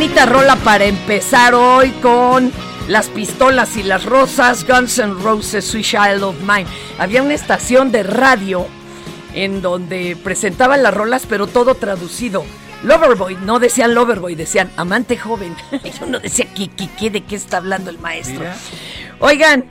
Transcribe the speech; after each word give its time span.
Bonita 0.00 0.24
rola 0.24 0.56
para 0.56 0.86
empezar 0.86 1.52
hoy 1.52 1.90
con 2.00 2.50
las 2.88 3.08
pistolas 3.08 3.76
y 3.76 3.82
las 3.82 4.06
rosas, 4.06 4.66
Guns 4.66 4.98
N' 4.98 5.12
Roses, 5.22 5.66
Sweet 5.66 5.84
Child 5.84 6.22
of 6.22 6.36
Mine. 6.40 6.64
Había 6.98 7.22
una 7.22 7.34
estación 7.34 7.92
de 7.92 8.02
radio 8.02 8.66
en 9.34 9.60
donde 9.60 10.16
presentaban 10.24 10.82
las 10.82 10.94
rolas, 10.94 11.26
pero 11.28 11.46
todo 11.46 11.74
traducido. 11.74 12.46
Loverboy, 12.82 13.36
no 13.42 13.58
decían 13.58 13.94
Loverboy, 13.94 14.34
decían 14.36 14.72
amante 14.78 15.18
joven. 15.18 15.54
Yo 16.00 16.06
no 16.06 16.18
decía 16.18 16.46
¿qué, 16.56 16.68
qué, 16.68 16.88
qué, 16.98 17.10
de 17.10 17.22
qué 17.22 17.36
está 17.36 17.58
hablando 17.58 17.90
el 17.90 17.98
maestro. 17.98 18.38
Mira. 18.38 18.56
Oigan, 19.18 19.66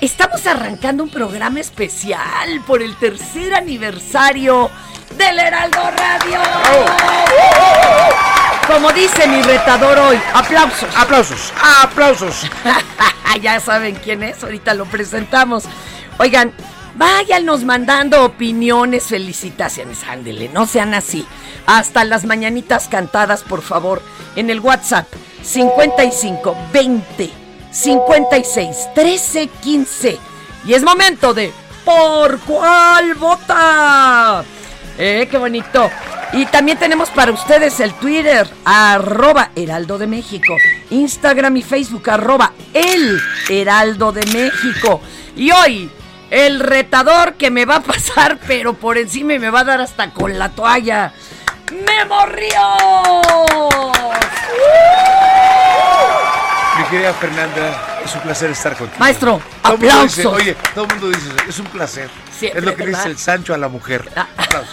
estamos 0.00 0.46
arrancando 0.46 1.02
un 1.02 1.10
programa 1.10 1.60
especial 1.60 2.62
por 2.66 2.80
el 2.80 2.96
tercer 2.96 3.54
aniversario 3.54 4.70
del 5.18 5.38
Heraldo 5.38 5.90
Radio. 5.90 6.40
Como 8.68 8.92
dice 8.92 9.26
mi 9.26 9.40
retador 9.42 9.98
hoy, 9.98 10.20
aplausos. 10.34 10.88
Aplausos, 10.94 11.52
aplausos. 11.82 12.50
ya 13.42 13.58
saben 13.60 13.94
quién 13.96 14.22
es, 14.22 14.42
ahorita 14.44 14.74
lo 14.74 14.84
presentamos. 14.84 15.64
Oigan, 16.18 16.52
váyanos 16.94 17.64
mandando 17.64 18.24
opiniones, 18.24 19.04
felicitaciones, 19.04 20.04
ándele, 20.04 20.50
no 20.50 20.66
sean 20.66 20.92
así. 20.92 21.26
Hasta 21.66 22.04
las 22.04 22.24
mañanitas 22.24 22.88
cantadas, 22.88 23.42
por 23.42 23.62
favor, 23.62 24.02
en 24.36 24.50
el 24.50 24.60
WhatsApp 24.60 25.06
55 25.42 26.56
20 26.72 27.30
56 27.70 28.76
13 28.94 29.48
15. 29.48 30.18
Y 30.66 30.74
es 30.74 30.82
momento 30.82 31.32
de 31.32 31.52
¿Por 31.88 32.38
cuál 32.40 33.14
vota? 33.14 34.44
Eh, 34.98 35.28
qué 35.30 35.38
bonito. 35.38 35.90
Y 36.32 36.44
también 36.46 36.76
tenemos 36.76 37.08
para 37.10 37.32
ustedes 37.32 37.80
el 37.80 37.94
Twitter, 37.94 38.46
arroba 38.64 39.50
Heraldo 39.56 39.96
de 39.96 40.06
México, 40.06 40.56
Instagram 40.90 41.56
y 41.56 41.62
Facebook, 41.62 42.10
arroba 42.10 42.52
El 42.74 43.18
Heraldo 43.48 44.12
de 44.12 44.26
México. 44.26 45.00
Y 45.36 45.52
hoy, 45.52 45.90
el 46.30 46.60
retador 46.60 47.34
que 47.34 47.50
me 47.50 47.64
va 47.64 47.76
a 47.76 47.82
pasar, 47.82 48.38
pero 48.46 48.74
por 48.74 48.98
encima 48.98 49.38
me 49.38 49.50
va 49.50 49.60
a 49.60 49.64
dar 49.64 49.80
hasta 49.80 50.10
con 50.10 50.38
la 50.38 50.50
toalla. 50.50 51.12
¡Memo 51.70 52.26
Ríos! 52.26 52.58
Mi 56.78 56.84
querida 56.90 57.14
Fernanda, 57.14 57.87
es 58.08 58.14
un 58.14 58.20
placer 58.22 58.50
estar 58.50 58.76
contigo. 58.76 58.98
Maestro, 58.98 59.40
Todo 59.62 59.72
mundo 59.78 60.02
dice, 60.02 60.20
aplausos. 60.22 60.26
oye, 60.42 60.56
todo 60.74 60.84
el 60.84 60.90
mundo 60.90 61.08
dice, 61.08 61.30
es 61.48 61.58
un 61.58 61.66
placer. 61.66 62.10
Siempre, 62.36 62.60
es 62.60 62.64
lo 62.66 62.74
que 62.76 62.84
¿verdad? 62.84 62.98
dice 62.98 63.10
el 63.10 63.18
Sancho 63.18 63.54
a 63.54 63.58
la 63.58 63.68
mujer. 63.68 64.10
Ah. 64.16 64.26
Aplausos. 64.36 64.72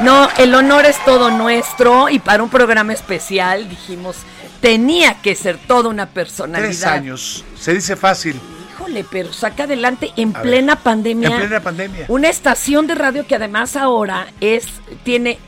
No, 0.00 0.28
el 0.38 0.54
honor 0.54 0.84
es 0.86 1.02
todo 1.04 1.30
nuestro 1.30 2.08
y 2.08 2.18
para 2.18 2.42
un 2.42 2.48
programa 2.48 2.92
especial 2.92 3.68
dijimos, 3.68 4.16
tenía 4.60 5.20
que 5.22 5.34
ser 5.36 5.58
toda 5.58 5.88
una 5.90 6.06
personalidad. 6.06 6.68
Tres 6.68 6.84
años. 6.84 7.44
Se 7.58 7.72
dice 7.74 7.94
fácil. 7.94 8.40
Híjole, 8.74 9.04
pero 9.08 9.32
saca 9.32 9.64
adelante 9.64 10.10
en 10.16 10.34
A 10.34 10.42
plena 10.42 10.74
ver, 10.74 10.82
pandemia. 10.84 11.28
En 11.28 11.36
plena 11.36 11.60
pandemia. 11.60 12.06
Una 12.08 12.28
estación 12.30 12.86
de 12.88 12.94
radio 12.96 13.26
que 13.26 13.36
además 13.36 13.76
ahora 13.76 14.26
es, 14.40 14.66
tiene, 15.04 15.38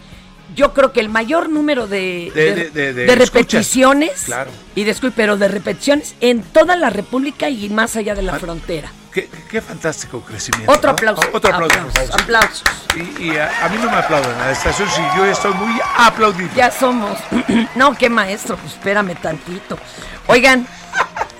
yo 0.54 0.72
creo 0.72 0.92
que 0.92 1.00
el 1.00 1.08
mayor 1.08 1.48
número 1.48 1.86
de, 1.86 2.30
De- 2.72 3.14
repeticiones. 3.16 4.24
Claro. 4.24 4.50
Y 4.74 4.84
de, 4.84 4.94
pero 5.14 5.36
de 5.36 5.48
repeticiones 5.48 6.14
en 6.20 6.42
toda 6.42 6.76
la 6.76 6.90
República 6.90 7.48
y 7.48 7.68
más 7.70 7.96
allá 7.96 8.14
de 8.14 8.22
la 8.22 8.34
Ah, 8.34 8.38
frontera. 8.38 8.90
Qué, 9.12 9.28
qué 9.48 9.60
fantástico 9.60 10.20
crecimiento. 10.22 10.72
Otro 10.72 10.88
¿no? 10.90 10.92
aplauso. 10.94 11.22
Otro 11.32 11.54
aplauso, 11.54 12.12
aplausos. 12.14 12.62
Y, 12.96 13.24
y 13.24 13.36
a, 13.36 13.64
a 13.64 13.68
mí 13.68 13.76
no 13.80 13.88
me 13.90 13.96
aplauden. 13.96 14.32
A 14.40 14.46
la 14.46 14.52
estación 14.52 14.88
sí, 14.90 15.02
yo 15.16 15.24
estoy 15.24 15.54
muy 15.54 15.80
aplaudido. 15.96 16.50
Ya 16.56 16.70
somos. 16.70 17.16
no, 17.76 17.94
qué 17.96 18.10
maestro, 18.10 18.56
pues 18.56 18.72
espérame 18.72 19.14
tantito. 19.20 19.78
Oigan, 20.26 20.66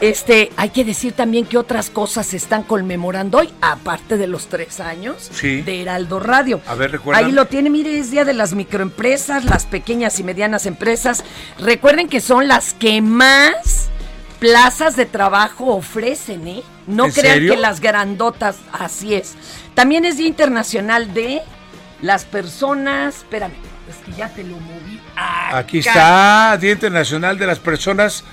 este, 0.08 0.50
hay 0.56 0.70
que 0.70 0.84
decir 0.84 1.12
también 1.12 1.46
que 1.46 1.58
otras 1.58 1.90
cosas 1.90 2.26
se 2.26 2.36
están 2.36 2.62
conmemorando 2.62 3.38
hoy, 3.38 3.50
aparte 3.60 4.16
de 4.16 4.26
los 4.26 4.46
tres 4.48 4.80
años 4.80 5.30
Sí. 5.32 5.62
de 5.62 5.82
Heraldo 5.82 6.20
Radio. 6.20 6.60
A 6.66 6.74
ver, 6.74 6.92
recuérdame. 6.92 7.26
Ahí 7.26 7.32
lo 7.32 7.46
tiene, 7.46 7.70
mire, 7.70 7.98
es 7.98 8.10
día 8.10 8.24
de 8.24 8.34
las 8.34 8.52
microempresas, 8.54 9.44
las 9.44 9.66
pequeñas 9.66 10.18
y 10.20 10.24
medianas 10.24 10.66
empresas. 10.66 11.24
Recuerden 11.58 12.08
que 12.08 12.20
son 12.20 12.48
las 12.48 12.74
que 12.74 13.00
más 13.02 13.88
plazas 14.38 14.96
de 14.96 15.06
trabajo 15.06 15.66
ofrecen, 15.74 16.46
¿eh? 16.48 16.62
No 16.86 17.06
¿En 17.06 17.12
crean 17.12 17.34
serio? 17.34 17.54
que 17.54 17.60
las 17.60 17.80
grandotas, 17.80 18.56
así 18.72 19.14
es. 19.14 19.34
También 19.74 20.04
es 20.04 20.18
Día 20.18 20.28
Internacional 20.28 21.14
de 21.14 21.40
las 22.02 22.24
personas, 22.24 23.16
espérame, 23.18 23.54
es 23.88 23.96
que 24.04 24.12
ya 24.18 24.28
te 24.28 24.42
lo 24.44 24.56
moví. 24.58 25.00
Aquí 25.16 25.80
acá. 25.80 25.90
está, 25.90 26.56
Día 26.60 26.72
Internacional 26.72 27.38
de 27.38 27.46
las 27.46 27.58
Personas 27.58 28.24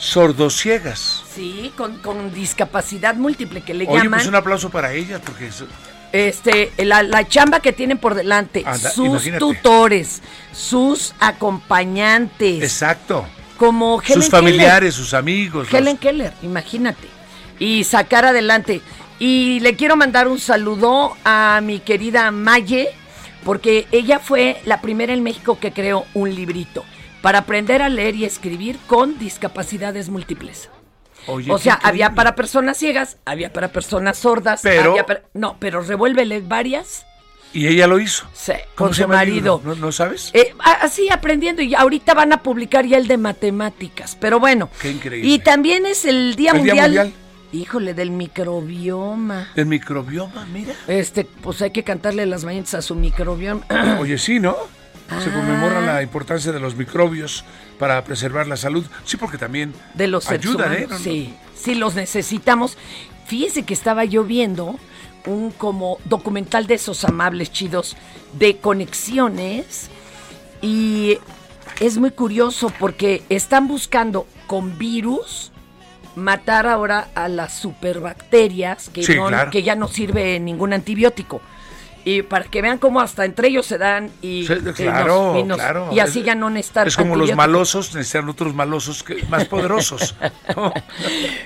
Sordociegas. 0.00 1.22
Sí, 1.34 1.72
con, 1.76 1.98
con 1.98 2.32
discapacidad 2.34 3.14
múltiple 3.14 3.60
que 3.60 3.74
le 3.74 3.86
Oye, 3.86 3.98
llaman. 3.98 4.18
pues 4.20 4.26
un 4.26 4.34
aplauso 4.34 4.70
para 4.70 4.92
ellas, 4.92 5.20
porque 5.24 5.48
es- 5.48 5.62
Este, 6.12 6.72
la, 6.78 7.02
la 7.04 7.28
chamba 7.28 7.60
que 7.60 7.72
tienen 7.72 7.98
por 7.98 8.14
delante, 8.14 8.64
Anda, 8.66 8.90
sus 8.90 9.06
imagínate. 9.06 9.38
tutores, 9.38 10.22
sus 10.52 11.14
acompañantes, 11.20 12.62
exacto. 12.62 13.26
como 13.58 14.00
Helen 14.02 14.14
Sus 14.22 14.28
familiares, 14.30 14.94
sus 14.94 15.14
amigos. 15.14 15.70
Los- 15.70 15.80
Helen 15.80 15.96
Keller, 15.98 16.32
imagínate. 16.42 17.06
Y 17.58 17.84
sacar 17.84 18.24
adelante. 18.24 18.80
Y 19.18 19.60
le 19.60 19.76
quiero 19.76 19.96
mandar 19.96 20.26
un 20.28 20.40
saludo 20.40 21.14
a 21.24 21.60
mi 21.62 21.78
querida 21.78 22.30
Maye, 22.30 22.88
porque 23.44 23.86
ella 23.92 24.18
fue 24.18 24.60
la 24.64 24.80
primera 24.80 25.12
en 25.12 25.22
México 25.22 25.58
que 25.60 25.72
creó 25.72 26.06
un 26.14 26.34
librito 26.34 26.84
para 27.22 27.38
aprender 27.40 27.82
a 27.82 27.88
leer 27.88 28.14
y 28.16 28.24
escribir 28.24 28.78
con 28.86 29.18
discapacidades 29.18 30.08
múltiples. 30.08 30.68
Oye, 31.26 31.52
O 31.52 31.58
sea, 31.58 31.74
increíble. 31.74 31.88
había 32.04 32.14
para 32.14 32.34
personas 32.34 32.76
ciegas, 32.78 33.18
había 33.26 33.52
para 33.52 33.68
personas 33.68 34.16
sordas, 34.18 34.60
Pero- 34.62 34.92
había 34.92 35.04
para- 35.06 35.22
no, 35.34 35.56
pero 35.58 35.82
revuélvele 35.82 36.40
varias. 36.40 37.04
Y 37.52 37.66
ella 37.66 37.86
lo 37.88 37.98
hizo. 37.98 38.26
Sí, 38.32 38.52
¿Cómo 38.76 38.88
con 38.90 38.94
su 38.94 39.08
marido. 39.08 39.60
¿No, 39.64 39.74
no 39.74 39.90
sabes? 39.92 40.30
Eh, 40.34 40.54
así 40.60 41.10
aprendiendo 41.10 41.62
y 41.62 41.74
ahorita 41.74 42.14
van 42.14 42.32
a 42.32 42.42
publicar 42.44 42.86
ya 42.86 42.96
el 42.96 43.08
de 43.08 43.18
matemáticas, 43.18 44.16
pero 44.20 44.38
bueno. 44.38 44.70
Qué 44.80 44.90
increíble. 44.92 45.28
Y 45.28 45.40
también 45.40 45.84
es 45.84 46.04
el 46.04 46.36
Día, 46.36 46.52
El 46.52 46.62
Día 46.62 46.74
mundial, 46.74 46.90
Mundial. 46.92 47.12
híjole, 47.52 47.92
del 47.92 48.12
microbioma. 48.12 49.48
El 49.56 49.66
microbioma, 49.66 50.46
mira. 50.52 50.74
Este, 50.86 51.24
pues 51.24 51.60
hay 51.62 51.72
que 51.72 51.82
cantarle 51.82 52.24
las 52.26 52.44
mañanitas 52.44 52.74
a 52.74 52.82
su 52.82 52.94
microbioma. 52.94 53.62
Oye, 54.00 54.16
sí, 54.18 54.38
¿no? 54.38 54.56
Se 55.22 55.28
Ah. 55.30 55.32
conmemora 55.34 55.80
la 55.80 56.02
importancia 56.02 56.52
de 56.52 56.60
los 56.60 56.76
microbios 56.76 57.44
para 57.78 58.02
preservar 58.04 58.46
la 58.46 58.56
salud. 58.56 58.84
Sí, 59.04 59.16
porque 59.16 59.38
también 59.38 59.74
de 59.94 60.06
los 60.06 60.30
ayudan, 60.30 60.72
¿eh? 60.74 60.86
no. 60.88 60.98
Sí, 60.98 61.34
sí 61.54 61.74
los 61.74 61.94
necesitamos. 61.94 62.78
Fíjese 63.26 63.64
que 63.64 63.74
estaba 63.74 64.04
yo 64.04 64.24
viendo 64.24 64.76
un 65.26 65.50
como 65.50 65.98
documental 66.04 66.66
de 66.66 66.74
esos 66.74 67.04
amables 67.04 67.50
chidos 67.52 67.96
de 68.38 68.56
conexiones 68.58 69.90
y 70.62 71.18
es 71.80 71.98
muy 71.98 72.10
curioso 72.10 72.72
porque 72.78 73.22
están 73.28 73.68
buscando 73.68 74.26
con 74.46 74.78
virus 74.78 75.52
matar 76.16 76.66
ahora 76.66 77.08
a 77.14 77.28
las 77.28 77.58
superbacterias 77.58 78.88
que, 78.90 79.02
Sí, 79.04 79.14
no- 79.14 79.28
claro. 79.28 79.50
que 79.50 79.62
ya 79.62 79.74
no 79.74 79.88
sirve 79.88 80.38
ningún 80.40 80.72
antibiótico. 80.72 81.40
Y 82.02 82.22
para 82.22 82.46
que 82.46 82.62
vean 82.62 82.78
cómo 82.78 83.00
hasta 83.00 83.26
entre 83.26 83.48
ellos 83.48 83.66
se 83.66 83.76
dan 83.76 84.10
y, 84.22 84.46
Sí, 84.46 84.54
y 84.54 84.62
nos- 84.62 84.74
claro, 84.74 85.38
y 85.38 85.42
nos- 85.42 85.58
claro. 85.58 85.90
y 85.92 86.00
así 86.00 86.22
ya 86.22 86.34
no 86.34 86.48
necesitan 86.48 86.88
Es 86.88 86.96
como 86.96 87.14
los 87.14 87.34
malosos 87.34 87.94
necesitan 87.94 88.28
otros 88.30 88.54
malosos 88.54 89.02
que, 89.02 89.22
más 89.28 89.44
poderosos. 89.44 90.14
¿no? 90.56 90.72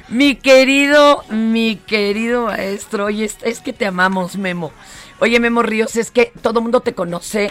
Mi 0.09 0.37
querido, 0.37 1.25
mi 1.29 1.77
querido 1.87 2.47
maestro, 2.47 3.06
oye, 3.06 3.25
es, 3.25 3.37
es 3.43 3.61
que 3.61 3.73
te 3.73 3.85
amamos, 3.87 4.37
Memo. 4.37 4.71
Oye, 5.19 5.41
Memo 5.41 5.62
Ríos, 5.62 5.97
es 5.97 6.11
que 6.12 6.33
todo 6.41 6.61
mundo 6.61 6.81
te 6.81 6.93
conoce. 6.95 7.51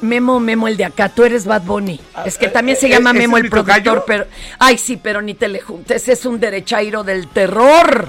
Memo, 0.00 0.38
Memo, 0.40 0.68
el 0.68 0.76
de 0.76 0.84
acá, 0.84 1.08
tú 1.08 1.24
eres 1.24 1.46
Bad 1.46 1.62
Bunny. 1.62 2.00
Es 2.26 2.36
que 2.36 2.48
también 2.48 2.76
se 2.76 2.86
eh, 2.86 2.90
llama 2.90 3.10
¿ese 3.10 3.18
Memo 3.20 3.36
el 3.38 3.48
tocayo? 3.48 3.92
productor, 3.92 4.04
pero. 4.06 4.26
Ay, 4.58 4.76
sí, 4.76 4.98
pero 5.02 5.22
ni 5.22 5.34
te 5.34 5.48
le 5.48 5.60
juntes, 5.60 6.08
es 6.08 6.26
un 6.26 6.38
derechairo 6.40 7.04
del 7.04 7.28
terror. 7.28 8.08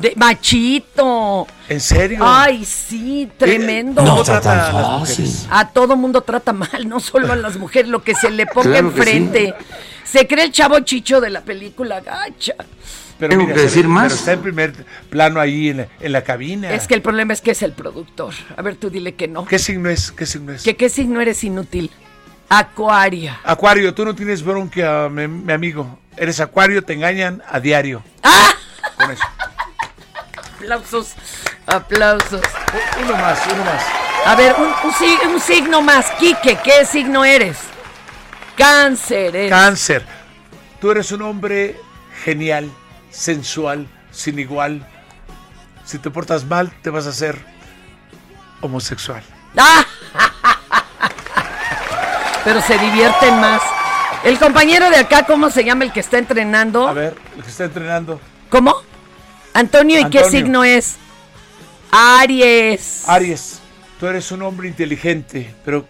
De 0.00 0.14
machito. 0.16 1.46
¿En 1.68 1.80
serio? 1.80 2.20
Ay, 2.22 2.64
sí, 2.64 3.28
tremendo. 3.36 4.02
¿Cómo 4.02 4.22
trata 4.22 4.52
a 4.52 4.72
las 4.72 4.98
mujeres? 5.00 5.46
A 5.50 5.68
todo 5.68 5.96
mundo 5.96 6.22
trata 6.22 6.52
mal, 6.52 6.88
no 6.88 7.00
solo 7.00 7.32
a 7.32 7.36
las 7.36 7.56
mujeres, 7.58 7.90
lo 7.90 8.02
que 8.02 8.14
se 8.14 8.30
le 8.30 8.46
ponga 8.46 8.70
Claro 8.70 8.94
que 8.94 9.02
sí. 9.02 9.10
enfrente. 9.10 9.54
Se 10.04 10.26
cree 10.26 10.46
el 10.46 10.52
chavo 10.52 10.80
chicho 10.80 11.20
de 11.20 11.30
la 11.30 11.42
película 11.42 12.00
gacha. 12.00 12.54
Pero 13.18 13.30
Tengo 13.30 13.42
mira, 13.44 13.54
que 13.54 13.60
decir 13.60 13.82
pero 13.82 13.88
más. 13.90 14.12
está 14.14 14.32
en 14.32 14.40
primer 14.40 14.72
plano 15.10 15.38
ahí 15.38 15.68
en 15.68 15.76
la, 15.76 15.88
en 16.00 16.12
la 16.12 16.24
cabina. 16.24 16.72
Es 16.72 16.86
que 16.86 16.94
el 16.94 17.02
problema 17.02 17.34
es 17.34 17.42
que 17.42 17.50
es 17.50 17.60
el 17.62 17.72
productor. 17.72 18.32
A 18.56 18.62
ver, 18.62 18.76
tú 18.76 18.88
dile 18.88 19.14
que 19.14 19.28
no. 19.28 19.44
¿Qué 19.44 19.58
signo 19.58 19.90
es? 19.90 20.10
¿Qué 20.10 20.24
signo 20.24 20.52
es? 20.54 20.62
Que 20.62 20.74
qué 20.74 20.88
signo 20.88 21.20
eres 21.20 21.44
inútil. 21.44 21.90
Acuaria. 22.48 23.38
Acuario, 23.44 23.92
tú 23.94 24.04
no 24.06 24.14
tienes 24.14 24.42
bronca, 24.42 25.08
mi, 25.10 25.28
mi 25.28 25.52
amigo. 25.52 25.98
Eres 26.16 26.40
acuario, 26.40 26.82
te 26.82 26.94
engañan 26.94 27.42
a 27.48 27.60
diario. 27.60 28.02
¡Ah! 28.22 28.48
Con 28.96 29.10
eso. 29.10 29.22
Aplausos, 30.60 31.14
aplausos. 31.66 32.40
Uno 33.02 33.16
más, 33.16 33.40
uno 33.52 33.64
más. 33.64 33.82
A 34.26 34.34
ver, 34.34 34.54
un, 34.58 34.64
un 34.84 34.92
sig- 34.92 35.26
un 35.26 35.40
signo 35.40 35.80
más. 35.80 36.10
Quique, 36.18 36.58
¿qué 36.62 36.84
signo 36.84 37.24
eres? 37.24 37.56
Cáncer. 38.56 39.34
eres. 39.34 39.50
Cáncer. 39.50 40.06
Tú 40.80 40.90
eres 40.90 41.10
un 41.12 41.22
hombre 41.22 41.80
genial, 42.24 42.70
sensual, 43.10 43.86
sin 44.10 44.38
igual. 44.38 44.86
Si 45.84 45.98
te 45.98 46.10
portas 46.10 46.44
mal, 46.44 46.70
te 46.82 46.90
vas 46.90 47.06
a 47.06 47.10
hacer 47.10 47.42
homosexual. 48.60 49.22
¡Ah! 49.56 49.84
Pero 52.44 52.60
se 52.62 52.78
divierten 52.78 53.40
más. 53.40 53.62
El 54.24 54.38
compañero 54.38 54.90
de 54.90 54.96
acá, 54.96 55.24
¿cómo 55.24 55.50
se 55.50 55.64
llama 55.64 55.84
el 55.84 55.92
que 55.92 56.00
está 56.00 56.18
entrenando? 56.18 56.86
A 56.86 56.92
ver, 56.92 57.16
el 57.36 57.42
que 57.42 57.50
está 57.50 57.64
entrenando. 57.64 58.20
¿Cómo? 58.50 58.74
Antonio, 59.54 60.00
¿y 60.00 60.10
qué 60.10 60.24
signo 60.24 60.64
es? 60.64 60.96
Aries. 61.90 63.04
Aries, 63.06 63.60
tú 63.98 64.06
eres 64.06 64.30
un 64.30 64.42
hombre 64.42 64.68
inteligente, 64.68 65.54
pero 65.64 65.86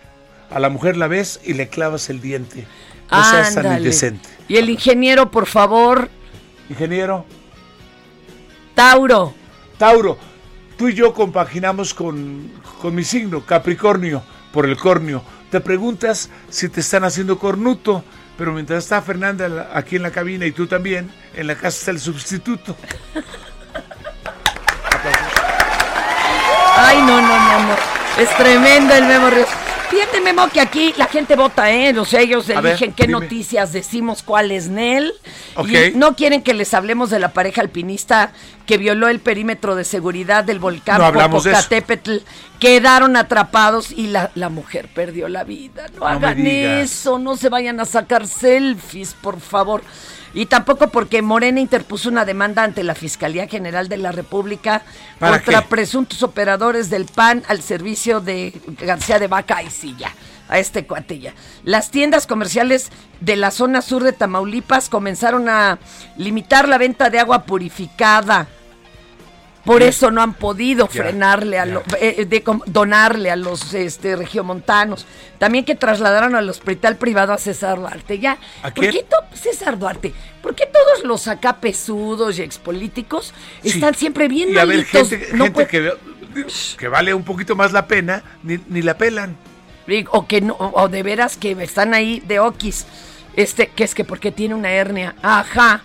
a 0.51 0.59
la 0.59 0.69
mujer 0.69 0.97
la 0.97 1.07
ves 1.07 1.41
y 1.45 1.55
le 1.55 1.69
clavas 1.69 2.09
el 2.11 2.21
diente. 2.21 2.67
No 3.11 3.25
seas 3.25 3.55
tan 3.55 3.79
indecente. 3.79 4.29
Y 4.49 4.57
el 4.57 4.71
ingeniero, 4.71 5.31
por 5.31 5.47
favor, 5.47 6.09
Ingeniero, 6.71 7.27
Tauro. 8.77 9.35
Tauro, 9.77 10.17
tú 10.79 10.89
y 10.89 10.95
yo 10.95 11.13
compaginamos 11.13 11.93
con, 11.93 12.49
con 12.81 12.95
mi 12.95 13.03
signo, 13.03 13.45
Capricornio, 13.45 14.23
por 14.53 14.67
el 14.67 14.77
cornio. 14.77 15.23
Te 15.51 15.61
preguntas 15.61 16.31
si 16.49 16.69
te 16.69 16.81
están 16.81 17.03
haciendo 17.03 17.41
cornuto, 17.41 18.05
pero 18.39 18.53
mientras 18.53 18.85
está 18.85 19.03
Fernanda 19.03 19.71
aquí 19.75 19.97
en 19.97 20.03
la 20.03 20.13
cabina 20.13 20.47
y 20.47 20.53
tú 20.53 20.69
también, 20.69 21.11
en 21.35 21.49
la 21.49 21.57
casa 21.57 21.77
está 21.77 21.91
el 21.91 21.99
sustituto. 21.99 22.77
Ay, 27.01 27.07
no, 27.07 27.21
no, 27.21 27.29
no, 27.29 27.69
no. 27.69 28.23
Es 28.23 28.29
tremendo 28.37 28.95
el 28.95 29.05
Memo 29.07 29.31
Ríos. 29.31 29.49
fíjate, 29.91 30.21
Memo, 30.21 30.49
que 30.49 30.61
aquí 30.61 30.93
la 30.97 31.07
gente 31.07 31.35
vota, 31.37 31.71
¿eh? 31.71 31.95
Sea, 32.05 32.21
ellos 32.21 32.49
A 32.51 32.61
ver, 32.61 32.73
eligen 32.73 32.93
qué 32.93 33.07
dime. 33.07 33.21
noticias 33.21 33.73
decimos, 33.73 34.23
cuál 34.23 34.51
es 34.53 34.69
Nel. 34.69 35.13
Ok. 35.57 35.69
Y 35.69 35.91
no 35.97 36.15
quieren 36.15 36.43
que 36.43 36.55
les 36.55 36.75
hablemos 36.75 37.11
de 37.11 37.19
la 37.19 37.33
pareja 37.33 37.61
alpinista 37.63 38.33
que 38.67 38.77
violó 38.79 39.09
el 39.09 39.21
perímetro 39.21 39.75
de 39.75 39.85
seguridad 39.85 40.45
del 40.45 40.59
volcán 40.59 40.99
No 40.99 41.07
hablamos 41.07 41.45
de 41.45 41.53
eso. 41.53 41.61
Popocatépetl. 41.61 42.19
Quedaron 42.61 43.17
atrapados 43.17 43.91
y 43.91 44.09
la, 44.09 44.31
la 44.35 44.49
mujer 44.51 44.89
perdió 44.95 45.29
la 45.29 45.45
vida. 45.45 45.87
No, 45.99 46.07
hagan 46.07 46.47
eso, 46.47 47.19
no 47.19 47.37
se 47.37 47.49
vayan 47.49 47.81
a 47.81 47.85
sacar 47.87 48.27
selfies, 48.27 49.15
por 49.15 49.41
favor. 49.41 49.83
Y 50.33 50.47
tampoco 50.47 50.89
porque 50.89 51.23
Morena 51.23 51.61
interpuso 51.61 52.09
una 52.09 52.25
demanda 52.25 52.63
ante 52.63 52.85
la 52.85 52.95
Fiscalía 52.95 53.49
General 53.49 53.89
de 53.89 53.97
la 53.97 54.13
República 54.13 54.83
¿Para 55.19 55.39
contra 55.39 55.63
qué? 55.63 55.69
presuntos 55.69 56.23
operadores 56.23 56.89
del 56.89 57.07
PAN 57.07 57.43
al 57.49 57.63
servicio 57.63 58.21
de 58.21 58.53
García 58.81 59.19
de 59.19 59.27
Vaca 59.27 59.63
y 59.63 59.71
Silla. 59.71 60.13
A 60.49 60.59
este 60.59 60.85
cuatilla. 60.85 61.33
Las 61.63 61.93
tiendas 61.93 62.27
comerciales 62.27 62.91
de 63.21 63.37
la 63.37 63.53
zona 63.53 63.83
sur 63.83 64.03
de 64.03 64.13
Tamaulipas 64.13 64.89
comenzaron 64.89 65.49
a 65.49 65.79
limitar 66.17 66.67
la 66.69 66.77
venta 66.77 67.09
de 67.09 67.21
agua 67.21 67.45
purificada. 67.45 68.49
Por 69.65 69.83
eso 69.83 70.11
no 70.11 70.23
han 70.23 70.33
podido 70.35 70.87
frenarle 70.87 71.59
a 71.59 71.67
lo- 71.67 71.83
eh, 72.01 72.25
de 72.27 72.43
donarle 72.67 73.31
a 73.31 73.37
los 73.37 73.75
este, 73.75 74.17
regiomontanos. 74.17 75.05
También 75.39 75.65
que 75.67 75.75
trasladaron 75.75 76.35
al 76.35 76.49
hospital 76.49 76.97
privado 76.97 77.33
a 77.35 77.39
César 77.39 77.79
Duarte. 77.79 78.19
Ya, 78.19 78.39
¿A 78.63 78.71
¿por 78.73 78.89
qué 78.89 79.05
César 79.35 79.79
Duarte? 79.79 80.15
¿Por 80.43 80.55
qué 80.55 80.65
todos 80.67 81.05
los 81.05 81.29
acá 81.29 81.57
pesudos 81.61 82.39
y 82.39 82.43
expolíticos 82.43 83.35
Sí. 83.63 83.69
están 83.69 83.95
siempre 83.95 84.29
bien 84.29 84.51
Y 84.55 84.59
a 84.59 84.65
ver, 84.65 84.85
gente, 84.85 85.29
No 85.35 85.45
gente 85.45 85.51
puede- 85.51 85.67
que, 85.69 85.93
que 86.79 86.89
vale 86.89 87.13
un 87.13 87.25
poquito 87.25 87.55
más 87.55 87.73
la 87.73 87.87
pena, 87.87 88.23
ni, 88.43 88.59
ni 88.69 88.81
la 88.83 88.97
pelan. 88.97 89.37
o 90.13 90.27
que 90.27 90.41
no, 90.41 90.55
o 90.59 90.89
de 90.89 91.03
veras 91.03 91.37
que 91.37 91.53
están 91.63 91.93
ahí 91.95 92.21
de 92.21 92.39
okis. 92.41 92.87
Este, 93.37 93.69
que 93.69 93.85
es 93.85 93.95
que 93.95 94.05
porque 94.05 94.33
tiene 94.33 94.55
una 94.55 94.71
hernia. 94.73 95.15
Ajá. 95.23 95.83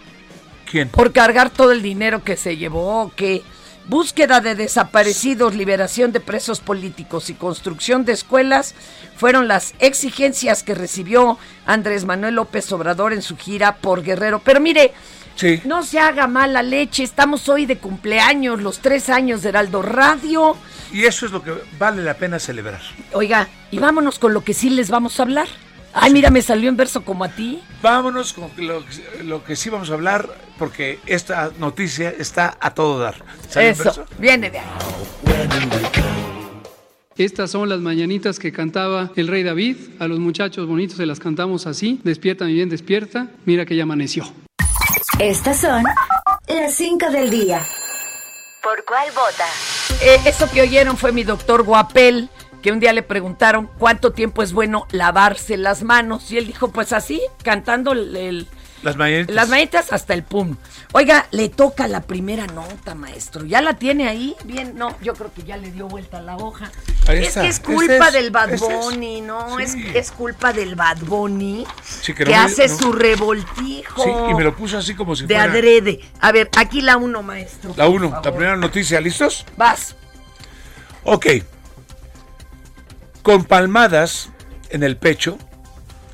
¿Quién? 0.69 0.89
Por 0.89 1.11
cargar 1.11 1.49
todo 1.49 1.71
el 1.71 1.81
dinero 1.81 2.23
que 2.23 2.37
se 2.37 2.57
llevó, 2.57 3.11
que 3.15 3.41
búsqueda 3.87 4.41
de 4.41 4.55
desaparecidos, 4.55 5.55
liberación 5.55 6.11
de 6.11 6.19
presos 6.19 6.59
políticos 6.59 7.29
y 7.29 7.33
construcción 7.35 8.05
de 8.05 8.13
escuelas 8.13 8.75
fueron 9.15 9.47
las 9.47 9.73
exigencias 9.79 10.63
que 10.63 10.75
recibió 10.75 11.37
Andrés 11.65 12.05
Manuel 12.05 12.35
López 12.35 12.71
Obrador 12.71 13.13
en 13.13 13.21
su 13.21 13.37
gira 13.37 13.75
por 13.77 14.03
Guerrero. 14.03 14.41
Pero 14.43 14.59
mire, 14.59 14.93
Sí. 15.35 15.61
no 15.65 15.83
se 15.83 15.99
haga 15.99 16.27
mala 16.27 16.63
leche, 16.63 17.03
estamos 17.03 17.49
hoy 17.49 17.65
de 17.65 17.77
cumpleaños, 17.77 18.61
los 18.61 18.79
tres 18.79 19.09
años 19.09 19.41
de 19.41 19.49
Heraldo 19.49 19.81
Radio. 19.81 20.55
Y 20.93 21.03
eso 21.03 21.25
es 21.25 21.31
lo 21.33 21.43
que 21.43 21.53
vale 21.77 22.01
la 22.03 22.13
pena 22.13 22.39
celebrar. 22.39 22.79
Oiga, 23.11 23.49
y 23.69 23.79
vámonos 23.79 24.17
con 24.17 24.33
lo 24.33 24.43
que 24.45 24.53
sí 24.53 24.69
les 24.69 24.89
vamos 24.89 25.19
a 25.19 25.23
hablar. 25.23 25.47
Ay, 25.97 26.11
mira, 26.11 26.29
me 26.29 26.41
salió 26.41 26.67
en 26.69 26.75
verso 26.75 27.03
como 27.05 27.23
a 27.23 27.29
ti. 27.29 27.61
Vámonos 27.81 28.33
con 28.33 28.51
lo, 28.57 28.83
que- 28.85 29.23
lo 29.23 29.43
que 29.45 29.55
sí 29.55 29.69
vamos 29.69 29.89
a 29.89 29.93
hablar, 29.93 30.27
porque 30.59 30.99
esta 31.05 31.51
noticia 31.57 32.09
está 32.09 32.57
a 32.59 32.73
todo 32.73 32.99
dar. 32.99 33.15
¿Sale 33.49 33.67
en 33.67 33.71
Eso, 33.73 33.83
verso? 33.85 34.05
viene 34.19 34.51
de 34.51 34.59
ahí. 34.59 34.65
Estas 37.17 37.49
son 37.51 37.69
las 37.69 37.79
mañanitas 37.79 38.39
que 38.39 38.51
cantaba 38.51 39.09
el 39.15 39.27
rey 39.29 39.43
David. 39.43 39.77
A 39.99 40.07
los 40.07 40.19
muchachos 40.19 40.67
bonitos 40.67 40.97
se 40.97 41.05
las 41.05 41.19
cantamos 41.21 41.65
así. 41.65 42.01
Despierta, 42.03 42.43
mi 42.43 42.53
bien, 42.53 42.67
despierta. 42.69 43.27
Mira 43.45 43.65
que 43.65 43.75
ya 43.77 43.83
amaneció. 43.83 44.25
Estas 45.17 45.61
son 45.61 45.83
las 46.47 46.73
5 46.73 47.09
del 47.11 47.29
día. 47.29 47.65
¿Por 48.61 48.83
cuál 48.83 49.07
vota? 49.11 49.45
Eh, 50.03 50.19
eso 50.25 50.49
que 50.51 50.61
oyeron 50.61 50.97
fue 50.97 51.13
mi 51.13 51.23
doctor 51.23 51.63
Guapel, 51.63 52.29
que 52.65 52.71
un 52.71 52.79
día 52.79 52.93
le 52.93 53.03
preguntaron 53.03 53.69
cuánto 53.77 54.11
tiempo 54.11 54.41
es 54.41 54.51
bueno 54.51 54.87
lavarse 54.89 55.55
las 55.55 55.83
manos. 55.83 56.31
Y 56.31 56.39
él 56.39 56.47
dijo, 56.47 56.69
pues 56.71 56.93
así, 56.93 57.21
cantando 57.43 57.91
el- 57.91 58.15
el- 58.15 58.47
Las 58.81 58.95
mañanitas. 58.97 59.35
las 59.35 59.49
mañanitas 59.49 59.93
hasta 59.93 60.15
el 60.15 60.23
pum. 60.23 60.55
Oiga, 60.91 61.27
le 61.29 61.49
toca 61.49 61.87
la 61.87 62.01
primera 62.01 62.47
nota, 62.47 62.95
maestro. 62.95 63.45
¿Ya 63.45 63.61
la 63.61 63.75
tiene 63.75 64.07
ahí? 64.07 64.35
Bien, 64.45 64.73
no, 64.75 64.97
yo 65.03 65.13
creo 65.13 65.31
que 65.31 65.43
ya 65.43 65.57
le 65.57 65.69
dio 65.71 65.87
vuelta 65.87 66.23
la 66.23 66.37
hoja. 66.37 66.71
Ahí 67.07 67.19
es 67.19 67.27
está. 67.27 67.41
que 67.43 67.49
es 67.49 67.59
culpa 67.59 68.07
es, 68.07 68.13
del 68.13 68.31
Bad 68.31 68.53
es. 68.55 68.61
Bunny, 68.61 69.21
¿no? 69.21 69.57
Sí. 69.57 69.63
Es, 69.63 69.75
es 69.93 70.11
culpa 70.11 70.51
del 70.51 70.73
Bad 70.73 70.97
Bunny 71.01 71.67
Sí, 71.83 72.15
que, 72.15 72.23
que 72.23 72.31
me- 72.31 72.35
hace 72.37 72.67
no. 72.67 72.77
su 72.79 72.93
revoltijo. 72.93 74.03
Sí, 74.03 74.09
y 74.31 74.33
me 74.33 74.43
lo 74.43 74.55
puso 74.55 74.79
así 74.79 74.95
como 74.95 75.15
si 75.15 75.27
de 75.27 75.35
fuera 75.35 75.51
adrede. 75.51 75.99
A 76.19 76.31
ver, 76.31 76.49
aquí 76.57 76.81
la 76.81 76.97
uno, 76.97 77.21
maestro. 77.21 77.75
la 77.77 77.87
uno, 77.87 78.09
la 78.09 78.31
primera 78.31 78.55
noticia. 78.57 78.99
¿Listos? 79.01 79.45
Vas. 79.55 79.95
Ok. 81.03 81.27
Con 83.25 83.45
palmadas 83.45 84.29
en 84.69 84.83
el 84.83 84.97
pecho 84.97 85.39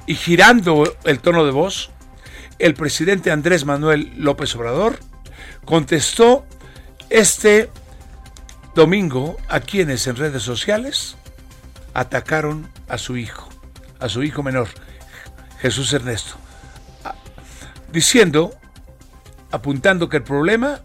y 0.08 0.16
girando 0.16 0.96
el 1.04 1.20
tono 1.20 1.44
de 1.44 1.52
voz, 1.52 1.90
el 2.58 2.74
presidente 2.74 3.32
Andrés 3.32 3.66
Manuel 3.66 4.14
López 4.16 4.56
Obrador 4.56 4.98
contestó 5.66 6.46
este 7.10 7.70
domingo 8.76 9.36
a 9.50 9.60
quienes 9.60 10.08
en 10.08 10.16
redes 10.16 10.42
sociales 10.42 11.18
atacaron 11.94 12.70
a 12.88 12.98
su 12.98 13.18
hijo, 13.18 13.50
a 14.00 14.08
su 14.08 14.24
hijo 14.24 14.42
menor, 14.42 14.70
Jesús 15.60 15.92
Ernesto, 15.92 16.36
diciendo, 17.92 18.56
apuntando 19.52 20.08
que 20.08 20.16
el 20.16 20.24
problema 20.24 20.80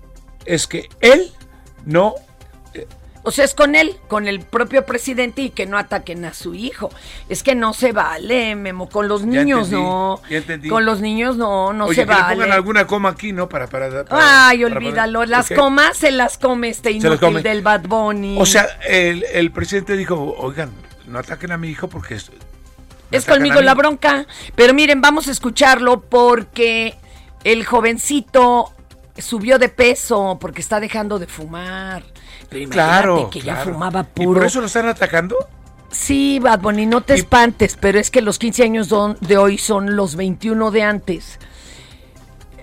es 0.45 0.67
que 0.67 0.89
él 1.01 1.33
no 1.85 2.17
O 3.27 3.33
sea, 3.33 3.45
es 3.45 3.55
con 3.55 3.75
él, 3.75 3.97
con 4.07 4.29
el 4.29 4.41
propio 4.41 4.87
presidente 4.87 5.43
y 5.43 5.51
que 5.51 5.67
no 5.67 5.77
ataquen 5.79 6.25
a 6.25 6.33
su 6.33 6.55
hijo. 6.55 6.91
Es 7.29 7.43
que 7.43 7.57
no 7.57 7.75
se 7.75 7.91
vale, 7.91 8.55
Memo. 8.55 8.89
Con 8.89 9.09
los 9.09 9.23
Ya 9.23 9.27
niños 9.27 9.65
entendí, 9.67 9.83
no. 9.85 10.21
ya 10.31 10.37
entendí. 10.39 10.69
Con 10.69 10.87
los 10.87 11.01
niños 11.01 11.37
no, 11.37 11.73
no 11.73 11.87
Oye, 11.87 11.97
se 11.97 12.01
que 12.03 12.15
le 12.15 12.21
vale. 12.21 12.35
pongan 12.37 12.53
alguna 12.53 12.87
coma 12.87 13.09
aquí, 13.09 13.33
¿no? 13.33 13.49
Para, 13.49 13.67
para, 13.67 14.05
para- 14.05 14.49
Ay, 14.49 14.63
para- 14.63 14.77
olvídalo. 14.77 15.19
para- 15.19 15.31
Las 15.31 15.51
comas 15.51 15.97
se 15.97 16.13
las 16.13 16.39
come 16.39 16.69
este 16.69 16.93
inútil 16.93 17.19
come. 17.19 17.43
del 17.43 17.63
Bad 17.63 17.83
Bunny. 17.89 18.37
O 18.41 18.47
sea, 18.47 18.67
el, 18.89 19.25
el 19.33 19.51
presidente 19.51 19.97
dijo, 19.97 20.37
oigan, 20.39 20.71
no 21.09 21.19
ataquen 21.19 21.51
a 21.51 21.57
mi 21.59 21.69
hijo 21.69 21.89
porque 21.89 22.15
es, 22.15 22.31
es 23.11 23.25
conmigo 23.25 23.57
a 23.57 23.61
mí". 23.61 23.65
la 23.67 23.75
bronca. 23.75 24.27
Pero 24.55 24.73
miren, 24.73 25.01
vamos 25.01 25.27
a 25.27 25.33
escucharlo 25.33 26.01
porque 26.01 26.95
el 27.43 27.65
jovencito 27.65 28.73
subió 29.19 29.59
de 29.59 29.69
peso 29.69 30.37
porque 30.41 30.61
está 30.61 30.79
dejando 30.79 31.19
de 31.19 31.27
fumar. 31.27 32.03
Pero 32.49 32.71
Claro, 32.71 33.31
que 33.31 33.41
claro. 33.41 33.65
ya 33.65 33.73
fumaba 33.73 34.01
¿Y 34.01 34.05
puro. 34.25 34.41
por 34.41 34.47
eso 34.47 34.61
lo 34.61 34.67
están 34.67 34.87
atacando? 34.89 35.37
Sí, 35.91 36.39
Bad 36.41 36.61
Bunny, 36.61 36.87
no 36.87 37.01
te 37.01 37.15
espantes, 37.15 37.77
pero 37.81 37.99
es 37.99 38.11
que 38.11 38.21
los 38.23 38.39
15 38.39 38.63
años 38.65 38.89
de 39.21 39.37
hoy 39.39 39.57
son 39.59 39.97
los 39.97 40.15
21 40.17 40.71
de 40.71 40.83
antes. 40.83 41.39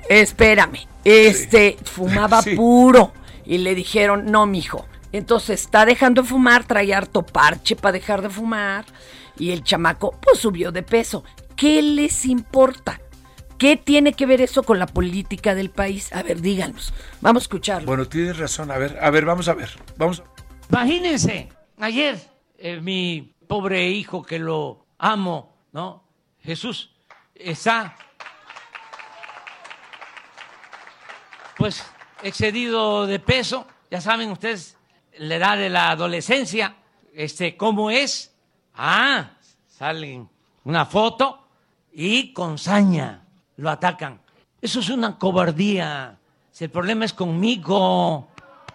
Espérame, 0.10 0.88
este 1.04 1.78
fumaba 1.84 2.42
Sí. 2.44 2.56
puro 2.56 3.14
y 3.46 3.58
le 3.60 3.76
dijeron, 3.76 4.26
"No, 4.32 4.46
mijo." 4.46 4.86
Entonces 5.12 5.62
está 5.62 5.86
dejando 5.86 6.24
de 6.24 6.28
fumar, 6.28 6.64
trae 6.66 6.94
harto 6.94 7.24
parche 7.24 7.76
para 7.76 7.94
dejar 7.94 8.22
de 8.22 8.30
fumar 8.30 8.86
y 9.38 9.52
el 9.52 9.64
chamaco 9.64 10.16
pues 10.22 10.40
subió 10.40 10.72
de 10.72 10.84
peso. 10.84 11.24
¿Qué 11.56 11.82
les 11.82 12.26
importa? 12.26 13.00
¿Qué 13.64 13.78
tiene 13.78 14.12
que 14.12 14.26
ver 14.26 14.42
eso 14.42 14.64
con 14.64 14.78
la 14.78 14.88
política 14.88 15.56
del 15.56 15.70
país? 15.70 16.12
A 16.12 16.22
ver, 16.22 16.42
díganos. 16.42 16.94
Vamos 17.22 17.44
a 17.44 17.46
escucharlo. 17.46 17.88
Bueno, 17.88 18.06
tienes 18.10 18.38
razón. 18.38 18.70
A 18.72 18.78
ver, 18.78 18.98
a 19.02 19.10
ver, 19.10 19.24
vamos 19.24 19.48
a 19.48 19.54
ver. 19.54 19.70
Vamos. 19.96 20.20
a- 20.20 20.24
Imagínense, 20.70 21.48
ayer 21.78 22.20
eh, 22.58 22.82
mi 22.82 23.34
pobre 23.48 23.90
hijo 23.90 24.22
que 24.22 24.38
lo 24.38 24.86
amo, 24.98 25.56
¿no? 25.72 26.04
Jesús 26.42 26.92
está 27.34 27.96
pues 31.56 31.86
excedido 32.22 33.08
de 33.08 33.20
peso, 33.20 33.66
ya 33.90 34.02
saben 34.02 34.30
ustedes 34.30 34.76
la 35.20 35.36
edad 35.36 35.58
de 35.58 35.70
la 35.70 35.92
adolescencia, 35.92 36.76
este 37.14 37.56
cómo 37.56 37.90
es. 37.90 38.36
Ah, 38.76 39.38
salen 39.70 40.28
una 40.66 40.86
foto 40.86 41.48
y 41.94 42.34
con 42.34 42.58
saña 42.58 43.23
lo 43.58 43.70
atacan. 43.70 44.20
Eso 44.62 44.80
es 44.80 44.90
una 44.90 45.18
cobardía. 45.18 46.18
Si 46.52 46.64
el 46.64 46.70
problema 46.70 47.06
es 47.06 47.14
conmigo, 47.14 48.28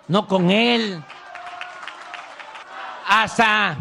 no 0.08 0.26
con 0.26 0.50
él 0.50 1.02
hasta 3.08 3.78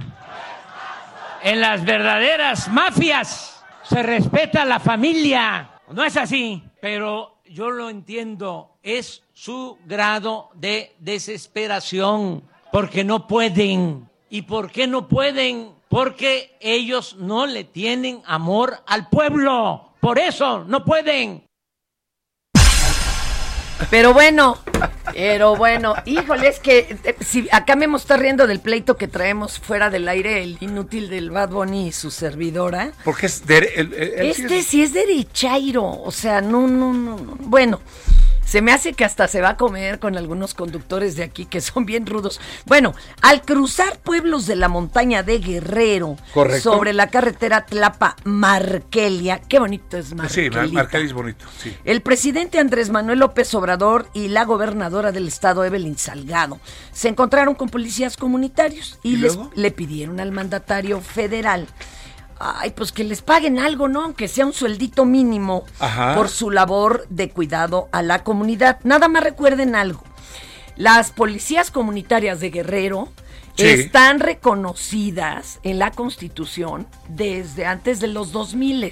en 1.44 1.60
las 1.60 1.84
verdaderas 1.84 2.70
mafias 2.70 3.64
se 3.84 4.02
respeta 4.02 4.66
la 4.66 4.80
familia. 4.80 5.70
No 5.92 6.04
es 6.04 6.18
así, 6.18 6.64
pero 6.82 7.38
yo 7.46 7.70
lo 7.70 7.90
entiendo. 7.90 8.78
Es 8.82 9.24
su 9.34 9.78
grado 9.86 10.50
de 10.54 10.96
desesperación 11.00 12.44
porque 12.72 13.04
no 13.04 13.28
pueden. 13.28 14.10
¿Y 14.30 14.44
por 14.44 14.72
qué 14.72 14.88
no 14.88 15.08
pueden? 15.08 15.72
Porque 15.90 16.58
ellos 16.60 17.16
no 17.18 17.46
le 17.46 17.64
tienen 17.64 18.22
amor 18.26 18.82
al 18.86 19.10
pueblo. 19.10 19.92
Por 20.08 20.20
eso 20.20 20.64
no 20.64 20.86
pueden. 20.86 21.44
Pero 23.90 24.14
bueno, 24.14 24.58
Pero 25.14 25.56
bueno, 25.56 25.96
híjole, 26.06 26.48
es 26.48 26.60
que 26.60 26.98
eh, 27.04 27.16
si 27.22 27.48
acá 27.52 27.76
me 27.76 27.94
está 27.96 28.18
riendo 28.18 28.46
del 28.46 28.60
pleito 28.60 28.98
que 28.98 29.08
traemos 29.08 29.60
fuera 29.60 29.90
del 29.90 30.08
aire, 30.08 30.44
el 30.44 30.58
inútil 30.60 31.10
del 31.10 31.32
Bad 31.32 31.50
Bunny 31.50 31.88
y 31.88 31.92
su 31.92 32.12
servidora. 32.12 32.92
Porque 33.04 33.26
es 33.26 33.46
de, 33.46 33.58
el, 33.58 33.94
este 33.94 34.62
sí 34.64 34.84
es 34.84 34.94
derechairo, 34.94 35.84
o 35.84 36.12
sea, 36.12 36.42
no, 36.42 36.68
no, 36.68 36.94
no, 36.94 37.18
no. 37.18 37.36
Bueno, 37.40 37.82
se 38.48 38.62
me 38.62 38.72
hace 38.72 38.94
que 38.94 39.04
hasta 39.04 39.28
se 39.28 39.42
va 39.42 39.50
a 39.50 39.58
comer 39.58 40.00
con 40.00 40.16
algunos 40.16 40.54
conductores 40.54 41.18
de 41.18 41.24
aquí 41.24 41.46
que 41.46 41.60
son 41.60 41.86
bien 41.86 42.06
rudos. 42.06 42.40
Bueno, 42.66 42.96
al 43.22 43.42
cruzar 43.42 44.00
pueblos 44.00 44.48
de 44.48 44.56
la 44.56 44.70
montaña 44.70 45.22
de 45.22 45.40
Guerrero, 45.40 46.16
sobre 46.62 46.94
la 46.94 47.10
carretera 47.10 47.66
Tlapa-Markelia, 47.66 49.42
qué 49.42 49.60
bonito 49.60 49.98
es 49.98 50.14
Markelia. 50.14 50.64
Sí, 50.64 50.72
Markelia 50.72 51.06
es 51.06 51.14
bonito, 51.14 51.46
sí. 51.62 51.76
El 51.84 52.02
presidente 52.02 52.58
Andrés 52.58 52.90
Manuel 52.90 53.20
López 53.20 53.54
Obrador 53.54 54.08
y 54.14 54.30
la 54.30 54.46
gobernadora 54.46 55.12
del 55.12 55.28
estado, 55.28 55.66
Evelyn 55.66 55.98
Salgado, 55.98 56.60
se 56.94 57.10
encontraron 57.10 57.54
con 57.54 57.68
policías 57.68 58.16
comunitarios 58.16 58.98
y, 59.04 59.18
les, 59.18 59.38
le 59.56 59.72
pidieron 59.72 60.22
al 60.22 60.32
mandatario 60.32 61.02
federal 61.02 61.68
ay, 62.40 62.72
pues 62.72 62.92
que 62.92 63.04
les 63.04 63.22
paguen 63.22 63.60
algo, 63.60 63.88
¿no? 63.88 64.04
Aunque 64.04 64.28
sea 64.28 64.46
un 64.46 64.54
sueldito 64.54 65.06
mínimo 65.06 65.66
por 66.16 66.30
su 66.30 66.52
labor 66.52 67.06
de 67.10 67.30
cuidado 67.30 67.90
a 67.92 68.02
la 68.02 68.24
comunidad. 68.24 68.80
Nada 68.84 69.08
más 69.08 69.24
recuerden 69.24 69.76
algo. 69.76 70.04
Las 70.76 71.12
policías 71.12 71.72
comunitarias 71.72 72.40
de 72.40 72.52
Guerrero 72.52 73.10
están 73.58 74.20
reconocidas 74.20 75.60
en 75.64 75.80
la 75.80 75.92
Constitución 75.92 76.88
desde 77.08 77.66
antes 77.66 78.00
de 78.00 78.08
los 78.08 78.32
2000 78.32 78.92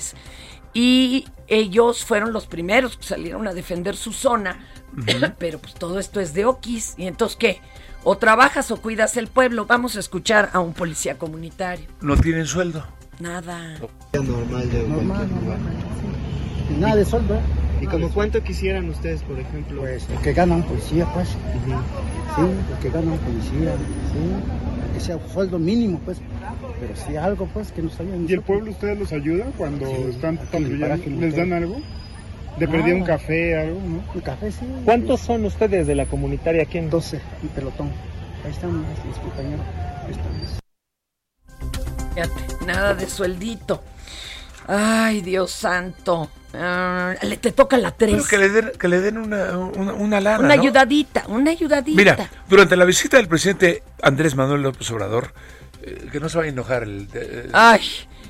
y 0.73 1.25
ellos 1.47 2.03
fueron 2.03 2.33
los 2.33 2.47
primeros 2.47 2.97
que 2.97 3.05
salieron 3.05 3.47
a 3.47 3.53
defender 3.53 3.95
su 3.95 4.11
zona, 4.11 4.59
pero 5.39 5.59
pues 5.59 5.73
todo 5.75 5.99
esto 5.99 6.19
es 6.19 6.33
de 6.33 6.45
Oquis. 6.45 6.95
¿Y 6.97 7.07
entonces 7.07 7.37
qué? 7.37 7.61
O 8.03 8.17
trabajas 8.17 8.71
o 8.71 8.77
cuidas 8.77 9.17
el 9.17 9.27
pueblo. 9.27 9.65
Vamos 9.65 9.95
a 9.95 9.99
escuchar 9.99 10.49
a 10.53 10.59
un 10.59 10.73
policía 10.73 11.17
comunitario. 11.17 11.87
No 12.01 12.17
tienen 12.17 12.45
sueldo. 12.45 12.85
Nada. 13.19 13.77
Normal 14.13 14.71
de 14.71 14.87
normal, 14.87 15.27
Nada 16.79 16.95
de 16.95 17.05
sueldo. 17.05 17.39
¿Y 17.81 17.87
como 17.87 18.09
cuánto 18.09 18.41
quisieran 18.41 18.89
ustedes, 18.89 19.21
por 19.23 19.39
ejemplo? 19.39 19.81
Pues 19.81 20.07
que 20.23 20.33
ganan 20.33 20.63
policía, 20.63 21.05
pues. 21.13 21.29
Sí, 21.29 22.41
lo 22.41 22.79
que 22.81 22.89
ganan 22.89 23.17
policía, 23.17 23.73
sí. 24.11 24.93
Que 24.93 24.99
sea 24.99 25.19
sueldo 25.33 25.59
mínimo, 25.59 25.99
pues. 26.03 26.19
Pero 26.79 26.95
si 26.95 27.15
algo, 27.15 27.47
pues, 27.53 27.71
que 27.71 27.81
nos 27.81 27.99
hayan... 27.99 28.27
¿Y 28.27 28.33
el 28.33 28.41
pueblo 28.41 28.71
ustedes 28.71 28.97
los 28.97 29.13
ayuda 29.13 29.45
cuando 29.57 29.85
están 30.09 30.37
construyendo? 30.37 31.21
¿Les 31.21 31.35
dan 31.35 31.53
algo? 31.53 31.77
¿De 32.59 32.67
perdí 32.67 32.91
un 32.91 33.03
café, 33.03 33.57
algo, 33.57 33.79
no? 33.79 34.03
Un 34.13 34.21
café, 34.21 34.51
sí. 34.51 34.65
¿Cuántos 34.85 35.21
son 35.21 35.45
ustedes 35.45 35.87
de 35.87 35.95
la 35.95 36.05
comunitaria 36.05 36.63
aquí 36.63 36.77
en...? 36.77 36.89
12, 36.89 37.19
un 37.43 37.49
pelotón. 37.49 37.89
Ahí 38.45 38.51
están 38.51 38.79
mis 38.79 39.17
compañeros. 39.17 39.65
Ahí 40.05 40.11
están 40.11 40.64
nada 42.65 42.93
de 42.93 43.09
sueldito. 43.09 43.83
Ay, 44.67 45.21
Dios 45.21 45.51
santo. 45.51 46.29
Ah, 46.53 47.13
le 47.21 47.37
te 47.37 47.51
toca 47.51 47.77
la 47.77 47.91
tres. 47.91 48.27
que 48.27 48.37
le 48.37 48.49
den, 48.49 48.71
que 48.79 48.87
le 48.87 49.01
den 49.01 49.17
una, 49.17 49.57
una, 49.57 50.21
lana. 50.21 50.39
Una 50.39 50.53
ayudadita, 50.53 51.25
una 51.27 51.51
ayudadita. 51.51 51.97
Mira, 51.97 52.29
durante 52.47 52.75
la 52.75 52.85
visita 52.85 53.17
del 53.17 53.27
presidente 53.27 53.83
Andrés 54.01 54.35
Manuel 54.35 54.61
López 54.61 54.89
Obrador, 54.91 55.33
eh, 55.81 56.07
que 56.11 56.19
no 56.19 56.29
se 56.29 56.37
va 56.37 56.45
a 56.45 56.47
enojar 56.47 56.83
el. 56.83 57.09
Ay. 57.53 57.81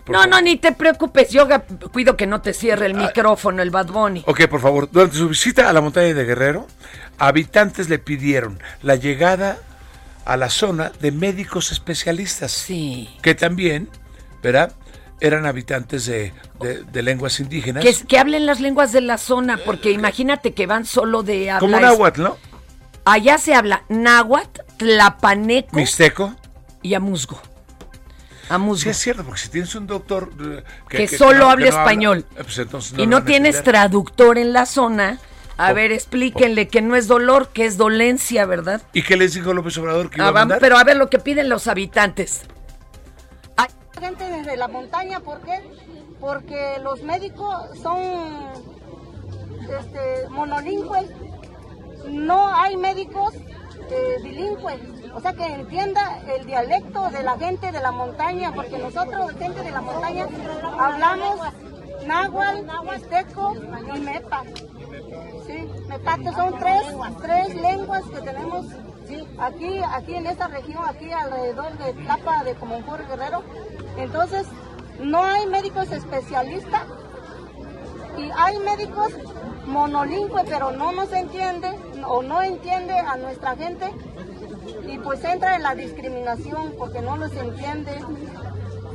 No, 0.08 0.28
no, 0.28 0.40
ni 0.42 0.58
te 0.58 0.72
preocupes. 0.72 1.32
Yo 1.32 1.48
cuido 1.92 2.16
que 2.16 2.28
no 2.28 2.42
te 2.42 2.54
cierre 2.54 2.88
el 2.88 2.96
ah. 2.96 3.08
micrófono, 3.08 3.62
el 3.62 3.72
Bad 3.72 3.88
Bunny. 3.88 4.24
Ok, 4.28 4.48
por 4.48 4.62
favor. 4.62 4.90
Durante 4.92 5.18
su 5.18 5.30
visita 5.30 5.70
a 5.70 5.74
la 5.74 5.82
montaña 5.82 6.14
de 6.14 6.26
Guerrero, 6.26 6.68
habitantes 7.18 7.90
le 7.90 7.98
pidieron 8.00 8.60
la 8.84 8.96
llegada 8.96 9.58
a 10.26 10.38
la 10.38 10.50
zona 10.50 10.92
de 11.00 11.12
médicos 11.12 11.72
especialistas. 11.72 12.52
Sí. 12.52 13.10
Que 13.22 13.36
también, 13.36 13.90
¿verdad? 14.42 14.74
Eran 15.22 15.46
habitantes 15.46 16.06
de, 16.08 16.34
lenguas 16.94 17.40
indígenas. 17.40 17.84
Que, 17.84 17.94
que, 18.06 18.20
hablen 18.20 18.46
las 18.46 18.60
lenguas 18.60 18.92
de 18.92 19.02
la 19.02 19.18
zona, 19.18 19.58
porque 19.64 19.92
imagínate 19.92 20.54
que 20.54 20.68
van 20.68 20.86
solo 20.86 21.24
de. 21.24 21.56
Como 21.60 21.80
náhuatl, 21.80 22.24
¿no? 22.24 22.38
Allá 23.06 23.38
se 23.38 23.54
habla 23.54 23.84
náhuatl, 23.88 24.62
tlapaneco. 24.78 25.76
Mixteco. 25.76 26.36
Y 26.82 26.96
amuzgo. 26.96 27.40
Amuzgo. 28.50 28.84
Sí, 28.84 28.90
es 28.90 28.98
cierto, 28.98 29.24
porque 29.24 29.42
si 29.42 29.50
tienes 29.50 29.74
un 29.76 29.88
doctor. 29.88 30.32
Eh, 30.40 30.64
que, 30.90 31.08
solo 31.08 31.50
hable 31.50 31.70
español. 31.70 32.26
Eh, 32.36 32.44
pues 32.44 32.94
y 32.98 33.08
no 33.08 33.24
tienes 33.24 33.64
traductor 33.64 34.38
en 34.38 34.54
la 34.54 34.66
zona 34.66 35.20
a 35.58 35.74
ver, 35.74 35.92
explíquenle 35.92 36.68
que 36.68 36.82
no 36.82 36.96
es 36.96 37.08
dolor, 37.08 37.50
que 37.50 37.66
es 37.66 37.78
dolencia, 37.78 38.46
¿verdad? 38.46 38.82
¿Y 38.94 39.04
qué 39.04 39.16
les 39.16 39.34
dijo 39.34 39.54
López 39.54 39.78
Obrador 39.78 40.10
que 40.10 40.18
iba 40.18 40.28
a 40.28 40.44
ah, 40.44 40.58
Pero 40.60 40.78
a 40.78 40.84
ver 40.84 40.98
lo 40.98 41.10
que 41.10 41.20
piden 41.20 41.50
los 41.50 41.68
habitantes. 41.68 42.42
Hay 43.56 43.70
gente 44.00 44.30
desde 44.30 44.58
la 44.58 44.68
montaña, 44.68 45.22
¿por 45.22 45.40
qué? 45.42 45.62
Porque 46.20 46.78
los 46.84 47.02
médicos 47.04 47.80
son 47.82 48.00
este, 49.80 50.30
monolingües. 50.30 51.10
No 52.10 52.54
hay 52.54 52.76
médicos 52.76 53.34
eh, 53.90 54.18
bilingües. 54.24 54.82
O 55.14 55.22
sea, 55.22 55.34
que 55.34 55.46
entienda 55.46 56.22
el 56.36 56.46
dialecto 56.46 57.10
de 57.10 57.24
la 57.24 57.38
gente 57.38 57.72
de 57.72 57.80
la 57.80 57.92
montaña, 57.92 58.52
porque 58.54 58.78
nosotros, 58.78 59.32
gente 59.40 59.64
de 59.64 59.72
la 59.72 59.82
montaña, 59.82 60.28
hablamos 60.78 61.40
náhuatl, 62.06 62.66
mixteco 62.92 63.56
y 63.96 64.00
mepa. 64.00 64.44
Sí, 65.48 65.70
son 66.36 66.60
tres, 66.60 66.84
tres 67.22 67.56
lenguas 67.56 68.04
que 68.06 68.22
tenemos 68.22 68.66
aquí, 69.40 69.82
aquí 69.92 70.16
en 70.16 70.28
esta 70.28 70.48
región, 70.48 70.84
aquí 70.88 71.12
alrededor 71.12 71.78
de 71.78 71.94
Tapa 72.06 72.44
de 72.44 72.56
Comonfort 72.56 73.08
Guerrero. 73.08 73.44
Entonces, 73.98 74.48
no 75.00 75.24
hay 75.24 75.46
médicos 75.48 75.92
especialistas 75.92 76.84
y 78.18 78.30
hay 78.36 78.58
médicos 78.60 79.14
monolingües, 79.68 80.46
pero 80.48 80.72
no 80.72 80.92
nos 80.92 81.12
entiende 81.12 81.70
o 82.08 82.22
no 82.24 82.42
entiende 82.42 82.94
a 82.94 83.18
nuestra 83.18 83.56
gente 83.56 83.92
y 84.88 84.98
pues 85.00 85.24
entra 85.24 85.56
en 85.56 85.64
la 85.64 85.76
discriminación 85.76 86.74
porque 86.78 87.02
no 87.02 87.18
nos 87.18 87.34
entiende 87.34 88.00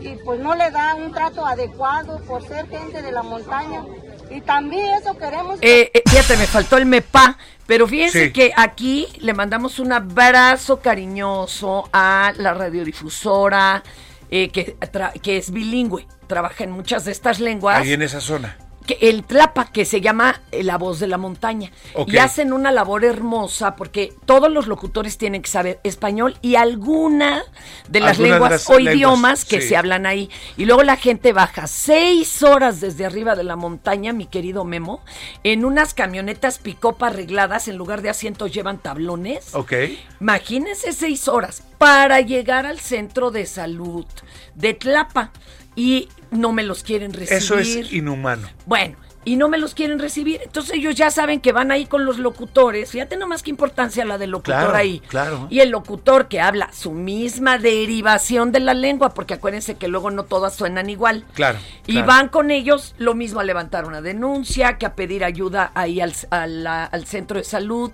y 0.00 0.16
pues 0.24 0.40
no 0.40 0.54
le 0.54 0.70
da 0.70 0.94
un 0.94 1.12
trato 1.12 1.44
adecuado 1.44 2.20
por 2.26 2.46
ser 2.46 2.68
gente 2.68 3.02
de 3.02 3.12
la 3.12 3.22
montaña. 3.22 3.84
Y 4.30 4.40
también 4.40 4.86
eso 5.00 5.16
queremos... 5.16 5.58
Eh, 5.60 5.90
eh, 5.92 6.02
fíjate, 6.08 6.36
me 6.36 6.46
faltó 6.46 6.76
el 6.76 6.86
MEPA, 6.86 7.36
pero 7.66 7.86
fíjense 7.86 8.32
que 8.32 8.52
aquí 8.56 9.08
le 9.18 9.34
mandamos 9.34 9.78
un 9.78 9.92
abrazo 9.92 10.80
cariñoso 10.80 11.88
a 11.92 12.32
la 12.36 12.54
radiodifusora 12.54 13.82
eh, 14.30 14.50
que, 14.50 14.76
que 15.22 15.36
es 15.36 15.50
bilingüe, 15.50 16.06
trabaja 16.26 16.64
en 16.64 16.70
muchas 16.70 17.04
de 17.04 17.12
estas 17.12 17.40
lenguas. 17.40 17.80
Ahí 17.80 17.92
en 17.92 18.02
esa 18.02 18.20
zona 18.20 18.56
el 19.00 19.24
Tlapa, 19.24 19.66
que 19.66 19.84
se 19.84 20.00
llama 20.00 20.40
eh, 20.50 20.62
La 20.62 20.78
Voz 20.78 21.00
de 21.00 21.06
la 21.06 21.18
Montaña. 21.18 21.70
Y 22.06 22.18
hacen 22.18 22.52
una 22.52 22.72
labor 22.72 23.04
hermosa 23.04 23.76
porque 23.76 24.12
todos 24.24 24.50
los 24.50 24.66
locutores 24.66 25.18
tienen 25.18 25.42
que 25.42 25.50
saber 25.50 25.80
español 25.84 26.36
y 26.42 26.56
alguna 26.56 27.42
de 27.88 28.00
las 28.00 28.18
lenguas 28.18 28.68
o 28.68 28.78
idiomas 28.78 29.44
que 29.44 29.60
se 29.60 29.76
hablan 29.76 30.06
ahí. 30.06 30.30
Y 30.56 30.64
luego 30.64 30.82
la 30.82 30.96
gente 30.96 31.32
baja 31.32 31.66
seis 31.66 32.42
horas 32.42 32.80
desde 32.80 33.06
arriba 33.06 33.36
de 33.36 33.44
la 33.44 33.56
montaña, 33.56 34.12
mi 34.12 34.26
querido 34.26 34.64
Memo, 34.64 35.02
en 35.44 35.64
unas 35.64 35.94
camionetas 35.94 36.58
picopa 36.58 37.08
arregladas, 37.08 37.68
en 37.68 37.76
lugar 37.76 38.02
de 38.02 38.10
asientos 38.10 38.52
llevan 38.52 38.78
tablones. 38.78 39.54
Ok. 39.54 39.72
Imagínense 40.20 40.92
seis 40.92 41.28
horas 41.28 41.62
para 41.78 42.20
llegar 42.20 42.66
al 42.66 42.80
centro 42.80 43.30
de 43.30 43.46
salud 43.46 44.06
de 44.54 44.74
Tlapa 44.74 45.32
y 45.76 46.08
no 46.30 46.52
me 46.52 46.62
los 46.62 46.82
quieren 46.82 47.12
recibir. 47.12 47.42
Eso 47.42 47.58
es 47.58 47.92
inhumano. 47.92 48.48
Bueno, 48.66 48.96
y 49.24 49.36
no 49.36 49.48
me 49.48 49.58
los 49.58 49.74
quieren 49.74 49.98
recibir. 49.98 50.40
Entonces 50.42 50.76
ellos 50.76 50.94
ya 50.94 51.10
saben 51.10 51.40
que 51.40 51.52
van 51.52 51.70
ahí 51.70 51.84
con 51.86 52.04
los 52.04 52.18
locutores. 52.18 52.90
Fíjate 52.90 53.16
nomás 53.16 53.42
qué 53.42 53.50
importancia 53.50 54.04
la 54.04 54.16
del 54.16 54.30
locutor 54.30 54.74
ahí. 54.74 55.00
Claro. 55.08 55.46
Y 55.50 55.60
el 55.60 55.70
locutor 55.70 56.28
que 56.28 56.40
habla 56.40 56.72
su 56.72 56.92
misma 56.92 57.58
derivación 57.58 58.50
de 58.50 58.60
la 58.60 58.72
lengua, 58.72 59.10
porque 59.10 59.34
acuérdense 59.34 59.74
que 59.74 59.88
luego 59.88 60.10
no 60.10 60.24
todas 60.24 60.54
suenan 60.54 60.88
igual. 60.88 61.24
Claro. 61.34 61.58
Y 61.86 62.00
van 62.02 62.28
con 62.28 62.50
ellos 62.50 62.94
lo 62.98 63.14
mismo 63.14 63.40
a 63.40 63.44
levantar 63.44 63.84
una 63.84 64.00
denuncia, 64.00 64.78
que 64.78 64.86
a 64.86 64.94
pedir 64.94 65.22
ayuda 65.24 65.70
ahí 65.74 66.00
al, 66.00 66.14
al 66.30 67.06
centro 67.06 67.38
de 67.38 67.44
salud 67.44 67.90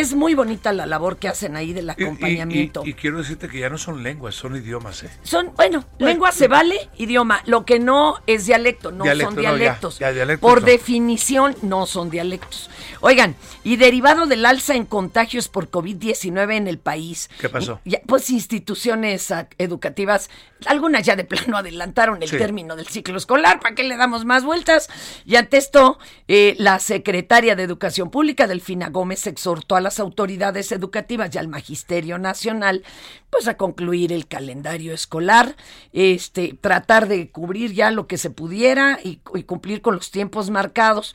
es 0.00 0.14
muy 0.14 0.34
bonita 0.34 0.72
la 0.72 0.86
labor 0.86 1.18
que 1.18 1.28
hacen 1.28 1.56
ahí 1.56 1.72
del 1.72 1.90
acompañamiento. 1.90 2.82
Y, 2.84 2.94
quiero 2.94 3.18
decirte 3.18 3.48
que 3.48 3.60
ya 3.60 3.68
no 3.68 3.78
son 3.78 4.02
lenguas, 4.02 4.34
son 4.34 4.56
idiomas. 4.56 5.02
¿eh? 5.04 5.10
Son, 5.22 5.52
bueno, 5.56 5.84
lengua 5.98 6.32
se 6.32 6.48
vale, 6.48 6.88
idioma. 6.96 7.42
Lo 7.46 7.64
que 7.64 7.78
no 7.78 8.16
es 8.26 8.46
dialecto, 8.46 8.92
no 8.92 9.04
son 9.04 9.36
dialectos. 9.36 9.98
Por 10.40 10.62
definición, 10.62 11.56
no 11.62 11.86
son 11.86 12.10
dialectos. 12.10 12.70
Oigan, 13.00 13.36
y 13.64 13.76
derivado 13.76 14.26
del 14.26 14.46
alza 14.46 14.74
en 14.74 14.84
contagios 14.86 15.48
por 15.48 15.70
COVID-19 15.70 16.56
en 16.56 16.66
el 16.66 16.78
país. 16.78 17.30
¿Qué 17.40 17.48
pasó? 17.48 17.80
pues 18.06 18.30
instituciones 18.30 19.32
educativas, 19.58 20.30
algunas 20.66 21.04
ya 21.04 21.16
de 21.16 21.24
plano 21.24 21.56
adelantaron 21.56 22.22
el 22.22 22.30
término 22.30 22.76
del 22.76 22.86
ciclo 22.86 23.16
escolar, 23.16 23.60
¿para 23.60 23.74
qué 23.74 23.84
le 23.84 23.96
damos 23.96 24.24
más 24.24 24.44
vueltas? 24.44 24.88
Y 25.24 25.36
ante 25.36 25.56
esto, 25.56 25.98
eh, 26.28 26.54
la 26.58 26.78
secretaria 26.78 27.56
de 27.56 27.62
Educación 27.62 28.10
Pública, 28.10 28.46
Delfina 28.46 28.88
Gómez, 28.88 29.26
exhortó 29.26 29.76
a 29.76 29.80
las 29.86 30.00
autoridades 30.00 30.72
educativas 30.72 31.32
y 31.32 31.38
al 31.38 31.46
Magisterio 31.46 32.18
Nacional, 32.18 32.82
pues 33.30 33.46
a 33.46 33.56
concluir 33.56 34.12
el 34.12 34.26
calendario 34.26 34.92
escolar, 34.92 35.56
este, 35.92 36.58
tratar 36.60 37.06
de 37.06 37.30
cubrir 37.30 37.72
ya 37.72 37.92
lo 37.92 38.08
que 38.08 38.18
se 38.18 38.30
pudiera 38.30 38.98
y, 39.02 39.20
y 39.34 39.44
cumplir 39.44 39.82
con 39.82 39.94
los 39.94 40.10
tiempos 40.10 40.50
marcados, 40.50 41.14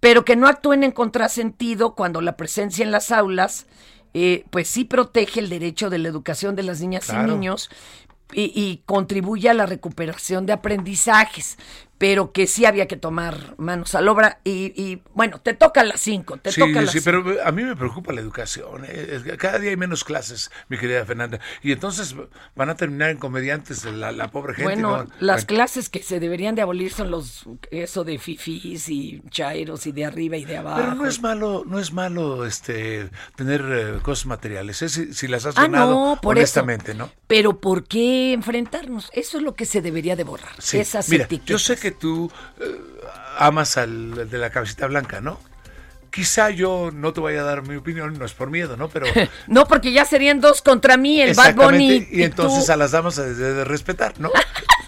pero 0.00 0.26
que 0.26 0.36
no 0.36 0.48
actúen 0.48 0.84
en 0.84 0.92
contrasentido 0.92 1.94
cuando 1.94 2.20
la 2.20 2.36
presencia 2.36 2.84
en 2.84 2.90
las 2.90 3.10
aulas 3.10 3.66
eh, 4.12 4.44
pues 4.50 4.68
sí 4.68 4.84
protege 4.84 5.40
el 5.40 5.48
derecho 5.48 5.88
de 5.88 5.98
la 5.98 6.08
educación 6.08 6.56
de 6.56 6.64
las 6.64 6.80
niñas 6.80 7.08
y 7.08 7.16
niños 7.16 7.70
y, 8.32 8.52
y, 8.54 8.82
contribuye 8.84 9.48
a 9.48 9.54
la 9.54 9.66
recuperación 9.66 10.46
de 10.46 10.52
aprendizajes 10.52 11.58
pero 12.00 12.32
que 12.32 12.46
sí 12.46 12.64
había 12.64 12.88
que 12.88 12.96
tomar 12.96 13.54
manos 13.58 13.94
a 13.94 14.00
la 14.00 14.10
obra. 14.10 14.40
Y, 14.42 14.72
y 14.74 15.02
bueno, 15.12 15.38
te 15.38 15.52
toca 15.52 15.82
a 15.82 15.84
las 15.84 16.00
5, 16.00 16.38
te 16.38 16.50
sí, 16.50 16.58
toca 16.58 16.78
a 16.78 16.82
las 16.84 16.92
Sí, 16.92 17.02
pero 17.04 17.22
a 17.44 17.52
mí 17.52 17.62
me 17.62 17.76
preocupa 17.76 18.14
la 18.14 18.22
educación. 18.22 18.86
¿eh? 18.88 19.36
Cada 19.38 19.58
día 19.58 19.68
hay 19.68 19.76
menos 19.76 20.02
clases, 20.02 20.50
mi 20.70 20.78
querida 20.78 21.04
Fernanda. 21.04 21.40
Y 21.62 21.72
entonces 21.72 22.16
van 22.56 22.70
a 22.70 22.74
terminar 22.74 23.10
en 23.10 23.18
comediantes 23.18 23.84
la, 23.84 24.12
la 24.12 24.30
pobre 24.30 24.54
gente. 24.54 24.64
Bueno, 24.64 25.04
¿no? 25.04 25.10
las 25.20 25.44
clases 25.44 25.90
que 25.90 26.02
se 26.02 26.20
deberían 26.20 26.54
de 26.54 26.62
abolir 26.62 26.90
son 26.90 27.10
los, 27.10 27.44
eso 27.70 28.02
de 28.02 28.18
fifís 28.18 28.88
y 28.88 29.22
chairos 29.28 29.86
y 29.86 29.92
de 29.92 30.06
arriba 30.06 30.38
y 30.38 30.46
de 30.46 30.56
abajo. 30.56 30.80
Pero 30.80 30.94
no 30.94 31.06
es 31.06 31.20
malo, 31.20 31.64
no 31.66 31.78
es 31.78 31.92
malo 31.92 32.46
este 32.46 33.10
tener 33.36 33.62
eh, 33.70 33.98
cosas 34.00 34.24
materiales, 34.24 34.80
¿eh? 34.80 34.88
si, 34.88 35.12
si, 35.12 35.28
las 35.28 35.44
has 35.44 35.58
ah, 35.58 35.62
ganado 35.64 36.14
no, 36.14 36.20
por 36.22 36.38
honestamente, 36.38 36.92
eso. 36.92 36.98
¿no? 36.98 37.10
Pero 37.26 37.60
¿por 37.60 37.84
qué 37.84 38.32
enfrentarnos? 38.32 39.10
Eso 39.12 39.36
es 39.36 39.42
lo 39.42 39.54
que 39.54 39.66
se 39.66 39.82
debería 39.82 40.16
de 40.16 40.24
borrar. 40.24 40.54
Sí. 40.60 40.78
Esas 40.78 41.10
Mira, 41.10 41.24
etiquetas. 41.24 41.50
yo 41.50 41.58
sé 41.58 41.76
que 41.76 41.89
tú 41.90 42.30
eh, 42.60 42.80
amas 43.38 43.76
al, 43.76 44.28
de 44.28 44.38
la 44.38 44.50
cabecita 44.50 44.86
blanca, 44.86 45.20
¿no? 45.20 45.40
Quizá 46.10 46.50
yo 46.50 46.90
no 46.92 47.12
te 47.12 47.20
vaya 47.20 47.42
a 47.42 47.44
dar 47.44 47.62
mi 47.62 47.76
opinión, 47.76 48.18
no 48.18 48.24
es 48.24 48.32
por 48.32 48.50
miedo, 48.50 48.76
¿no? 48.76 48.88
Pero 48.88 49.06
no, 49.46 49.66
porque 49.66 49.92
ya 49.92 50.04
serían 50.04 50.40
dos 50.40 50.62
contra 50.62 50.96
mí, 50.96 51.20
el 51.20 51.34
Bad 51.34 51.54
Bunny. 51.54 52.08
Y, 52.10 52.22
entonces 52.22 52.66
tú. 52.66 52.72
a 52.72 52.76
las 52.76 52.90
damas 52.90 53.14
se 53.14 53.34
debe 53.34 53.54
de 53.54 53.64
respetar, 53.64 54.18
¿no? 54.18 54.30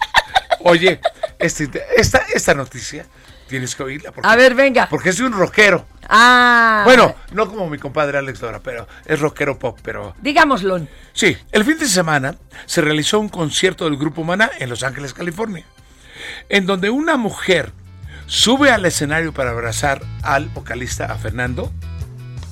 Oye, 0.65 0.99
este, 1.39 1.69
esta, 1.97 2.19
esta 2.33 2.53
noticia 2.53 3.05
tienes 3.47 3.75
que 3.75 3.83
oírla. 3.83 4.11
Porque, 4.11 4.27
a 4.27 4.35
ver, 4.35 4.55
venga. 4.55 4.87
Porque 4.89 5.09
es 5.09 5.19
un 5.19 5.31
rockero. 5.31 5.85
Ah. 6.09 6.81
Bueno, 6.85 7.15
no 7.33 7.47
como 7.47 7.69
mi 7.69 7.77
compadre 7.77 8.17
Alex 8.17 8.39
Dora, 8.39 8.59
pero 8.59 8.87
es 9.05 9.19
rockero 9.19 9.59
pop, 9.59 9.79
pero... 9.83 10.15
Digámoslo. 10.21 10.87
Sí, 11.13 11.37
el 11.51 11.63
fin 11.63 11.77
de 11.77 11.87
semana 11.87 12.35
se 12.65 12.81
realizó 12.81 13.19
un 13.19 13.29
concierto 13.29 13.85
del 13.85 13.97
grupo 13.97 14.23
Maná 14.23 14.51
en 14.59 14.69
Los 14.69 14.83
Ángeles, 14.83 15.13
California, 15.13 15.65
en 16.49 16.65
donde 16.65 16.89
una 16.89 17.17
mujer 17.17 17.71
sube 18.25 18.71
al 18.71 18.85
escenario 18.85 19.33
para 19.33 19.51
abrazar 19.51 20.01
al 20.21 20.49
vocalista, 20.49 21.05
a 21.05 21.15
Fernando 21.15 21.71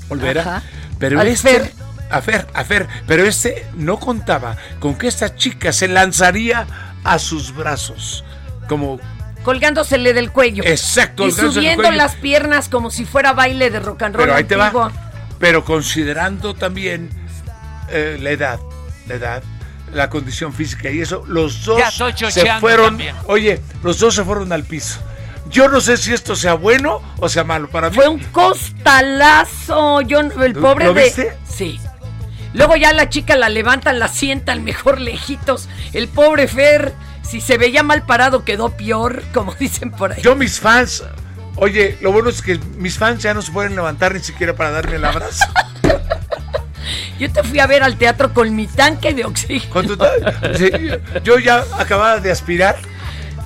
Olvera, 0.09 0.41
Ajá. 0.41 0.63
pero 0.99 1.19
Al 1.19 1.27
este... 1.27 1.49
Fer. 1.49 1.73
A 2.09 2.21
Fer, 2.21 2.45
a 2.53 2.65
Fer, 2.65 2.89
pero 3.07 3.23
este 3.23 3.65
no 3.73 3.97
contaba 3.97 4.57
con 4.81 4.95
que 4.95 5.07
esta 5.07 5.33
chica 5.37 5.71
se 5.71 5.87
lanzaría 5.87 6.67
a 7.05 7.17
sus 7.19 7.55
brazos, 7.55 8.25
como 8.67 8.99
Colgándosele 9.43 10.13
del 10.13 10.31
cuello. 10.31 10.63
Exacto, 10.65 11.27
Y 11.27 11.31
subiendo 11.31 11.83
cuello. 11.83 11.97
las 11.97 12.15
piernas 12.15 12.69
como 12.69 12.91
si 12.91 13.05
fuera 13.05 13.33
baile 13.33 13.69
de 13.69 13.79
rock 13.79 14.03
and 14.03 14.15
roll 14.15 14.25
Pero 14.25 14.35
ahí 14.35 14.43
te 14.43 14.55
va. 14.55 14.91
Pero 15.39 15.65
considerando 15.65 16.53
también 16.53 17.09
eh, 17.89 18.17
la 18.21 18.29
edad, 18.31 18.59
la 19.07 19.15
edad, 19.15 19.43
la 19.93 20.09
condición 20.09 20.53
física 20.53 20.89
y 20.89 21.01
eso, 21.01 21.23
los 21.27 21.63
dos 21.65 21.81
se 22.29 22.45
fueron. 22.59 22.85
también. 22.87 23.15
Oye, 23.27 23.61
los 23.83 23.99
dos 23.99 24.15
se 24.15 24.23
fueron 24.23 24.51
al 24.53 24.63
piso. 24.63 24.99
Yo 25.49 25.67
no 25.67 25.81
sé 25.81 25.97
si 25.97 26.13
esto 26.13 26.35
sea 26.35 26.53
bueno 26.53 27.01
o 27.17 27.27
sea 27.27 27.43
malo 27.43 27.69
para 27.69 27.89
mí. 27.89 27.95
Fue 27.95 28.07
un 28.07 28.19
costalazo. 28.31 30.01
Yo, 30.01 30.19
el 30.21 30.51
¿Lo- 30.53 30.61
pobre 30.61 30.85
lo 30.85 30.93
de. 30.93 31.03
viste? 31.03 31.37
Sí. 31.49 31.79
Luego 32.53 32.75
ya 32.75 32.91
la 32.93 33.09
chica 33.09 33.35
la 33.35 33.49
levantan, 33.49 33.99
la 33.99 34.07
sientan 34.07 34.63
mejor 34.63 34.99
lejitos. 34.99 35.69
El 35.93 36.07
pobre 36.09 36.47
Fer, 36.47 36.93
si 37.21 37.39
se 37.41 37.57
veía 37.57 37.81
mal 37.83 38.05
parado, 38.05 38.43
quedó 38.43 38.69
peor, 38.69 39.23
como 39.33 39.53
dicen 39.55 39.91
por 39.91 40.11
ahí. 40.13 40.21
Yo 40.21 40.35
mis 40.35 40.59
fans, 40.59 41.03
oye, 41.55 41.97
lo 42.01 42.11
bueno 42.11 42.29
es 42.29 42.41
que 42.41 42.59
mis 42.77 42.97
fans 42.97 43.23
ya 43.23 43.33
no 43.33 43.41
se 43.41 43.51
pueden 43.51 43.75
levantar 43.75 44.13
ni 44.13 44.19
siquiera 44.21 44.53
para 44.55 44.71
darme 44.71 44.95
el 44.97 45.05
abrazo. 45.05 45.45
Yo 47.19 47.31
te 47.31 47.43
fui 47.43 47.59
a 47.59 47.67
ver 47.67 47.83
al 47.83 47.97
teatro 47.97 48.33
con 48.33 48.55
mi 48.55 48.67
tanque 48.67 49.13
de 49.13 49.25
oxígeno. 49.25 49.71
Con 49.73 49.87
tu 49.87 49.97
ta- 49.97 50.11
sí, 50.57 50.69
yo 51.23 51.37
ya 51.39 51.63
acababa 51.77 52.19
de 52.19 52.31
aspirar. 52.31 52.75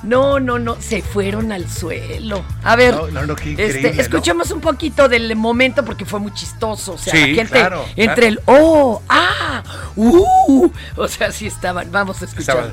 No, 0.02 0.38
no, 0.38 0.58
no, 0.60 0.76
se 0.80 1.02
fueron 1.02 1.50
al 1.50 1.68
suelo. 1.68 2.44
A 2.62 2.76
ver, 2.76 2.94
No, 2.94 3.08
no, 3.08 3.26
no, 3.26 3.34
qué 3.34 3.54
este, 3.58 4.00
escuchemos 4.00 4.50
un 4.52 4.60
poquito 4.60 5.08
del 5.08 5.34
momento 5.34 5.84
porque 5.84 6.04
fue 6.04 6.20
muy 6.20 6.32
chistoso. 6.32 6.92
O 6.92 6.98
sea, 6.98 7.12
Sí, 7.12 7.20
la 7.20 7.26
gente 7.34 7.58
claro, 7.58 7.84
entre 7.96 8.28
el 8.28 8.40
oh, 8.46 9.02
ah, 9.08 9.64
uh, 9.96 10.70
o 10.96 11.08
sea, 11.08 11.32
sí 11.32 11.46
estaban. 11.48 11.90
Vamos 11.90 12.22
a 12.22 12.26
escuchar. 12.26 12.72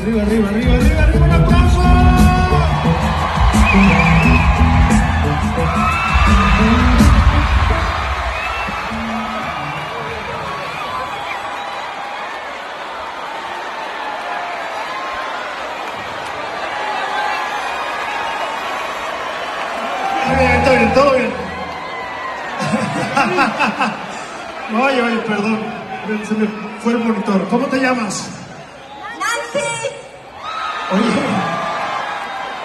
Arriba, 0.00 0.22
arriba, 0.22 0.48
arriba, 0.48 0.74
arriba, 0.74 1.02
arriba, 1.02 1.26
un 1.26 1.32
aplauso. 1.32 1.82
Oye, 24.84 25.02
oye, 25.02 25.16
perdón. 25.18 25.58
Se 26.26 26.34
me 26.34 26.46
fue 26.80 26.92
el 26.92 26.98
monitor. 26.98 27.46
¿Cómo 27.48 27.66
te 27.66 27.78
llamas? 27.78 28.28
Nancy, 29.18 29.66
Oye, 30.92 31.14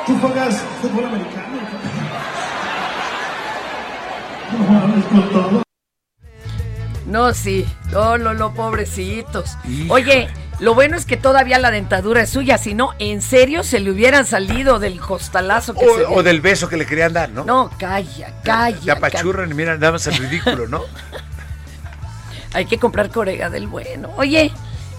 ¿tú 0.06 0.20
juegas 0.20 0.62
fútbol 0.82 1.06
americano? 1.06 1.48
No 4.52 4.58
mames, 4.68 5.06
con 5.06 5.30
todo. 5.30 5.64
No, 7.06 7.34
sí. 7.34 7.66
No, 7.92 8.18
no, 8.18 8.34
no, 8.34 8.54
pobrecitos. 8.54 9.58
Oye, 9.90 10.28
lo 10.62 10.76
bueno 10.76 10.96
es 10.96 11.06
que 11.06 11.18
todavía 11.18 11.58
la 11.58 11.72
dentadura 11.72 12.22
es 12.22 12.30
suya, 12.30 12.60
si 12.60 12.76
no, 12.76 12.92
en 13.00 13.24
serio 13.24 13.64
se 13.64 13.80
le 13.80 13.90
hubieran 13.90 14.28
salido 14.28 14.78
del 14.78 15.00
costalazo 15.00 15.74
que 15.74 15.82
se 15.82 16.06
O, 16.06 16.14
o 16.18 16.24
del 16.24 16.40
beso 16.40 16.70
que 16.70 16.78
le 16.78 16.86
querían 16.86 17.14
dar, 17.14 17.32
¿no? 17.32 17.44
No, 17.44 17.72
calla, 17.80 18.32
calla. 18.44 18.78
La 18.86 18.94
apachurran 18.94 19.50
y 19.50 19.56
miran, 19.56 19.80
nada 19.80 19.94
más 19.94 20.06
el 20.06 20.16
ridículo, 20.18 20.68
¿no? 20.68 20.84
Hay 22.54 22.66
que 22.68 22.78
comprar 22.78 23.10
corega 23.10 23.50
del 23.50 23.66
bueno. 23.66 24.12
Oye, 24.18 24.52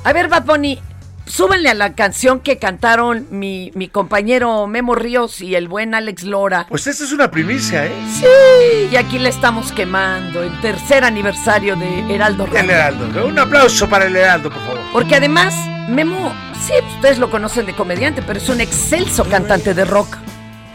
a 0.02 0.12
ver, 0.12 0.28
Bad 0.28 0.44
Bunny, 0.44 0.82
súbanle 1.26 1.70
a 1.70 1.74
la 1.74 1.94
canción 1.94 2.40
que 2.40 2.58
cantaron 2.58 3.26
mi, 3.30 3.70
mi 3.74 3.88
compañero 3.88 4.66
Memo 4.66 4.94
Ríos 4.94 5.40
y 5.40 5.54
el 5.54 5.68
buen 5.68 5.94
Alex 5.94 6.24
Lora. 6.24 6.66
Pues 6.68 6.86
esta 6.86 7.04
es 7.04 7.12
una 7.12 7.30
primicia, 7.30 7.86
¿eh? 7.86 7.92
Sí, 8.20 8.88
y 8.92 8.96
aquí 8.96 9.18
la 9.18 9.28
estamos 9.28 9.72
quemando, 9.72 10.42
el 10.42 10.60
tercer 10.60 11.04
aniversario 11.04 11.76
de 11.76 12.14
Heraldo 12.14 12.44
El 12.44 12.52
Radio. 12.52 12.70
Heraldo. 12.70 13.26
Un 13.26 13.38
aplauso 13.38 13.88
para 13.88 14.06
el 14.06 14.16
Heraldo, 14.16 14.50
por 14.50 14.60
favor. 14.62 14.80
Porque 14.92 15.16
además, 15.16 15.54
Memo, 15.88 16.32
sí, 16.66 16.74
ustedes 16.96 17.18
lo 17.18 17.30
conocen 17.30 17.66
de 17.66 17.74
comediante, 17.74 18.22
pero 18.22 18.38
es 18.38 18.48
un 18.48 18.60
excelso 18.60 19.24
cantante 19.24 19.74
de 19.74 19.84
rock. 19.84 20.16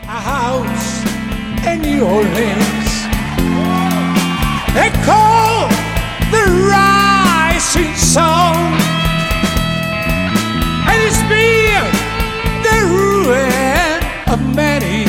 A 0.08 0.22
house 0.22 1.04
in 1.66 1.82
New 1.82 2.06
Orleans. 2.06 3.08
They 4.74 4.92
call 5.06 5.68
the 6.32 6.46
rising 6.70 7.94
sun. 7.96 8.87
Been 11.08 11.86
the 12.64 12.82
ruin 12.90 14.28
of 14.28 14.42
many 14.54 15.06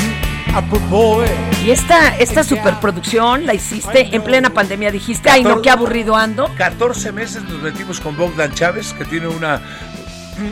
a 0.55 0.63
poor 0.63 0.81
boy. 0.89 1.27
Y 1.65 1.73
esta, 1.73 2.17
esta 2.19 2.45
superproducción 2.45 3.45
la 3.47 3.55
hiciste 3.55 4.15
en 4.15 4.23
plena 4.23 4.51
pandemia. 4.51 4.93
Dijiste, 4.93 5.29
ay, 5.29 5.43
no, 5.43 5.61
qué 5.61 5.71
aburrido 5.71 6.15
ando. 6.15 6.49
14 6.57 7.11
meses 7.11 7.43
nos 7.43 7.61
metimos 7.61 7.99
con 7.99 8.17
Bogdan 8.17 8.55
Chávez, 8.55 8.93
que 8.93 9.05
tiene 9.07 9.27
una, 9.27 9.61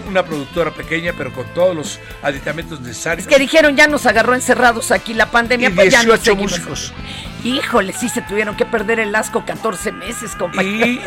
una 0.08 0.24
productora 0.24 0.72
pequeña, 0.72 1.12
pero 1.16 1.32
con 1.32 1.46
todos 1.54 1.76
los 1.76 2.00
aditamentos 2.22 2.80
necesarios. 2.80 3.28
Es 3.28 3.32
que 3.32 3.38
dijeron, 3.38 3.76
ya 3.76 3.86
nos 3.86 4.04
agarró 4.04 4.34
encerrados 4.34 4.90
aquí 4.90 5.14
la 5.14 5.30
pandemia, 5.30 5.68
Y 5.68 5.72
pues 5.72 5.92
ya 5.92 6.02
no 6.02 6.14
18 6.14 6.24
seguimos. 6.24 6.50
músicos. 6.50 6.92
Híjole, 7.46 7.92
sí 7.92 8.08
se 8.08 8.22
tuvieron 8.22 8.56
que 8.56 8.64
perder 8.66 8.98
el 9.00 9.14
asco 9.14 9.44
14 9.44 9.92
meses, 9.92 10.34
compañero. 10.36 10.86
Y 10.86 11.00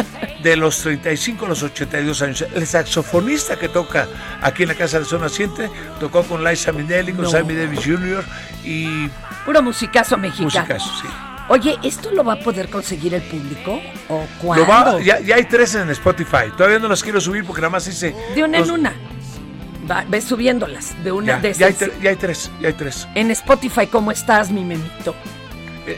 de 0.43 0.56
los 0.56 0.78
35 0.82 1.45
a 1.45 1.49
los 1.49 1.63
82 1.63 2.21
años, 2.21 2.45
el 2.54 2.65
saxofonista 2.65 3.58
que 3.58 3.67
toca 3.69 4.08
aquí 4.41 4.63
en 4.63 4.69
la 4.69 4.75
Casa 4.75 4.97
del 4.97 5.06
Sol 5.06 5.21
Naciente 5.21 5.69
tocó 5.99 6.23
con 6.23 6.43
Liza 6.43 6.71
Minnelli, 6.71 7.13
con 7.13 7.23
No. 7.25 7.30
Sammy 7.30 7.56
Davis 7.56 7.82
Jr. 7.84 8.23
y 8.63 9.08
Puro 9.45 9.62
musicazo 9.62 10.17
mexicano. 10.17 10.45
musicazo, 10.45 10.89
sí. 11.02 11.08
Oye, 11.49 11.78
¿esto 11.84 12.12
lo 12.12 12.23
va 12.23 12.34
a 12.34 12.39
poder 12.39 12.69
conseguir 12.69 13.15
el 13.15 13.23
público? 13.23 13.82
¿O 14.08 14.25
cuándo? 14.39 14.63
Lo 14.65 14.69
va- 14.69 15.02
ya, 15.02 15.19
ya 15.19 15.36
hay 15.36 15.45
tres 15.45 15.73
en 15.75 15.89
Spotify. 15.89 16.52
Todavía 16.56 16.78
no 16.78 16.88
las 16.88 17.02
quiero 17.02 17.19
subir 17.19 17.43
porque 17.43 17.62
nada 17.62 17.71
más 17.71 17.88
hice. 17.88 18.15
De 18.36 18.43
una 18.43 18.60
en 18.60 18.69
una. 18.69 18.93
Va, 19.89 20.06
ves 20.08 20.25
subiéndolas. 20.25 20.93
De 21.04 21.12
una 21.12 21.25
Ya, 21.28 21.39
de 21.39 21.54
ya 21.56 21.65
hay, 21.65 21.73
esas. 21.73 21.88
tre- 21.89 21.93
ya 22.04 22.10
hay 22.12 22.15
tres, 22.17 22.52
ya 22.62 22.67
hay 22.67 22.73
tres. 22.75 23.08
En 23.15 23.32
Spotify, 23.32 23.88
¿cómo 23.88 24.12
estás, 24.12 24.52
mi 24.52 24.63
memito? 24.63 25.15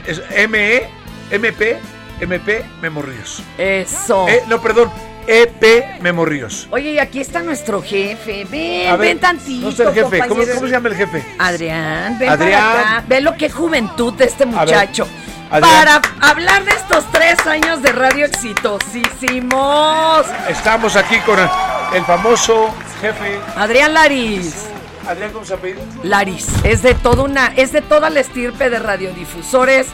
Es 0.06 0.22
M-E 0.32 0.90
MP, 1.32 1.80
MP 2.20 2.64
Memo 2.82 3.02
Ríos. 3.02 3.42
Eso. 3.58 4.28
Eh, 4.28 4.44
no, 4.48 4.62
perdón, 4.62 4.92
EP 5.28 6.02
Memo 6.02 6.26
Ríos. 6.26 6.68
Oye, 6.72 6.92
y 6.92 7.00
aquí 7.00 7.22
está 7.22 7.42
nuestro 7.42 7.82
jefe. 7.82 8.46
Ven, 8.50 8.92
ver, 8.92 8.98
ven 8.98 9.20
tantito. 9.20 9.64
no 9.64 9.70
está 9.70 9.84
el 9.84 9.94
jefe. 9.94 10.20
¿Cómo, 10.28 10.44
cómo 10.44 10.68
se 10.68 10.72
llama 10.72 10.90
el 10.90 10.96
jefe? 10.96 11.24
Adrián, 11.40 12.20
ven 12.20 12.30
Adrián. 12.30 12.62
para 12.62 12.82
acá. 12.82 13.04
Ve 13.08 13.22
lo 13.22 13.36
que 13.38 13.50
juventud 13.50 14.14
de 14.14 14.26
este 14.26 14.46
muchacho. 14.46 15.08
Para 15.50 16.02
hablar 16.22 16.64
de 16.64 16.72
estos 16.72 17.04
tres 17.12 17.38
años 17.46 17.82
de 17.82 17.92
radio 17.92 18.26
exitosísimos. 18.26 20.26
Estamos 20.50 20.96
aquí 20.96 21.18
con 21.26 21.38
el, 21.40 21.48
el 21.94 22.06
famoso 22.06 22.74
jefe. 23.02 23.40
Adrián 23.56 23.94
Laris. 23.94 24.68
Adrián, 25.08 25.32
¿cómo 25.32 25.46
se 25.46 25.54
apellida? 25.54 25.82
Laris, 26.04 26.48
es 26.64 26.82
de 26.82 26.94
toda 26.94 27.24
una, 27.24 27.48
es 27.56 27.72
de 27.72 27.82
toda 27.82 28.10
la 28.10 28.20
estirpe 28.20 28.70
de 28.70 28.80
radiodifusores. 28.80 29.88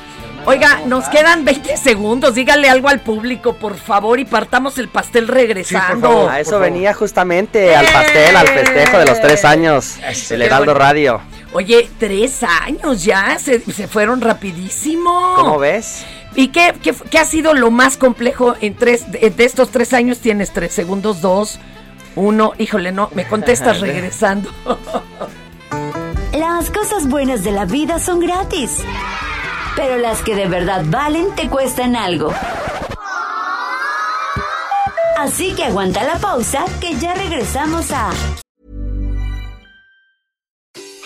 Oiga, 0.45 0.81
nos 0.85 1.09
quedan 1.09 1.43
20 1.43 1.75
segundos. 1.75 2.35
Dígale 2.35 2.69
algo 2.69 2.87
al 2.87 3.01
público, 3.01 3.53
por 3.55 3.75
favor, 3.75 4.19
y 4.19 4.25
partamos 4.25 4.77
el 4.77 4.87
pastel 4.87 5.27
regresando. 5.27 6.29
A 6.29 6.39
eso 6.39 6.59
venía 6.59 6.93
justamente, 6.93 7.75
al 7.75 7.85
pastel, 7.85 8.35
al 8.35 8.47
festejo 8.47 8.97
de 8.97 9.05
los 9.05 9.19
tres 9.19 9.43
años 9.43 9.97
del 10.29 10.41
Heraldo 10.41 10.73
Radio. 10.73 11.19
Oye, 11.53 11.89
tres 11.99 12.43
años 12.43 13.03
ya, 13.03 13.37
se, 13.39 13.59
se 13.59 13.87
fueron 13.87 14.21
rapidísimo. 14.21 15.33
¿Cómo 15.35 15.57
ves? 15.59 16.05
¿Y 16.35 16.49
qué, 16.49 16.75
qué, 16.83 16.93
qué 17.09 17.19
ha 17.19 17.25
sido 17.25 17.53
lo 17.53 17.71
más 17.71 17.97
complejo 17.97 18.55
en 18.61 18.75
tres, 18.75 19.11
de, 19.11 19.29
de 19.29 19.43
estos 19.45 19.71
tres 19.71 19.91
años? 19.93 20.19
Tienes 20.19 20.51
tres 20.53 20.73
segundos, 20.73 21.19
dos, 21.19 21.59
uno. 22.17 22.53
Híjole, 22.57 22.91
no, 22.91 23.09
me 23.13 23.27
contestas 23.27 23.79
regresando. 23.81 24.51
Las 26.33 26.69
cosas 26.69 27.07
buenas 27.07 27.43
de 27.43 27.51
la 27.51 27.65
vida 27.65 27.99
son 27.99 28.19
gratis. 28.19 28.83
Pero 29.75 29.97
las 29.97 30.21
que 30.21 30.35
de 30.35 30.47
verdad 30.47 30.83
valen 30.87 31.33
te 31.35 31.49
cuestan 31.49 31.95
algo. 31.95 32.33
Así 35.17 35.53
que 35.53 35.65
aguanta 35.65 36.03
la 36.03 36.17
pausa 36.19 36.65
que 36.79 36.95
ya 36.95 37.13
regresamos 37.15 37.91
a 37.91 38.11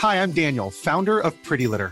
Hi, 0.01 0.15
I'm 0.17 0.33
Daniel, 0.33 0.71
founder 0.71 1.19
of 1.19 1.33
Pretty 1.47 1.67
Litter. 1.67 1.91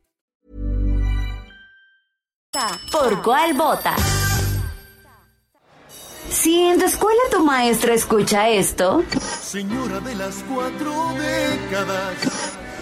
¿Por 2.91 3.21
cuál 3.21 3.53
vota? 3.53 3.95
Si 6.29 6.59
en 6.63 6.79
tu 6.79 6.85
escuela 6.85 7.21
tu 7.31 7.45
maestra 7.45 7.93
escucha 7.93 8.49
esto, 8.49 9.03
Señora 9.41 10.01
de 10.01 10.15
las 10.15 10.35
cuatro 10.53 11.13
décadas. 11.13 12.13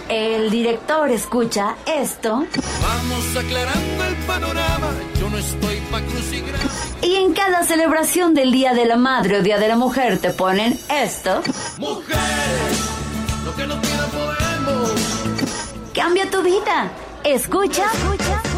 el 0.09 0.49
director 0.49 1.11
escucha 1.11 1.75
esto, 1.85 2.47
Vamos 2.81 3.37
aclarando 3.37 4.05
el 4.05 4.15
panorama. 4.25 4.87
Yo 5.19 5.29
no 5.29 5.37
estoy 5.37 5.75
pa' 5.91 6.01
crucigrama. 6.01 6.63
y 7.03 7.15
en 7.17 7.33
cada 7.33 7.63
celebración 7.63 8.33
del 8.33 8.51
Día 8.51 8.73
de 8.73 8.85
la 8.85 8.97
Madre 8.97 9.37
o 9.37 9.43
Día 9.43 9.59
de 9.59 9.67
la 9.67 9.75
Mujer 9.75 10.17
te 10.19 10.31
ponen 10.31 10.79
esto, 10.89 11.43
Mujeres, 11.77 12.79
lo 13.45 13.55
que 13.55 13.67
no 13.67 13.79
quiera 13.81 14.05
podemos. 14.07 14.91
cambia 15.93 16.27
tu 16.31 16.41
vida. 16.41 16.89
Escucha 17.23 17.83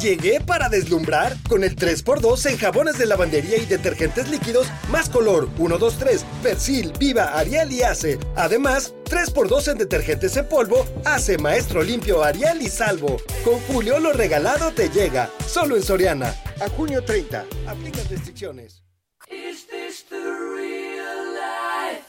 Llegué 0.00 0.40
para 0.40 0.68
deslumbrar 0.68 1.36
con 1.48 1.64
el 1.64 1.74
3x2 1.74 2.50
en 2.50 2.56
jabones 2.56 2.98
de 2.98 3.06
lavandería 3.06 3.56
y 3.56 3.66
detergentes 3.66 4.28
líquidos 4.28 4.68
más 4.90 5.08
color 5.08 5.50
1, 5.58 5.76
2, 5.76 5.98
3, 5.98 6.24
Persil, 6.40 6.92
Viva, 7.00 7.36
Ariel 7.36 7.72
y 7.72 7.82
Ace. 7.82 8.16
Además, 8.36 8.94
3x2 9.06 9.72
en 9.72 9.78
detergentes 9.78 10.36
en 10.36 10.48
polvo, 10.48 10.86
Ace, 11.04 11.36
Maestro 11.38 11.82
Limpio, 11.82 12.22
Ariel 12.22 12.62
y 12.62 12.68
Salvo. 12.68 13.16
Con 13.44 13.58
Julio 13.62 13.98
lo 13.98 14.12
regalado 14.12 14.70
te 14.70 14.88
llega, 14.88 15.30
solo 15.44 15.74
en 15.74 15.82
Soriana. 15.82 16.32
A 16.60 16.68
junio 16.68 17.02
30, 17.02 17.44
aplican 17.66 18.08
restricciones. 18.08 18.84
Is 19.28 19.66
this 19.66 20.04
the 20.08 20.16
real 20.16 21.34
life? 21.34 22.06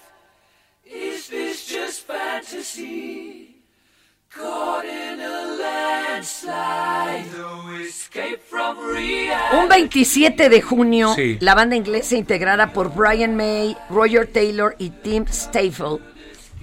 Is 0.86 1.28
this 1.28 1.68
just 1.68 2.06
fantasy? 2.06 3.64
Caught 4.30 4.86
in 4.86 5.20
a 5.22 5.58
landslide. 5.58 6.89
Un 9.54 9.68
27 9.70 10.50
de 10.50 10.62
junio, 10.62 11.14
Sí. 11.16 11.38
la 11.42 11.56
banda 11.56 11.76
inglesa 11.76 12.16
integrada 12.16 12.74
por 12.74 12.94
Brian 12.94 13.36
May, 13.36 13.76
Roger 13.90 14.28
Taylor 14.28 14.76
y 14.78 14.90
Tim 14.90 15.26
Staffel, 15.28 16.00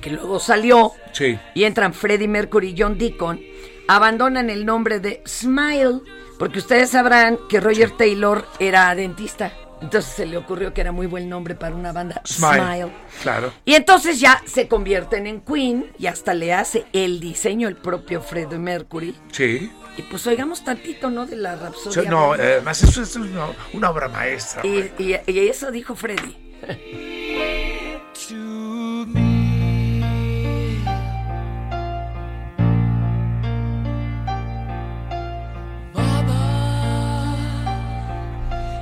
que 0.01 0.11
luego 0.11 0.39
salió, 0.39 0.93
Sí. 1.13 1.39
y 1.55 1.65
entran 1.65 1.95
Freddie 1.95 2.29
Mercury 2.29 2.71
y 2.71 2.75
John 2.81 2.99
Deacon, 2.99 3.41
abandonan 3.89 4.51
el 4.51 4.65
nombre 4.67 5.01
de 5.01 5.23
Smile, 5.27 6.01
porque 6.39 6.59
ustedes 6.59 6.91
sabrán 6.91 7.39
que 7.49 7.61
Roger 7.61 7.91
Taylor 7.93 8.47
era 8.59 8.95
dentista. 8.95 9.53
Entonces 9.83 10.11
se 10.11 10.25
le 10.27 10.39
ocurrió 10.39 10.73
que 10.73 10.81
era 10.81 10.91
muy 10.91 11.07
buen 11.07 11.29
nombre 11.29 11.55
para 11.55 11.75
una 11.75 11.93
banda. 11.93 12.23
Smile. 12.25 12.63
Smile. 12.63 12.93
Claro. 13.23 13.53
Y 13.67 13.75
entonces 13.75 14.19
ya 14.19 14.43
se 14.47 14.69
convierten 14.69 15.27
en 15.27 15.43
Queen 15.43 15.93
y 15.99 16.07
hasta 16.07 16.33
le 16.33 16.55
hace 16.55 16.85
el 16.95 17.21
diseño 17.21 17.69
el 17.69 17.77
propio 17.77 18.23
Freddie 18.23 18.59
Mercury. 18.59 19.15
Sí. 19.33 19.71
Y 19.97 20.03
pues 20.03 20.27
oigamos 20.27 20.63
tantito, 20.65 21.11
¿no? 21.11 21.25
De 21.27 21.37
la 21.37 21.57
rapsodia. 21.57 22.11
no, 22.11 22.35
eh, 22.35 22.55
además 22.55 22.83
eso 22.83 23.03
es 23.03 23.17
una, 23.17 23.47
una 23.73 23.91
obra 23.91 24.09
maestra. 24.09 24.65
Y, 24.67 24.91
y- 24.99 25.21
y 25.27 25.49
eso 25.49 25.71
dijo 25.71 25.95
Freddy. 25.97 26.37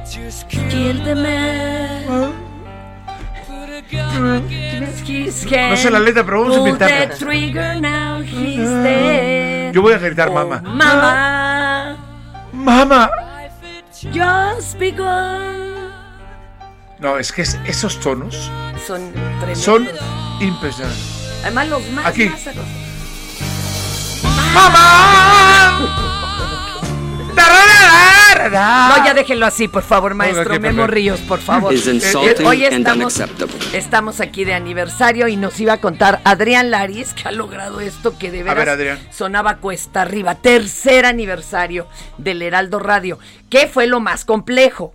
Just 0.07 0.49
Kill 0.49 1.03
the 1.05 1.15
man. 1.15 2.54
No 3.93 5.77
sé 5.77 5.91
la 5.91 6.01
letra, 6.01 6.25
pero 6.25 6.41
vamos 6.43 6.57
a 6.57 6.59
inventarla. 6.61 7.09
the 7.09 7.17
trigger 7.25 7.81
now, 7.81 8.21
he's 8.23 8.59
dead. 8.83 9.73
Yo 9.73 9.83
voy 9.83 9.93
a 9.93 9.99
gritar 9.99 10.31
mamá. 10.33 10.61
Mama, 10.63 11.97
¡Mamá! 12.53 13.11
just 14.13 14.79
begun. 14.79 15.91
No, 16.99 17.19
es 17.19 17.33
que 17.33 17.43
es- 17.43 17.59
esos 17.67 17.99
tonos 18.01 18.51
Son 18.87 19.13
tremendos. 19.13 19.59
son 19.59 19.89
impresionantes. 20.41 21.41
Además, 21.43 21.69
los 21.69 21.89
más. 21.91 22.07
Aquí. 22.07 22.31
No, 28.39 29.05
ya 29.05 29.15
déjenlo 29.15 29.47
así, 29.47 29.69
por 29.69 29.83
favor, 29.83 30.15
maestro 30.15 30.59
Memo. 30.61 30.87
Ríos, 30.87 31.21
por 31.21 31.39
favor. 31.41 31.73
Eh, 31.73 32.35
Hoy 32.45 32.65
estamos, 32.65 33.23
estamos 33.73 34.21
aquí 34.21 34.45
de 34.45 34.55
aniversario 34.55 35.29
y 35.29 35.37
nos 35.37 35.59
iba 35.61 35.75
a 35.75 35.81
contar 35.81 36.21
Adrián 36.25 36.71
Laris, 36.71 37.15
que 37.15 37.29
ha 37.29 37.33
logrado 37.33 37.81
esto 37.81 38.19
que 38.19 38.31
de 38.31 38.43
ver, 38.43 38.57
veras 38.57 38.99
sonaba 39.11 39.57
cuesta 39.59 40.03
arriba. 40.03 40.37
Tercer 40.37 41.07
aniversario 41.07 41.87
del 42.19 42.43
Heraldo 42.43 42.79
Radio. 42.79 43.19
¿Qué 43.51 43.67
fue 43.69 43.87
lo 43.87 44.01
más 44.01 44.25
complejo? 44.25 44.93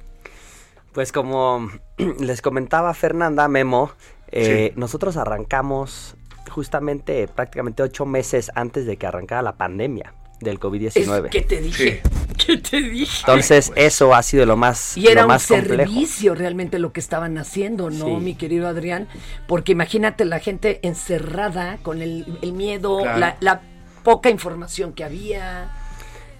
Pues 0.91 1.11
como 1.11 1.69
les 2.19 2.41
comentaba 2.41 2.93
Fernanda, 2.93 3.47
Memo, 3.47 3.91
eh, 4.31 4.71
Sí. 4.73 4.79
nosotros 4.79 5.17
arrancamos 5.17 6.15
justamente 6.49 7.27
prácticamente 7.27 7.83
ocho 7.83 8.05
meses 8.05 8.51
antes 8.55 8.85
de 8.85 8.97
que 8.97 9.05
arrancara 9.07 9.41
la 9.41 9.53
pandemia 9.53 10.13
del 10.41 10.55
Es 10.55 10.59
COVID-19. 10.61 11.29
que 11.29 11.41
te 11.41 11.61
dije. 11.61 12.01
¿Qué 12.49 12.57
te 12.57 12.81
dije? 12.81 13.17
Entonces 13.21 13.71
eso 13.75 14.13
ha 14.15 14.23
sido 14.23 14.45
lo 14.45 14.57
más, 14.57 14.97
Y 14.97 15.07
era 15.07 15.21
lo 15.21 15.27
un 15.27 15.33
más 15.33 15.47
complejo. 15.47 15.75
servicio 15.91 16.35
realmente 16.35 16.79
lo 16.79 16.91
que 16.91 16.99
estaban 16.99 17.37
haciendo, 17.37 17.89
¿no, 17.89 18.05
Sí. 18.05 18.11
mi 18.11 18.35
querido 18.35 18.67
Adrián? 18.67 19.07
Porque 19.47 19.71
imagínate 19.71 20.25
la 20.25 20.39
gente 20.39 20.79
encerrada 20.83 21.77
con 21.83 22.01
el, 22.01 22.25
el 22.41 22.53
miedo, 22.53 22.99
Claro. 23.01 23.19
la, 23.19 23.37
la 23.39 23.61
poca 24.03 24.29
información 24.29 24.93
que 24.93 25.03
había. 25.03 25.69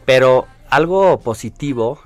Pero 0.06 0.48
algo 0.69 1.19
positivo 1.19 2.00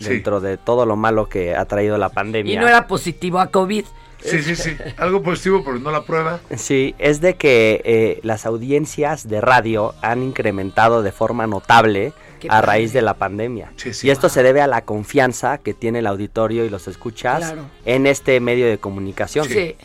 Sí. 0.00 0.08
dentro 0.08 0.40
de 0.40 0.56
todo 0.56 0.86
lo 0.86 0.96
malo 0.96 1.28
que 1.28 1.54
ha 1.54 1.64
traído 1.66 1.96
la 1.98 2.08
pandemia. 2.08 2.52
Y 2.54 2.56
no 2.56 2.66
era 2.66 2.86
positivo 2.88 3.38
a 3.38 3.46
COVID. 3.48 3.84
Sí, 4.24 4.42
sí, 4.42 4.56
sí. 4.56 4.74
Algo 4.96 5.22
positivo, 5.22 5.62
pero 5.64 5.78
no 5.78 5.90
la 5.90 6.02
prueba. 6.02 6.40
Sí, 6.56 6.94
es 6.98 7.20
de 7.20 7.34
que 7.34 7.82
eh, 7.84 8.20
las 8.22 8.46
audiencias 8.46 9.28
de 9.28 9.40
radio 9.42 9.94
han 10.00 10.22
incrementado 10.22 11.02
de 11.02 11.12
forma 11.12 11.46
notable 11.46 12.12
a 12.48 12.60
padre. 12.60 12.66
raíz 12.66 12.92
de 12.92 13.02
la 13.02 13.14
pandemia. 13.14 13.72
Sí, 13.76 13.92
sí. 13.94 14.06
Y 14.06 14.10
esto 14.10 14.28
se 14.28 14.42
debe 14.42 14.60
a 14.60 14.66
la 14.66 14.82
confianza 14.82 15.58
que 15.58 15.74
tiene 15.74 16.00
el 16.00 16.06
auditorio 16.06 16.64
y 16.64 16.70
los 16.70 16.88
escuchas 16.88 17.38
Claro. 17.38 17.62
en 17.84 18.06
este 18.06 18.40
medio 18.40 18.66
de 18.66 18.78
comunicación. 18.78 19.46
Sí. 19.48 19.76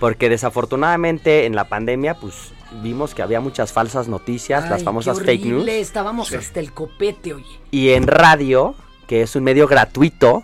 Porque 0.00 0.28
desafortunadamente 0.28 1.46
en 1.46 1.54
la 1.54 1.68
pandemia, 1.68 2.14
pues 2.14 2.52
vimos 2.82 3.14
que 3.14 3.22
había 3.22 3.40
muchas 3.40 3.72
falsas 3.72 4.08
noticias, 4.08 4.68
las 4.68 4.82
famosas 4.82 5.18
qué 5.18 5.24
fake 5.26 5.44
news. 5.44 5.68
Estábamos 5.68 6.32
hasta 6.32 6.58
el 6.60 6.72
copete, 6.72 7.34
oye. 7.34 7.44
Y 7.70 7.90
en 7.90 8.06
radio, 8.06 8.74
que 9.06 9.22
es 9.22 9.36
un 9.36 9.44
medio 9.44 9.68
gratuito, 9.68 10.42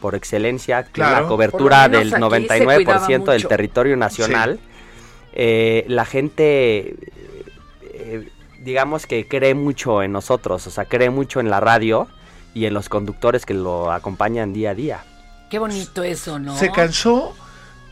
por 0.00 0.14
excelencia, 0.14 0.82
tiene 0.82 0.92
Claro. 1.08 1.22
la 1.22 1.28
cobertura 1.28 1.88
del 1.88 2.10
menos 2.10 2.32
aquí 2.32 2.46
se 2.48 2.58
99% 2.58 3.32
del 3.32 3.46
territorio 3.46 3.96
nacional, 3.96 4.58
eh, 5.32 5.84
la 5.88 6.04
gente, 6.04 6.96
eh, 7.82 8.28
digamos 8.60 9.06
que 9.06 9.26
cree 9.26 9.54
mucho 9.54 10.02
en 10.02 10.12
nosotros, 10.12 10.66
o 10.66 10.70
sea, 10.70 10.84
cree 10.84 11.10
mucho 11.10 11.40
en 11.40 11.50
la 11.50 11.60
radio 11.60 12.08
y 12.54 12.66
en 12.66 12.74
los 12.74 12.88
conductores 12.88 13.46
que 13.46 13.54
lo 13.54 13.90
acompañan 13.92 14.52
día 14.52 14.70
a 14.70 14.74
día. 14.74 15.04
Qué 15.50 15.58
bonito 15.58 16.02
eso, 16.02 16.38
¿no? 16.38 16.56
Se 16.56 16.70
cansó 16.70 17.34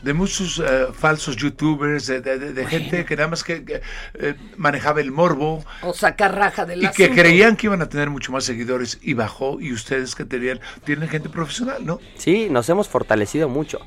de 0.01 0.13
muchos 0.13 0.59
eh, 0.65 0.87
falsos 0.93 1.35
youtubers, 1.35 2.07
de, 2.07 2.21
de- 2.21 2.39
de- 2.39 2.53
de 2.53 2.65
gente 2.65 3.03
que 3.03 3.15
nada 3.17 3.27
más 3.27 3.43
que, 3.43 3.65
que, 3.65 3.81
eh, 4.13 4.35
manejaba 4.55 5.01
el 5.01 5.11
morbo 5.11 5.61
O 5.81 5.93
sacar 5.93 6.33
raja 6.35 6.65
del 6.65 6.81
y 6.83 6.87
que 6.91 7.09
creían 7.11 7.57
que 7.57 7.67
iban 7.67 7.81
a 7.81 7.89
tener 7.89 8.09
mucho 8.09 8.31
más 8.31 8.45
seguidores 8.45 8.97
y 9.01 9.13
bajó 9.13 9.59
y 9.59 9.73
ustedes 9.73 10.15
que 10.15 10.23
tenían, 10.23 10.61
tienen 10.85 11.09
gente 11.09 11.27
profesional, 11.27 11.85
¿no? 11.85 11.99
Sí, 12.15 12.47
nos 12.49 12.69
hemos 12.69 12.87
fortalecido 12.87 13.49
mucho. 13.49 13.79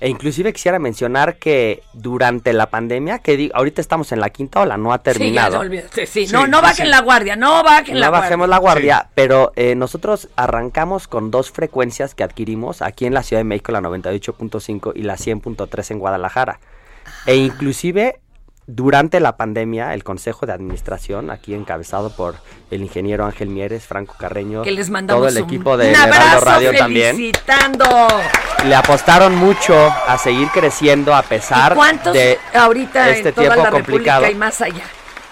E 0.00 0.08
inclusive 0.08 0.52
quisiera 0.52 0.78
mencionar 0.78 1.36
que 1.36 1.82
durante 1.94 2.52
la 2.52 2.68
pandemia, 2.68 3.20
que 3.20 3.36
di- 3.36 3.50
ahorita 3.54 3.80
estamos 3.80 4.12
en 4.12 4.20
la 4.20 4.28
quinta 4.30 4.60
ola, 4.60 4.76
no 4.76 4.92
ha 4.92 4.96
Sí, 4.98 5.02
ya 5.06 5.12
terminado. 5.12 5.64
no 5.64 5.70
sí. 5.92 6.06
Sí, 6.06 6.26
no, 6.32 6.46
no 6.46 6.60
bajen 6.60 6.86
sí. 6.86 6.90
la 6.90 7.00
guardia, 7.00 7.36
no 7.36 7.62
bajen 7.62 7.98
la 8.00 8.06
no 8.06 8.10
guardia. 8.12 8.20
bajemos 8.20 8.48
la 8.48 8.58
guardia, 8.58 9.08
pero 9.14 9.52
eh, 9.56 9.74
nosotros 9.74 10.28
arrancamos 10.36 11.08
con 11.08 11.30
dos 11.30 11.50
frecuencias 11.50 12.14
que 12.14 12.22
adquirimos 12.24 12.82
aquí 12.82 13.06
en 13.06 13.14
la 13.14 13.22
Ciudad 13.22 13.40
de 13.40 13.44
México, 13.44 13.72
la 13.72 13.80
98.5 13.80 14.92
y 14.94 15.02
la 15.02 15.14
100.3 15.16 15.90
en 15.92 15.98
Guadalajara. 15.98 16.60
E 17.26 17.36
inclusive 17.36 18.20
durante 18.66 19.20
la 19.20 19.36
pandemia, 19.36 19.94
el 19.94 20.04
Consejo 20.04 20.46
de 20.46 20.52
Administración, 20.52 21.30
aquí 21.30 21.54
encabezado 21.54 22.10
por 22.10 22.36
el 22.70 22.82
ingeniero 22.82 23.26
Ángel 23.26 23.48
Mieres, 23.48 23.86
Franco 23.86 24.14
Carreño, 24.18 24.62
Que 24.62 24.72
les 24.72 24.90
todo 25.06 25.28
el 25.28 25.36
equipo 25.36 25.76
de 25.76 25.92
Heraldo 25.92 26.40
Radio 26.40 26.72
también, 26.76 27.16
felicitando. 27.16 27.84
le 28.66 28.74
apostaron 28.74 29.34
mucho 29.36 29.74
a 30.06 30.16
seguir 30.18 30.48
creciendo 30.48 31.14
a 31.14 31.22
pesar 31.22 31.72
¿Y 31.72 31.74
cuántos 31.74 32.14
de 32.14 32.38
ahorita 32.54 33.10
este 33.10 33.28
en 33.28 33.34
toda 33.34 33.48
tiempo 33.48 33.64
la 33.64 33.70
complicado. 33.70 34.30
Y 34.30 34.34
más 34.34 34.60
allá? 34.60 34.84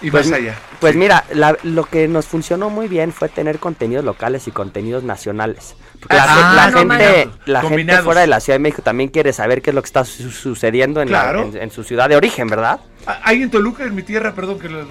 Y 0.03 0.11
Pues, 0.11 0.29
más 0.29 0.37
allá. 0.39 0.55
Pues 0.79 0.95
mira, 0.95 1.23
la- 1.33 1.57
lo 1.63 1.85
que 1.85 2.07
nos 2.07 2.25
funcionó 2.27 2.69
muy 2.69 2.87
bien 2.87 3.11
fue 3.13 3.29
tener 3.29 3.57
contenidos 3.57 4.03
locales 4.05 4.47
y 4.47 4.51
contenidos 4.51 5.03
nacionales. 5.03 5.75
Porque 5.99 6.17
la, 6.17 6.23
Ah, 6.25 6.27
gen- 6.35 6.55
la 6.55 6.71
no 6.71 6.77
gente, 6.97 7.29
la 7.45 7.61
gente 7.61 7.97
fuera 8.01 8.21
de 8.21 8.27
la 8.27 8.39
Ciudad 8.41 8.55
de 8.55 8.63
México 8.63 8.81
también 8.81 9.09
quiere 9.09 9.31
saber 9.31 9.61
qué 9.61 9.69
es 9.71 9.73
lo 9.75 9.81
que 9.81 9.85
está 9.87 10.03
su- 10.03 10.29
sucediendo 10.31 11.01
en, 11.01 11.09
la- 11.11 11.21
Claro. 11.21 11.43
en- 11.45 11.57
en 11.57 11.71
su 11.71 11.83
ciudad 11.85 12.09
de 12.09 12.17
origen, 12.17 12.47
¿verdad? 12.47 12.81
Ah, 13.07 13.21
Hay 13.23 13.41
en 13.41 13.49
Toluca, 13.49 13.85
en 13.85 13.95
mi 13.95 14.03
tierra, 14.03 14.33
perdón 14.35 14.59
que 14.59 14.67
lo- 14.69 14.85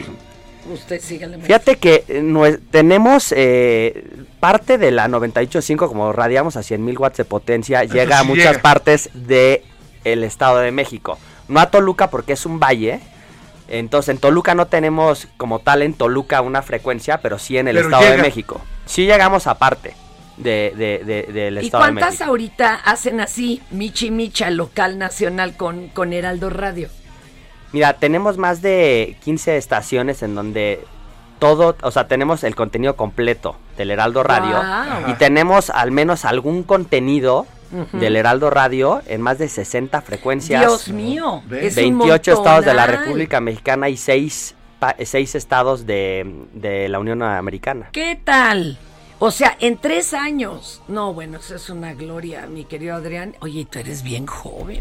Usted 0.72 1.00
sígale. 1.00 1.38
Fíjate 1.40 1.76
que 1.76 2.04
eh, 2.08 2.58
tenemos 2.70 3.34
eh, 3.36 4.04
parte 4.40 4.78
de 4.78 4.92
la 4.92 5.08
98.5, 5.08 5.88
como 5.88 6.12
radiamos 6.12 6.56
a 6.56 6.62
100.000 6.62 6.96
watts 6.98 7.18
de 7.18 7.24
potencia, 7.24 7.82
Eso 7.82 7.92
llega 7.94 8.20
a 8.20 8.22
muchas 8.22 8.46
llega. 8.52 8.62
partes 8.62 9.10
del 9.12 9.60
Estado 10.24 10.58
de 10.60 10.70
México. 10.70 11.18
No 11.48 11.58
a 11.60 11.70
Toluca 11.70 12.08
porque 12.10 12.32
es 12.34 12.46
un 12.46 12.60
valle. 12.60 13.00
Entonces 13.68 14.10
en 14.14 14.18
Toluca 14.18 14.54
no 14.54 14.66
tenemos 14.66 15.28
como 15.36 15.60
tal 15.60 15.82
en 15.82 15.94
Toluca 15.94 16.40
una 16.42 16.62
frecuencia, 16.62 17.20
pero 17.22 17.38
sí 17.38 17.56
en 17.58 17.68
el 17.68 17.76
Pero 17.76 17.88
Estado 17.88 18.10
de. 18.10 18.18
México. 18.22 18.60
Sí 18.86 19.06
llegamos 19.06 19.46
aparte 19.46 19.94
de, 20.36 20.72
de- 20.76 21.04
de- 21.04 21.32
del 21.32 21.54
¿Y 21.62 21.66
Estado 21.66 21.84
de 21.84 21.90
cuántas 21.92 22.10
México. 22.14 22.28
ahorita 22.30 22.74
hacen 22.74 23.20
así, 23.20 23.62
Michi 23.70 24.10
Micha, 24.10 24.50
local, 24.50 24.98
nacional, 24.98 25.56
con, 25.56 25.88
con 25.88 26.12
Heraldo 26.12 26.50
Radio? 26.50 26.88
Mira, 27.72 27.94
tenemos 27.94 28.36
más 28.36 28.60
de 28.60 29.16
15 29.24 29.56
estaciones 29.56 30.22
en 30.22 30.34
donde 30.34 30.84
todo, 31.38 31.76
o 31.82 31.90
sea, 31.90 32.06
tenemos 32.06 32.44
el 32.44 32.54
contenido 32.54 32.96
completo 32.96 33.56
del 33.78 33.90
Heraldo 33.90 34.22
Radio 34.22 34.60
y 35.08 35.14
tenemos 35.14 35.70
al 35.70 35.90
menos 35.90 36.24
algún 36.26 36.62
contenido 36.64 37.46
Del 37.92 38.16
Heraldo 38.16 38.50
Radio 38.50 39.00
en 39.06 39.22
más 39.22 39.38
de 39.38 39.48
60 39.48 40.02
frecuencias. 40.02 40.60
Dios 40.60 40.88
mío, 40.88 41.42
es 41.50 41.76
un 41.78 41.98
28 41.98 42.32
estados 42.32 42.64
de 42.64 42.74
la. 42.74 42.86
República 42.86 43.40
Mexicana 43.40 43.88
y 43.88 43.96
6, 43.96 44.54
estados 45.34 45.86
de, 45.86 46.46
de 46.52 46.88
la 46.88 46.98
Unión 46.98 47.22
Americana. 47.22 47.88
¿Qué 47.92 48.20
tal? 48.22 48.78
O 49.18 49.30
sea, 49.30 49.56
en 49.60 49.78
tres 49.78 50.14
años. 50.14 50.82
No, 50.88 51.14
bueno, 51.14 51.38
eso 51.38 51.54
es 51.54 51.70
una 51.70 51.94
gloria, 51.94 52.46
mi 52.46 52.64
querido 52.64 52.96
Adrián. 52.96 53.36
Oye, 53.40 53.66
tú 53.70 53.78
eres 53.78 54.02
bien 54.02 54.26
joven. 54.26 54.80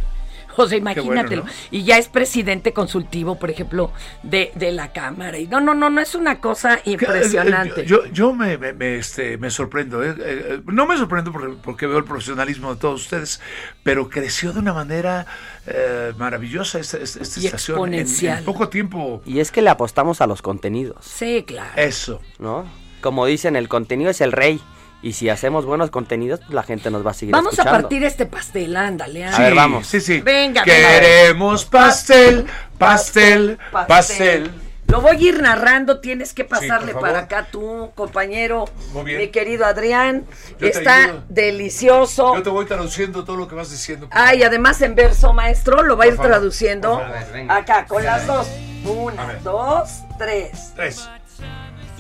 O 0.58 0.68
sea, 0.68 0.78
imagínatelo. 0.78 1.44
bueno, 1.44 1.58
Y 1.72 1.84
ya 1.84 1.98
es 1.98 2.08
presidente 2.08 2.74
consultivo, 2.74 3.36
por 3.40 3.50
ejemplo, 3.50 3.92
de, 4.24 4.52
de 4.56 4.72
la 4.72 4.92
Cámara. 4.94 5.38
Y 5.40 5.48
no, 5.48 5.60
no, 5.62 5.74
no, 5.74 5.90
no 5.90 6.02
es 6.02 6.16
una 6.16 6.40
cosa 6.40 6.80
impresionante. 6.86 7.86
Yo, 7.86 8.06
yo 8.08 8.34
me, 8.34 8.58
me- 8.58 8.74
me, 8.74 8.96
este, 8.98 9.38
me 9.38 9.50
sorprendo, 9.50 10.04
¿eh? 10.04 10.10
Eh, 10.20 10.46
eh, 10.50 10.62
no 10.66 10.86
me 10.86 10.98
sorprendo 10.98 11.32
porque, 11.32 11.56
porque 11.64 11.88
veo 11.88 11.98
el 11.98 12.04
profesionalismo 12.06 12.74
de 12.74 12.80
todos 12.80 13.02
ustedes, 13.04 13.42
pero 13.84 14.10
creció 14.10 14.54
de 14.54 14.60
una 14.60 14.74
manera 14.74 15.26
eh, 15.68 16.14
maravillosa 16.18 16.80
esta, 16.80 16.98
esta- 16.98 17.22
esta 17.22 17.40
Y 17.40 17.46
estación. 17.46 17.78
En- 17.78 17.94
En, 17.94 18.00
exponencial. 18.02 18.44
poco 18.44 18.70
tiempo, 18.70 19.22
Y 19.26 19.40
es 19.40 19.52
que 19.52 19.62
le 19.62 19.70
apostamos 19.70 20.22
a 20.22 20.28
los 20.28 20.42
contenidos, 20.42 21.06
Sí, 21.06 21.44
claro. 21.48 21.72
eso. 21.76 22.22
¿no? 22.40 22.66
Como 23.02 23.26
dicen, 23.26 23.56
el 23.56 23.68
contenido 23.68 24.12
es 24.12 24.22
el 24.22 24.32
rey. 24.32 24.60
Y 25.04 25.14
si 25.14 25.30
hacemos 25.30 25.66
buenos 25.66 25.90
contenidos, 25.90 26.40
pues 26.42 26.52
la 26.54 26.62
gente 26.64 26.92
nos 26.92 27.06
va 27.06 27.12
a 27.12 27.14
seguir 27.16 27.34
Vamos 27.34 27.54
a 27.58 27.62
escuchando. 27.64 27.82
partir 27.82 28.04
este 28.04 28.26
pastel, 28.28 28.76
ándale. 28.78 29.24
A 29.24 29.28
ándale. 29.28 29.44
ver, 29.46 29.56
vamos. 29.56 29.88
Sí, 29.88 30.00
sí. 30.00 30.22
Venga, 30.22 30.64
venga. 30.64 30.90
Queremos 31.00 31.66
pastel, 31.66 32.46
pastel, 32.78 33.58
pastel. 33.88 34.52
Lo 34.88 35.00
voy 35.00 35.16
a 35.16 35.20
ir 35.30 35.42
narrando, 35.42 36.02
tienes 36.02 36.34
que 36.34 36.44
pasarle 36.44 36.94
para 36.94 37.20
acá 37.20 37.48
tú, 37.50 37.92
compañero, 37.96 38.66
Muy 38.92 39.06
bien. 39.06 39.20
mi 39.20 39.28
querido 39.30 39.66
Adrián. 39.66 40.26
Yo 40.60 40.68
Está 40.68 41.24
delicioso. 41.30 42.36
Yo 42.36 42.44
te 42.44 42.50
voy 42.50 42.66
traduciendo 42.66 43.24
todo 43.24 43.38
lo 43.38 43.48
que 43.48 43.56
vas 43.56 43.72
diciendo. 43.72 44.08
Ay, 44.12 44.44
además 44.44 44.82
en 44.82 44.94
verso, 44.96 45.32
maestro, 45.32 45.82
lo 45.84 45.96
va 45.96 46.04
a 46.04 46.08
ir 46.08 46.18
traduciendo. 46.18 47.00
favor. 47.00 47.16
Venga. 47.32 47.56
Acá, 47.56 47.86
con 47.86 48.00
Venga. 48.02 48.18
las 48.18 48.28
dos. 48.28 48.48
Una, 48.84 49.30
A 49.30 49.34
dos, 49.36 49.90
tres. 50.18 50.74
Tres. 50.76 51.08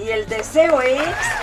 Y 0.03 0.09
el 0.09 0.27
deseo 0.27 0.81
es, 0.81 0.99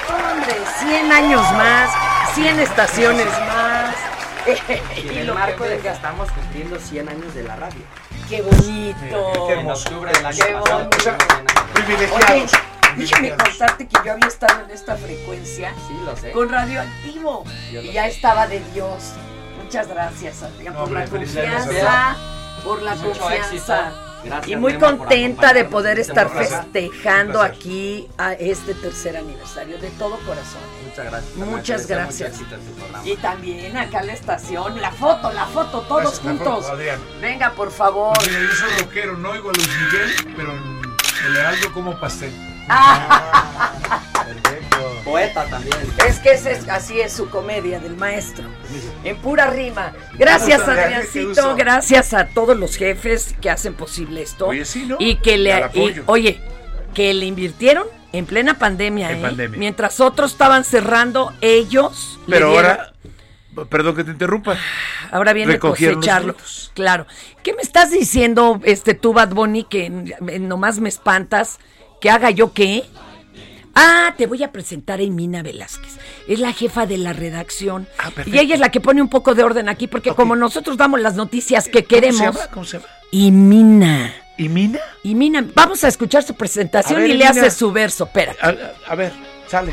hombre, 0.09 0.57
100 0.81 1.13
años 1.13 1.41
más, 1.53 1.91
100 2.35 2.61
estaciones 2.61 3.27
más. 3.27 3.95
Y 4.97 5.09
el 5.19 5.33
marco 5.33 5.65
de 5.65 5.79
que 5.79 5.89
estamos 5.89 6.31
cumpliendo 6.33 6.79
100 6.79 7.09
años 7.09 7.35
de 7.35 7.43
la 7.45 7.57
radio. 7.57 7.81
Qué 8.29 8.43
bonito. 8.43 9.51
En 9.51 9.71
octubre 9.71 10.11
del 10.13 10.27
año 10.27 10.45
Qué 10.45 10.53
pasado. 10.55 10.91
Privilegiados. 11.75 12.51
Déjame 12.97 13.31
contarte 13.37 13.87
que 13.87 13.97
yo 14.05 14.13
había 14.13 14.27
estado 14.27 14.65
en 14.65 14.71
esta 14.71 14.97
frecuencia 14.97 15.73
Sí, 15.87 15.97
lo 16.05 16.17
sé. 16.17 16.33
con 16.33 16.49
radioactivo 16.49 17.45
Yo 17.71 17.81
y 17.83 17.93
ya 17.93 18.05
sé. 18.05 18.09
estaba 18.11 18.47
de 18.49 18.61
Dios. 18.75 19.13
Muchas 19.63 19.87
gracias, 19.87 20.43
Adrián, 20.43 20.75
No, 20.75 20.81
por 20.81 20.91
la 20.93 21.01
hombre, 21.05 21.19
felicidades, 21.21 21.65
confianza, 21.65 22.17
por 22.65 22.83
la 22.83 22.95
confianza. 22.97 23.93
Gracias, 24.25 24.49
y 24.49 24.57
muy 24.57 24.75
contenta 24.79 25.53
de 25.53 25.65
poder 25.65 25.99
estar 25.99 26.29
festejando 26.31 27.41
aquí 27.41 28.09
a 28.19 28.33
este 28.35 28.75
tercer 28.75 29.17
aniversario 29.17 29.79
de 29.79 29.91
todo 29.91 30.19
corazón. 30.27 30.61
Muchas 30.89 31.07
gracias. 31.07 31.37
Muchas 31.37 31.87
gracias. 31.87 32.33
Y 33.05 33.17
también 33.17 33.77
acá 33.77 34.03
la 34.03 34.13
estación, 34.13 34.81
la 34.81 34.91
foto, 34.91 35.33
la 35.33 35.47
foto, 35.47 35.83
todos 35.83 36.03
Gracias, 36.03 36.21
juntos. 36.21 36.65
foto, 36.65 36.73
Adrián. 36.73 37.01
Venga, 37.21 37.53
por 37.53 37.71
favor. 37.71 38.17
Mira, 38.27 38.41
yo 38.41 38.55
soy 38.55 38.85
rockero, 38.85 39.17
no 39.17 39.31
oigo 39.31 39.51
a 39.51 39.53
Luis 39.53 39.69
Miguel, 39.69 40.35
pero 40.37 40.53
en 40.53 40.83
el 41.27 41.37
Heraldo 41.37 41.73
como 41.73 41.99
pastel. 41.99 42.33
Poeta 45.09 45.45
también. 45.47 45.75
Es 46.07 46.19
que 46.21 46.33
ese 46.33 46.53
es- 46.53 46.69
así 46.69 47.01
es 47.01 47.13
su 47.13 47.29
comedia 47.31 47.81
del 47.81 47.97
maestro. 47.97 48.45
En 49.05 49.17
pura 49.19 49.49
rima. 49.51 49.93
Gracias, 50.19 50.61
Adriancito. 50.67 51.57
Gracias 51.57 52.13
a 52.15 52.27
todos 52.27 52.57
los 52.57 52.77
jefes 52.77 53.35
que 53.41 53.51
hacen 53.51 53.75
posible 53.75 54.23
esto. 54.23 54.47
Oye, 54.49 54.65
sí, 54.65 54.85
¿no? 54.87 54.97
Y 54.99 55.17
que 55.17 55.39
le. 55.39 55.51
y- 55.75 56.03
oye, 56.07 56.41
que 56.95 57.13
le 57.15 57.27
invirtieron 57.27 57.87
en 58.13 58.27
plena 58.27 58.59
pandemia. 58.59 59.11
En 59.11 59.19
¿eh? 59.19 59.23
pandemia. 59.23 59.59
Mientras 59.59 60.01
otros 60.01 60.33
estaban 60.33 60.65
cerrando, 60.65 61.33
ellos. 61.41 62.19
le 62.27 62.37
Pero 62.37 62.51
dieron- 62.53 62.71
ahora, 62.71 62.93
perdón 63.71 63.97
que 63.97 64.05
te 64.05 64.11
interrumpa. 64.11 64.57
Ahora 65.11 65.33
viene 65.33 65.53
recogieron 65.53 65.97
los 65.97 66.05
cosecharlo. 66.05 66.33
frutos. 66.35 66.71
Claro. 66.75 67.07
¿Qué 67.43 67.55
me 67.55 67.63
estás 67.63 67.91
diciendo, 67.91 68.61
este 68.65 68.95
tú, 68.95 69.13
Bad 69.13 69.31
Bunny, 69.31 69.65
que 69.65 69.89
nomás 70.41 70.79
me 70.81 70.89
espantas? 70.89 71.59
¿Que 72.01 72.11
haga 72.11 72.31
yo 72.31 72.53
qué? 72.53 72.85
Ah, 73.81 74.15
te 74.17 74.27
voy 74.27 74.43
a 74.43 74.51
presentar 74.51 74.99
a 74.99 75.03
Imina 75.03 75.43
Velázquez. 75.43 75.93
Es 76.27 76.41
la 76.41 76.53
jefa 76.53 76.85
de 76.87 76.99
la 76.99 77.13
redacción. 77.13 77.87
Ah, 77.99 78.11
y 78.27 78.39
ella 78.39 78.55
es 78.55 78.61
la 78.61 78.71
que 78.71 78.81
pone 78.81 79.01
un 79.01 79.09
poco 79.09 79.35
de 79.37 79.45
orden 79.45 79.69
aquí, 79.69 79.87
porque 79.87 80.13
como 80.13 80.35
nosotros 80.35 80.77
damos 80.77 81.01
las 81.01 81.15
noticias 81.15 81.69
que 81.69 81.85
queremos. 81.85 82.19
¿Cómo 82.21 82.33
se 82.33 82.39
llama? 82.41 82.51
¿Cómo 82.53 82.65
se 82.67 82.77
llama? 82.79 82.89
Imina. 83.13 84.15
¿Imina? 84.37 84.81
Imina. 85.05 85.47
Vamos 85.55 85.85
a 85.85 85.89
escuchar 85.89 86.23
su 86.25 86.35
presentación 86.35 87.01
ver, 87.01 87.11
y 87.11 87.15
le 87.15 87.25
hace 87.27 87.51
su 87.51 87.71
verso. 87.73 88.05
Espera. 88.05 88.35
A- 88.43 88.55
a 88.93 88.95
ver, 88.97 89.13
sale. 89.47 89.73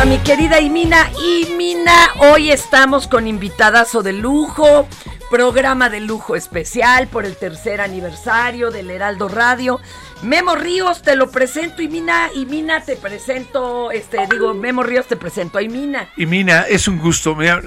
A 0.00 0.04
mi 0.04 0.18
querida 0.18 0.60
Imina. 0.60 1.10
Imina, 1.20 1.92
hoy 2.18 2.52
estamos 2.52 3.08
con 3.08 3.26
invitadazo 3.26 4.02
de 4.02 4.12
lujo, 4.12 4.88
programa 5.28 5.90
de 5.90 6.00
lujo 6.00 6.36
especial 6.36 7.08
por 7.08 7.24
el 7.24 7.36
tercer 7.36 7.80
aniversario 7.80 8.70
del 8.70 8.90
Heraldo 8.90 9.28
Radio. 9.28 9.80
Memo 10.22 10.54
Ríos, 10.54 11.02
te 11.02 11.16
lo 11.16 11.30
presento, 11.30 11.82
Imina. 11.82 12.30
Imina, 12.34 12.80
te 12.84 12.96
presento, 12.96 13.90
este, 13.90 14.18
digo, 14.30 14.54
Memo 14.54 14.84
Ríos, 14.84 15.06
te 15.06 15.16
presento 15.16 15.58
a 15.58 15.62
Imina. 15.62 16.08
Y 16.16 16.26
Mina, 16.26 16.62
es 16.62 16.86
un 16.86 16.98
gusto. 16.98 17.34
Mira, 17.34 17.60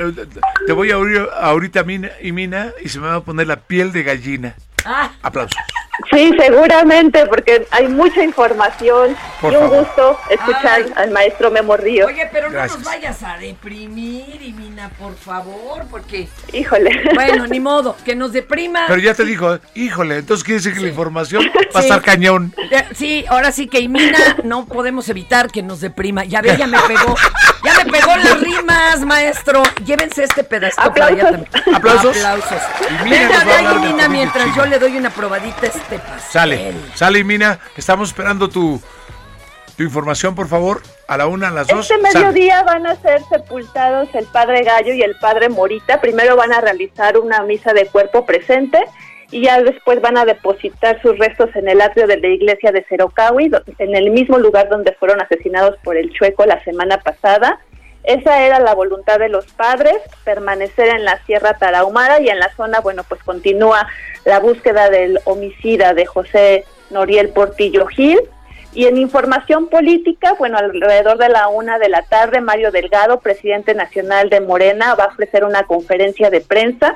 te 0.65 0.71
voy 0.71 0.91
a 0.91 0.97
oír 0.97 1.27
ahorita, 1.37 1.83
Mina, 1.83 2.11
y 2.21 2.31
Mina, 2.31 2.71
y 2.81 2.87
se 2.87 2.99
me 2.99 3.07
va 3.07 3.15
a 3.15 3.21
poner 3.21 3.47
la 3.47 3.57
piel 3.57 3.91
de 3.91 4.03
gallina. 4.03 4.55
Ah. 4.85 5.11
Aplausos. 5.21 5.57
Sí, 6.09 6.31
seguramente, 6.37 7.25
porque 7.27 7.67
hay 7.71 7.87
mucha 7.87 8.23
información 8.23 9.15
Por 9.39 9.53
y 9.53 9.55
un 9.55 9.61
favor. 9.69 9.79
gusto 9.85 10.19
escuchar 10.29 10.81
Ay. 10.85 10.93
al 10.95 11.11
maestro 11.11 11.51
Memo 11.51 11.77
Ríos. 11.77 12.07
Oye, 12.07 12.27
pero 12.31 12.47
no 12.47 12.53
Gracias. 12.53 12.79
nos 12.79 12.87
vayas 12.87 13.23
a 13.23 13.37
deprimir, 13.37 14.41
Imina, 14.41 14.89
por 14.99 15.15
favor, 15.15 15.85
porque... 15.89 16.27
Híjole. 16.53 17.01
Bueno, 17.13 17.47
ni 17.47 17.59
modo, 17.61 17.95
que 18.05 18.15
nos 18.15 18.31
deprima. 18.33 18.81
Pero 18.87 18.99
ya 18.99 19.13
te 19.13 19.23
dijo, 19.25 19.59
híjole, 19.75 20.17
entonces 20.17 20.43
quiere 20.43 20.59
decir 20.59 20.73
que 20.73 20.81
la 20.81 20.87
información 20.89 21.43
va 21.75 21.79
a 21.79 21.81
Sí. 21.83 21.87
estar 21.87 22.01
cañón. 22.01 22.53
Eh, 22.71 22.85
Sí, 22.95 23.25
ahora 23.29 23.51
sí 23.51 23.67
que 23.67 23.79
Imina 23.79 24.37
no 24.43 24.65
podemos 24.65 25.07
evitar 25.09 25.49
que 25.51 25.61
nos 25.63 25.81
deprima. 25.81 26.23
Ya 26.25 26.41
ve, 26.41 26.55
ya 26.57 26.67
me 26.67 26.77
pegó. 26.87 27.15
Ya 27.63 27.75
me 27.75 27.91
pegó 27.91 28.15
las 28.17 28.39
rimas, 28.41 29.01
maestro. 29.01 29.61
Llévense 29.85 30.23
este 30.23 30.43
pedacito 30.43 30.91
para 30.93 31.07
allá 31.07 31.23
también. 31.31 31.47
Aplausos. 31.75 32.17
Aplausos. 32.17 32.61
Y 32.89 33.03
Mina 33.03 33.17
Venga 33.19 33.29
nos 33.37 33.39
va 33.39 33.45
de 33.45 33.51
a 33.51 33.57
ahí, 33.57 33.65
hablar 33.65 33.81
de 33.81 33.89
Imina, 33.89 34.09
mientras 34.09 34.55
yo 34.55 34.65
le 34.65 34.79
doy 34.79 34.97
una 34.97 35.09
probadita 35.11 35.61
a 35.67 35.69
este 35.69 35.90
pastel. 35.97 36.31
Sale, 36.31 36.73
sale, 36.95 37.23
Mina. 37.23 37.59
Estamos 37.77 38.09
esperando 38.09 38.49
tu, 38.49 38.81
tu 39.77 39.83
información, 39.83 40.35
por 40.35 40.47
favor. 40.47 40.81
A 41.07 41.17
la 41.17 41.27
una, 41.27 41.49
a 41.49 41.51
las 41.51 41.67
dos. 41.67 41.91
Este 41.91 42.01
Sale. 42.11 42.25
mediodía 42.25 42.63
van 42.63 42.87
a 42.87 42.95
ser 42.95 43.21
sepultados 43.29 44.07
el 44.13 44.25
padre 44.27 44.63
Gallo 44.63 44.93
y 44.93 45.01
el 45.01 45.15
padre 45.19 45.49
Morita. 45.49 45.99
Primero 45.99 46.35
van 46.37 46.53
a 46.53 46.61
realizar 46.61 47.17
una 47.17 47.41
misa 47.43 47.73
de 47.73 47.85
cuerpo 47.87 48.25
presente 48.25 48.79
y 49.29 49.43
ya 49.43 49.61
después 49.61 49.99
van 50.01 50.17
a 50.17 50.25
depositar 50.25 51.01
sus 51.01 51.17
restos 51.17 51.49
en 51.55 51.67
el 51.67 51.81
atrio 51.81 52.07
de 52.07 52.17
la 52.17 52.27
iglesia 52.27 52.71
de 52.71 52.83
Cerocahui, 52.87 53.49
do- 53.49 53.61
en 53.77 53.95
el 53.95 54.09
mismo 54.11 54.37
lugar 54.37 54.69
donde 54.69 54.93
fueron 54.93 55.21
asesinados 55.21 55.75
por 55.83 55.97
el 55.97 56.11
Chueco 56.13 56.45
la 56.45 56.63
semana 56.63 56.97
pasada. 56.99 57.59
Esa 58.03 58.43
era 58.43 58.59
la 58.59 58.73
voluntad 58.73 59.19
de 59.19 59.29
los 59.29 59.45
padres, 59.45 59.97
permanecer 60.23 60.89
en 60.89 61.05
la 61.05 61.23
Sierra 61.25 61.57
Tarahumara 61.57 62.19
y 62.19 62.29
en 62.29 62.39
la 62.39 62.53
zona, 62.55 62.79
bueno, 62.79 63.03
pues 63.07 63.21
continúa 63.23 63.87
la 64.25 64.39
búsqueda 64.39 64.89
del 64.89 65.19
homicida 65.25 65.93
de 65.93 66.05
José 66.05 66.65
Noriel 66.89 67.29
Portillo 67.29 67.85
Gil. 67.87 68.19
Y 68.73 68.85
en 68.85 68.97
información 68.97 69.67
política, 69.67 70.33
bueno, 70.39 70.57
alrededor 70.57 71.17
de 71.17 71.29
la 71.29 71.49
una 71.49 71.77
de 71.77 71.89
la 71.89 72.03
tarde, 72.03 72.41
Mario 72.41 72.71
Delgado, 72.71 73.19
presidente 73.19 73.75
nacional 73.75 74.29
de 74.29 74.39
Morena, 74.39 74.95
va 74.95 75.05
a 75.05 75.07
ofrecer 75.07 75.43
una 75.43 75.63
conferencia 75.63 76.29
de 76.29 76.41
prensa. 76.41 76.95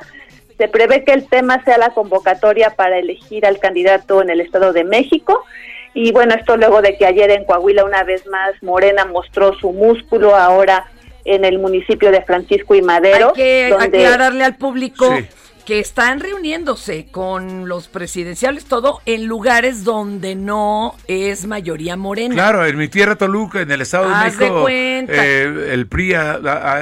Se 0.56 0.68
prevé 0.68 1.04
que 1.04 1.12
el 1.12 1.28
tema 1.28 1.62
sea 1.64 1.76
la 1.76 1.90
convocatoria 1.90 2.70
para 2.70 2.98
elegir 2.98 3.44
al 3.44 3.58
candidato 3.58 4.22
en 4.22 4.30
el 4.30 4.40
Estado 4.40 4.72
de 4.72 4.84
México. 4.84 5.44
Y 5.92 6.12
bueno, 6.12 6.34
esto 6.34 6.56
luego 6.56 6.80
de 6.80 6.96
que 6.96 7.06
ayer 7.06 7.30
en 7.30 7.44
Coahuila 7.44 7.84
una 7.84 8.04
vez 8.04 8.26
más 8.26 8.54
Morena 8.62 9.04
mostró 9.04 9.54
su 9.54 9.72
músculo 9.72 10.34
ahora 10.34 10.86
en 11.26 11.44
el 11.44 11.58
municipio 11.58 12.10
de 12.10 12.22
Francisco 12.22 12.74
y 12.74 12.82
Madero. 12.82 13.28
Hay 13.28 13.34
que 13.34 13.68
donde- 13.70 14.06
aclararle 14.06 14.44
al 14.44 14.56
público 14.56 15.14
Sí. 15.16 15.26
que 15.64 15.80
están 15.80 16.20
reuniéndose 16.20 17.06
con 17.10 17.68
los 17.68 17.88
presidenciales, 17.88 18.66
todo 18.66 19.00
en 19.04 19.26
lugares 19.26 19.82
donde 19.82 20.36
no 20.36 20.94
es 21.08 21.44
mayoría 21.46 21.96
morena. 21.96 22.34
Claro, 22.34 22.64
en 22.64 22.76
mi 22.76 22.86
tierra 22.86 23.16
Toluca, 23.16 23.60
en 23.62 23.70
el 23.72 23.80
Estado 23.82 24.08
de 24.08 24.14
Haz 24.14 24.38
de 24.38 24.44
México, 24.44 24.62
cuenta. 24.62 25.26
eh, 25.26 25.72
el 25.72 25.88
PRI 25.88 26.14
ha, 26.14 26.32
ha- 26.34 26.78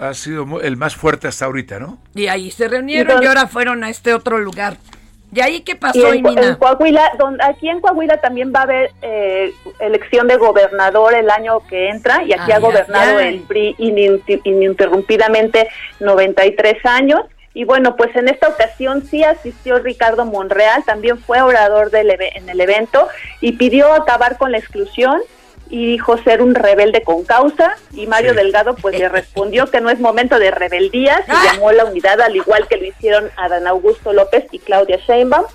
ha- 0.00 0.08
ha 0.08 0.14
sido 0.14 0.60
el 0.60 0.76
más 0.76 0.94
fuerte 0.94 1.26
hasta 1.26 1.46
ahorita, 1.46 1.80
¿no? 1.80 1.98
Y 2.14 2.28
ahí 2.28 2.52
se 2.52 2.68
reunieron 2.68 3.08
Entonces- 3.10 3.24
y 3.24 3.28
ahora 3.28 3.48
fueron 3.48 3.82
a 3.82 3.90
este 3.90 4.14
otro 4.14 4.38
lugar. 4.38 4.76
¿Y 5.34 5.40
ahí 5.40 5.60
qué 5.62 5.74
pasó, 5.76 6.12
en, 6.12 6.18
Imina? 6.18 6.48
en 6.48 6.54
Coahuila, 6.56 7.12
donde, 7.18 7.42
aquí 7.42 7.68
en 7.68 7.80
Coahuila 7.80 8.18
también 8.18 8.52
va 8.54 8.60
a 8.60 8.62
haber 8.64 8.92
eh, 9.00 9.52
elección 9.80 10.28
de 10.28 10.36
gobernador 10.36 11.14
el 11.14 11.30
año 11.30 11.66
que 11.68 11.88
entra 11.88 12.22
y 12.22 12.34
aquí 12.34 12.44
Ay, 12.48 12.52
ha 12.52 12.58
gobernado 12.58 13.18
ay, 13.18 13.26
ay. 13.26 13.34
el 13.34 13.40
PRI 13.40 13.74
ininterrumpidamente 14.44 15.68
93 16.00 16.84
años. 16.84 17.20
Y 17.54 17.64
bueno, 17.64 17.96
pues 17.96 18.14
en 18.16 18.28
esta 18.28 18.48
ocasión 18.48 19.04
sí 19.04 19.24
asistió 19.24 19.78
Ricardo 19.78 20.24
Monreal, 20.24 20.84
también 20.84 21.18
fue 21.18 21.40
orador 21.42 21.90
del 21.90 22.10
en 22.10 22.48
el 22.48 22.60
evento 22.60 23.08
y 23.40 23.52
pidió 23.52 23.92
acabar 23.92 24.38
con 24.38 24.52
la 24.52 24.58
exclusión 24.58 25.20
y 25.72 25.86
dijo 25.86 26.18
ser 26.18 26.42
un 26.42 26.54
rebelde 26.54 27.02
con 27.02 27.24
causa 27.24 27.76
y 27.94 28.06
Mario 28.06 28.34
Delgado 28.34 28.74
pues 28.74 28.98
le 28.98 29.08
respondió 29.08 29.70
que 29.70 29.80
no 29.80 29.88
es 29.88 29.98
momento 29.98 30.38
de 30.38 30.50
rebeldías 30.50 31.22
y 31.26 31.46
llamó 31.46 31.70
a 31.70 31.72
la 31.72 31.86
unidad 31.86 32.20
al 32.20 32.36
igual 32.36 32.68
que 32.68 32.76
lo 32.76 32.84
hicieron 32.84 33.30
Adán 33.38 33.66
Augusto 33.66 34.12
López 34.12 34.44
y 34.52 34.58
Claudia 34.58 34.98
Sheinbaum. 34.98 35.46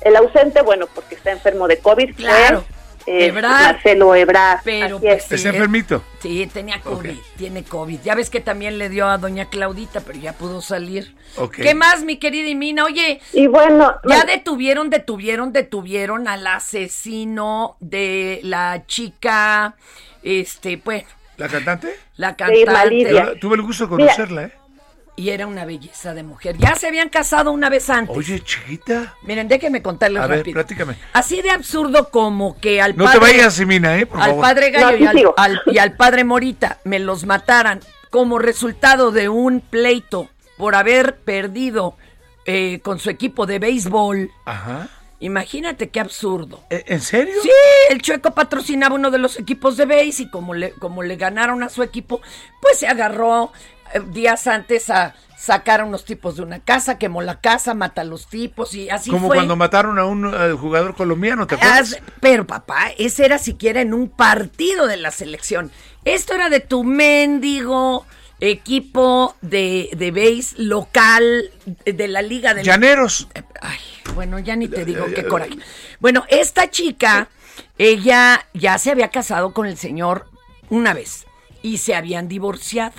El 0.00 0.14
ausente, 0.14 0.62
bueno, 0.62 0.86
porque 0.94 1.16
está 1.16 1.32
enfermo 1.32 1.66
de 1.66 1.78
COVID, 1.78 2.14
Claro. 2.14 2.64
Fue 3.04 3.12
eh, 3.24 3.26
Ebrard. 3.26 3.74
Marcelo 3.74 4.14
Ebrard. 4.14 4.60
Pero 4.64 4.96
Así 4.96 5.06
pues 5.06 5.22
es. 5.22 5.28
sí, 5.28 5.34
¿Está 5.34 5.48
enfermito? 5.50 6.02
Sí, 6.20 6.48
tenía 6.52 6.80
COVID, 6.80 7.18
tiene 7.36 7.64
COVID. 7.64 8.00
Ya 8.02 8.14
ves 8.14 8.30
que 8.30 8.40
también 8.40 8.78
le 8.78 8.88
dio 8.88 9.06
a 9.06 9.18
doña 9.18 9.50
Claudita, 9.50 10.00
pero 10.00 10.18
ya 10.18 10.32
pudo 10.32 10.62
salir. 10.62 11.14
Ok. 11.36 11.56
¿Qué 11.56 11.74
más, 11.74 12.02
mi 12.02 12.16
querida 12.18 12.48
Imina? 12.48 12.84
Oye, 12.84 13.20
y 13.32 13.46
bueno, 13.46 13.94
ya 14.08 14.24
detuvieron, 14.24 14.90
detuvieron, 14.90 15.52
detuvieron 15.52 16.28
al 16.28 16.46
asesino 16.46 17.76
de 17.80 18.40
la 18.42 18.84
chica, 18.86 19.76
este, 20.22 20.76
bueno, 20.76 21.06
¿La 21.36 21.48
cantante? 21.48 21.94
la 22.16 22.36
cantante. 22.36 23.36
Tuve 23.40 23.56
el 23.56 23.62
gusto 23.62 23.86
de 23.86 23.96
Mira. 23.96 24.14
conocerla, 24.14 24.42
¿eh? 24.44 24.52
Y 25.16 25.30
era 25.30 25.46
una 25.46 25.64
belleza 25.64 26.12
de 26.12 26.24
mujer. 26.24 26.56
Ya 26.58 26.74
se 26.74 26.88
habían 26.88 27.08
casado 27.08 27.52
una 27.52 27.68
vez 27.70 27.88
antes. 27.88 28.16
Oye, 28.16 28.40
chiquita. 28.42 29.14
Miren, 29.22 29.46
déjenme 29.46 29.80
contarles 29.80 30.20
A 30.22 30.26
ver, 30.26 30.38
rápido. 30.38 30.54
platícame. 30.54 30.96
Así 31.12 31.40
de 31.40 31.50
absurdo 31.50 32.10
como 32.10 32.58
que 32.58 32.82
al 32.82 32.96
No 32.96 33.04
padre... 33.04 33.18
te 33.20 33.24
vayas, 33.24 33.54
Simina, 33.54 33.96
¿eh? 33.96 34.06
Por 34.06 34.20
al 34.20 34.30
favor. 34.30 34.42
padre 34.42 34.70
Gallo 34.72 34.98
No, 34.98 35.04
y, 35.04 35.06
al, 35.06 35.16
sigo. 35.16 35.34
al- 35.36 35.62
y 35.66 35.78
al 35.78 35.92
padre 35.96 36.24
Morita 36.24 36.80
me 36.84 36.98
los 36.98 37.26
mataran 37.26 37.78
como 38.10 38.40
resultado 38.40 39.12
de 39.12 39.28
un 39.28 39.60
pleito 39.60 40.28
por 40.56 40.74
haber 40.74 41.16
perdido 41.18 41.96
eh, 42.46 42.80
con 42.82 42.98
su 42.98 43.08
equipo 43.08 43.46
de 43.46 43.60
béisbol. 43.60 44.30
Ajá. 44.46 44.88
Imagínate 45.20 45.88
qué 45.90 46.00
absurdo. 46.00 46.60
¿E- 46.70 46.84
¿En 46.88 47.00
serio? 47.00 47.34
Sí, 47.42 47.50
el 47.88 48.02
Chueco 48.02 48.32
patrocinaba 48.34 48.94
uno 48.96 49.10
de 49.12 49.18
los 49.18 49.38
equipos 49.38 49.76
de 49.76 49.86
béis 49.86 50.20
y 50.20 50.28
como 50.28 50.54
le, 50.54 50.72
como 50.72 51.02
le 51.04 51.16
ganaron 51.16 51.62
a 51.62 51.68
su 51.68 51.82
equipo, 51.84 52.20
pues 52.60 52.78
se 52.80 52.88
agarró 52.88 53.52
días 54.12 54.46
antes 54.46 54.90
a 54.90 55.14
sacar 55.36 55.80
a 55.80 55.84
unos 55.84 56.04
tipos 56.04 56.36
de 56.36 56.42
una 56.42 56.60
casa, 56.60 56.98
quemó 56.98 57.20
la 57.20 57.40
casa, 57.40 57.74
mata 57.74 58.00
a 58.00 58.04
los 58.04 58.26
tipos 58.28 58.74
y 58.74 58.88
así 58.88 59.10
Como 59.10 59.26
fue. 59.28 59.36
cuando 59.36 59.56
mataron 59.56 59.98
a 59.98 60.06
un 60.06 60.32
eh, 60.32 60.52
jugador 60.58 60.94
colombiano, 60.94 61.46
¿te 61.46 61.56
acuerdas? 61.56 61.98
Pero 62.20 62.46
papá, 62.46 62.92
ese 62.96 63.26
era 63.26 63.38
siquiera 63.38 63.80
en 63.82 63.92
un 63.92 64.08
partido 64.08 64.86
de 64.86 64.96
la 64.96 65.10
selección. 65.10 65.70
Esto 66.04 66.34
era 66.34 66.48
de 66.48 66.60
tu 66.60 66.82
mendigo 66.84 68.06
equipo 68.40 69.36
de, 69.42 69.90
de 69.96 70.10
base 70.10 70.54
local 70.56 71.50
de 71.84 72.08
la 72.08 72.22
liga 72.22 72.54
del... 72.54 72.64
Llaneros. 72.64 73.28
Ay, 73.60 73.78
bueno, 74.14 74.38
ya 74.38 74.56
ni 74.56 74.68
te 74.68 74.84
digo 74.84 75.06
qué 75.14 75.26
coraje. 75.26 75.56
Bueno, 76.00 76.24
esta 76.28 76.70
chica, 76.70 77.28
ella 77.78 78.46
ya 78.54 78.78
se 78.78 78.90
había 78.90 79.08
casado 79.08 79.52
con 79.52 79.66
el 79.66 79.76
señor 79.76 80.26
una 80.70 80.94
vez 80.94 81.26
y 81.62 81.78
se 81.78 81.94
habían 81.94 82.28
divorciado. 82.28 82.94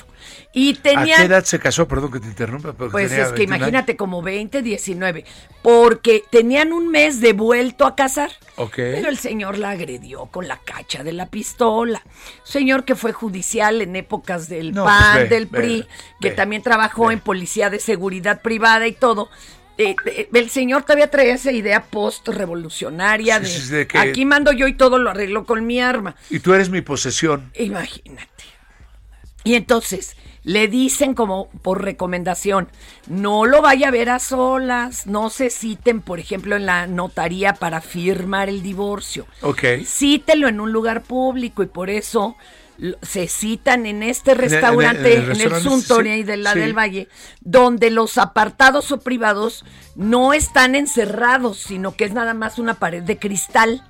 Y 0.53 0.77
¿A 0.77 0.81
tenían... 0.81 1.19
qué 1.19 1.25
edad 1.25 1.43
se 1.43 1.59
casó? 1.59 1.87
Perdón 1.87 2.11
que 2.11 2.19
te 2.19 2.27
interrumpa. 2.27 2.73
porque 2.73 2.91
Pues 2.91 3.09
tenía 3.09 3.23
es 3.25 3.29
que 3.31 3.39
21 3.39 3.55
imagínate 3.57 3.95
como 3.95 4.21
20, 4.21 4.61
19, 4.61 5.25
porque 5.61 6.23
tenían 6.31 6.71
un 6.73 6.89
mes 6.89 7.21
de 7.21 7.33
vuelto 7.33 7.85
a 7.85 7.95
casar. 7.95 8.31
Ok. 8.57 8.75
Pero 8.75 9.09
el 9.09 9.17
señor 9.17 9.57
la 9.57 9.71
agredió 9.71 10.25
con 10.27 10.47
la 10.47 10.57
cacha 10.57 11.03
de 11.03 11.13
la 11.13 11.25
pistola. 11.27 12.01
Señor 12.43 12.85
que 12.85 12.95
fue 12.95 13.11
judicial 13.13 13.81
en 13.81 13.95
épocas 13.95 14.47
del 14.49 14.73
No, 14.73 14.85
PAN, 14.85 15.13
pues 15.13 15.29
ve, 15.29 15.35
del 15.35 15.45
ve, 15.47 15.59
PRI, 15.59 15.87
que 16.21 16.31
también 16.31 16.61
trabajó 16.61 17.11
en 17.11 17.19
policía 17.19 17.69
de 17.69 17.79
seguridad 17.79 18.41
privada 18.41 18.87
y 18.87 18.93
todo. 18.93 19.29
Eh, 19.77 19.93
eh, 20.05 20.29
el 20.33 20.49
señor 20.49 20.83
todavía 20.83 21.11
traía 21.11 21.33
esa 21.33 21.51
idea 21.51 21.83
post-revolucionaria 21.83 23.39
de, 23.41 23.47
sí, 23.47 23.69
de 23.71 23.87
que- 23.87 23.97
aquí 23.97 24.23
mando 24.23 24.53
yo 24.53 24.67
y 24.67 24.73
todo 24.73 24.97
lo 24.99 25.09
arreglo 25.09 25.45
con 25.45 25.65
mi 25.65 25.81
arma. 25.81 26.15
Y 26.29 26.39
tú 26.39 26.53
eres 26.53 26.69
mi 26.69 26.81
posesión. 26.81 27.51
Imagínate. 27.55 28.29
Y 29.43 29.55
entonces 29.55 30.15
le 30.45 30.67
dicen 30.69 31.13
como 31.15 31.49
por 31.61 31.83
recomendación, 31.83 32.69
no 33.07 33.45
lo 33.45 33.61
vaya 33.61 33.89
a 33.89 33.91
ver 33.91 34.09
a 34.09 34.19
solas, 34.19 35.05
no 35.07 35.29
se 35.29 35.49
citen, 35.49 36.01
por 36.01 36.19
ejemplo, 36.19 36.55
en 36.55 36.65
la 36.65 36.87
notaría 36.87 37.53
para 37.55 37.81
firmar 37.81 38.47
el 38.47 38.61
divorcio. 38.61 39.25
Ok. 39.41 39.63
Cítelo 39.85 40.47
en 40.47 40.59
un 40.61 40.71
lugar 40.71 41.01
público 41.01 41.63
y 41.63 41.65
por 41.67 41.89
eso 41.89 42.37
se 43.01 43.27
citan 43.27 43.85
en 43.85 44.03
este 44.03 44.31
En 44.33 44.37
el- 44.37 44.43
en 44.43 44.45
el- 44.45 44.51
restaurante, 44.61 44.99
en 44.99 45.05
el 45.05 45.13
en 45.13 45.21
el, 45.23 45.27
restaurante, 45.37 45.69
Suntory 45.69 46.15
sí, 46.17 46.23
de 46.23 46.37
la 46.37 46.53
sí. 46.53 46.59
del 46.59 46.77
Valle, 46.77 47.07
donde 47.41 47.89
los 47.89 48.17
apartados 48.17 48.91
o 48.91 48.99
privados 48.99 49.65
no 49.95 50.33
están 50.33 50.75
encerrados, 50.75 51.57
sino 51.57 51.95
que 51.95 52.03
es 52.05 52.13
nada 52.13 52.33
más 52.33 52.59
una 52.59 52.75
pared 52.75 53.01
de 53.01 53.17
cristal. 53.17 53.83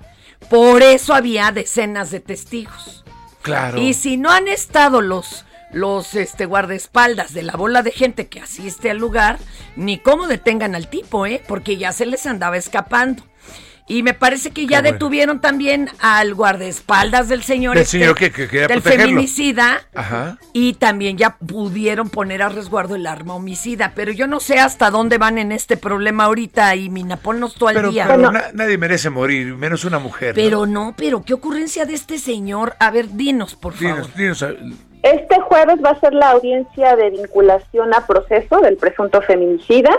Por 0.48 0.82
eso 0.82 1.14
había 1.14 1.50
decenas 1.50 2.10
de 2.10 2.20
testigos. 2.20 3.04
Claro. 3.42 3.78
Y 3.78 3.92
si 3.94 4.16
no 4.16 4.30
han 4.30 4.48
estado 4.48 5.00
los, 5.02 5.44
los 5.76 6.14
este, 6.14 6.46
guardaespaldas 6.46 7.34
de 7.34 7.42
la 7.42 7.52
bola 7.54 7.82
de 7.82 7.92
gente 7.92 8.28
que 8.28 8.40
asiste 8.40 8.90
al 8.90 8.98
lugar, 8.98 9.38
ni 9.76 9.98
cómo 9.98 10.26
detengan 10.26 10.74
al 10.74 10.88
tipo, 10.88 11.26
¿eh? 11.26 11.42
Porque 11.46 11.76
ya 11.76 11.92
se 11.92 12.06
les 12.06 12.26
andaba 12.26 12.56
escapando. 12.56 13.22
Y 13.88 14.02
me 14.02 14.14
parece 14.14 14.50
que 14.50 14.62
ya 14.62 14.78
Qué 14.78 14.82
bueno. 14.82 14.92
detuvieron 14.94 15.40
también 15.40 15.88
al 16.00 16.34
guardaespaldas 16.34 17.28
del 17.28 17.44
señor, 17.44 17.74
Del 17.76 17.84
este, 17.84 17.98
señor 18.00 18.16
que- 18.16 18.30
del 18.30 18.48
protegerlo. 18.66 18.82
feminicida. 19.06 19.80
Ajá. 19.94 20.38
Y 20.52 20.72
también 20.74 21.16
ya 21.18 21.36
pudieron 21.36 22.08
poner 22.10 22.42
a 22.42 22.48
resguardo 22.48 22.96
el 22.96 23.06
arma 23.06 23.34
homicida. 23.34 23.92
Pero 23.94 24.10
yo 24.10 24.26
no 24.26 24.40
sé 24.40 24.58
hasta 24.58 24.90
dónde 24.90 25.18
van 25.18 25.38
en 25.38 25.52
este 25.52 25.76
problema 25.76 26.24
ahorita 26.24 26.74
y 26.74 26.90
Mina, 26.90 27.16
ponnos 27.18 27.54
tú 27.54 27.68
al 27.68 27.76
Pero, 27.76 27.90
día. 27.92 28.08
pero 28.08 28.32
na- 28.32 28.46
nadie 28.54 28.76
merece 28.76 29.08
morir, 29.08 29.54
menos 29.54 29.84
una 29.84 30.00
mujer. 30.00 30.34
Pero 30.34 30.66
no, 30.66 30.94
pero 30.96 31.22
qué 31.22 31.34
ocurrencia 31.34 31.84
de 31.86 31.94
este 31.94 32.18
señor. 32.18 32.74
A 32.80 32.90
ver, 32.90 33.10
dinos, 33.12 33.54
por 33.54 33.74
favor. 33.74 34.10
Dinos, 34.16 34.16
dinos, 34.16 34.42
a- 34.42 34.54
Este 35.06 35.40
jueves 35.40 35.76
va 35.84 35.90
a 35.90 36.00
ser 36.00 36.14
la 36.14 36.30
audiencia 36.30 36.96
de 36.96 37.10
vinculación 37.10 37.94
a 37.94 38.06
proceso 38.08 38.60
del 38.60 38.76
presunto 38.76 39.22
feminicida. 39.22 39.90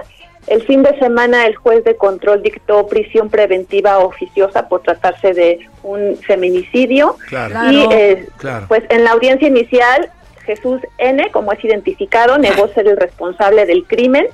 El 0.47 0.64
fin 0.64 0.84
de 0.84 0.99
semana 0.99 1.45
el 1.45 1.55
juez 1.55 1.86
de 1.86 1.95
control 1.95 2.43
dictó 2.43 2.88
prisión 2.88 3.30
preventiva 3.30 3.99
oficiosa 3.99 4.68
por 4.68 4.82
tratarse 4.82 5.34
de 5.34 5.60
un 5.84 6.18
feminicidio. 6.18 7.16
Claro. 7.30 7.55
Y 7.72 7.86
Claro, 7.86 7.91
eh, 7.93 8.28
claro. 8.38 8.66
pues 8.68 8.84
en 8.89 9.05
la 9.05 9.12
audiencia 9.12 9.47
inicial 9.47 10.12
Jesús 10.45 10.82
N, 10.97 11.30
como 11.32 11.53
es 11.53 11.64
identificado, 11.64 12.38
negó 12.38 12.68
ser 12.70 12.88
el 12.88 12.97
responsable 12.97 13.66
del 13.66 13.86
crimen, 13.86 14.28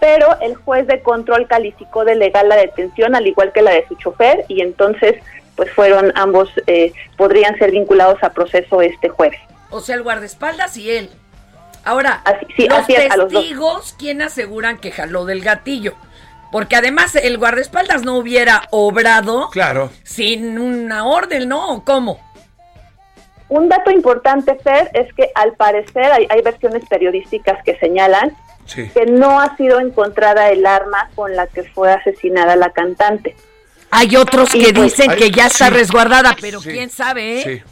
pero 0.00 0.26
el 0.40 0.56
juez 0.56 0.88
de 0.88 1.02
control 1.02 1.46
calificó 1.46 2.04
de 2.04 2.16
legal 2.16 2.48
la 2.48 2.56
detención, 2.56 3.14
al 3.14 3.26
igual 3.28 3.52
que 3.52 3.62
la 3.62 3.72
de 3.72 3.86
su 3.86 3.94
chofer, 3.96 4.44
y 4.48 4.60
entonces 4.60 5.14
pues 5.54 5.70
fueron 5.72 6.12
ambos, 6.16 6.50
eh, 6.66 6.92
podrían 7.16 7.56
ser 7.58 7.70
vinculados 7.70 8.22
a 8.22 8.30
proceso 8.30 8.80
este 8.82 9.08
jueves. 9.08 9.40
O 9.70 9.80
sea, 9.80 9.94
el 9.96 10.02
guardaespaldas 10.02 10.76
y 10.76 10.90
él. 10.90 11.10
Ahora, 11.84 12.22
sí, 12.56 12.66
los 12.68 12.78
así 12.80 12.94
es, 12.94 13.10
a 13.10 13.16
los 13.16 13.30
dos. 13.32 13.40
testigos, 13.42 13.94
¿quién 13.98 14.22
aseguran 14.22 14.78
que 14.78 14.90
jaló 14.90 15.24
del 15.24 15.40
gatillo? 15.42 15.94
Porque 16.52 16.76
además 16.76 17.14
el 17.16 17.38
guardaespaldas 17.38 18.02
no 18.02 18.16
hubiera 18.16 18.62
obrado 18.70 19.50
Claro. 19.50 19.90
sin 20.04 20.58
una 20.58 21.04
orden, 21.06 21.48
¿no? 21.48 21.70
¿O 21.74 21.84
¿Cómo? 21.84 22.20
Un 23.48 23.68
dato 23.68 23.90
importante, 23.92 24.56
Fer, 24.62 24.90
es 24.94 25.12
que 25.14 25.30
al 25.36 25.52
parecer 25.54 26.04
hay, 26.10 26.26
hay 26.28 26.42
versiones 26.42 26.82
periodísticas 26.88 27.62
que 27.64 27.78
señalan 27.78 28.36
Sí. 28.64 28.88
que 28.92 29.06
no 29.06 29.40
ha 29.40 29.56
sido 29.56 29.78
encontrada 29.78 30.50
el 30.50 30.66
arma 30.66 31.08
con 31.14 31.36
la 31.36 31.46
que 31.46 31.62
fue 31.62 31.92
asesinada 31.92 32.56
la 32.56 32.70
cantante. 32.70 33.36
Hay 33.92 34.16
otros 34.16 34.52
Y 34.56 34.64
que 34.64 34.72
pues- 34.74 34.96
dicen 34.96 35.14
que 35.16 35.30
ya 35.30 35.46
está 35.46 35.68
sí. 35.68 35.74
resguardada, 35.74 36.34
pero 36.40 36.60
Sí. 36.60 36.70
quién 36.70 36.90
sabe, 36.90 37.38
¿eh? 37.38 37.42
Sí. 37.44 37.62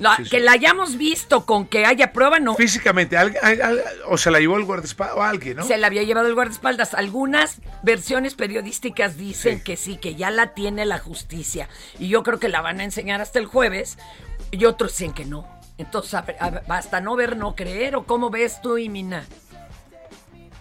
La- 0.00 0.16
Sí, 0.16 0.24
sí. 0.24 0.30
Que 0.30 0.40
la 0.40 0.52
hayamos 0.52 0.96
visto 0.96 1.46
con 1.46 1.66
que 1.68 1.86
haya 1.86 2.12
prueba, 2.12 2.40
no. 2.40 2.56
Físicamente, 2.56 3.16
al- 3.16 3.36
al- 3.42 3.62
al- 3.62 3.82
o 4.08 4.16
se 4.18 4.30
la 4.32 4.40
llevó 4.40 4.56
el 4.56 4.64
guardaespaldas 4.64 5.16
o 5.16 5.22
alguien, 5.22 5.58
¿no? 5.58 5.64
Se 5.64 5.76
la 5.78 5.86
había 5.86 6.02
llevado 6.02 6.26
el 6.26 6.34
guardaespaldas. 6.34 6.94
Algunas 6.94 7.58
versiones 7.82 8.34
periodísticas 8.34 9.16
dicen 9.16 9.60
que 9.62 9.76
sí, 9.76 9.96
que 9.98 10.14
ya 10.16 10.30
la 10.30 10.54
tiene 10.54 10.86
la 10.86 10.98
justicia. 10.98 11.68
Y 11.98 12.08
yo 12.08 12.22
creo 12.22 12.38
que 12.40 12.48
la 12.48 12.60
van 12.62 12.80
a 12.80 12.84
enseñar 12.84 13.20
hasta 13.20 13.38
el 13.38 13.46
jueves. 13.46 13.98
Y 14.50 14.64
otros 14.64 14.90
dicen 14.92 15.12
que 15.12 15.24
no. 15.26 15.46
Entonces, 15.78 16.14
a 16.14 16.18
a 16.40 16.50
ver, 16.50 16.62
basta 16.66 17.00
no 17.00 17.14
ver, 17.14 17.36
no 17.36 17.54
creer. 17.54 17.94
¿O 17.96 18.04
cómo 18.04 18.30
ves 18.30 18.60
tú, 18.62 18.78
Imina? 18.78 19.24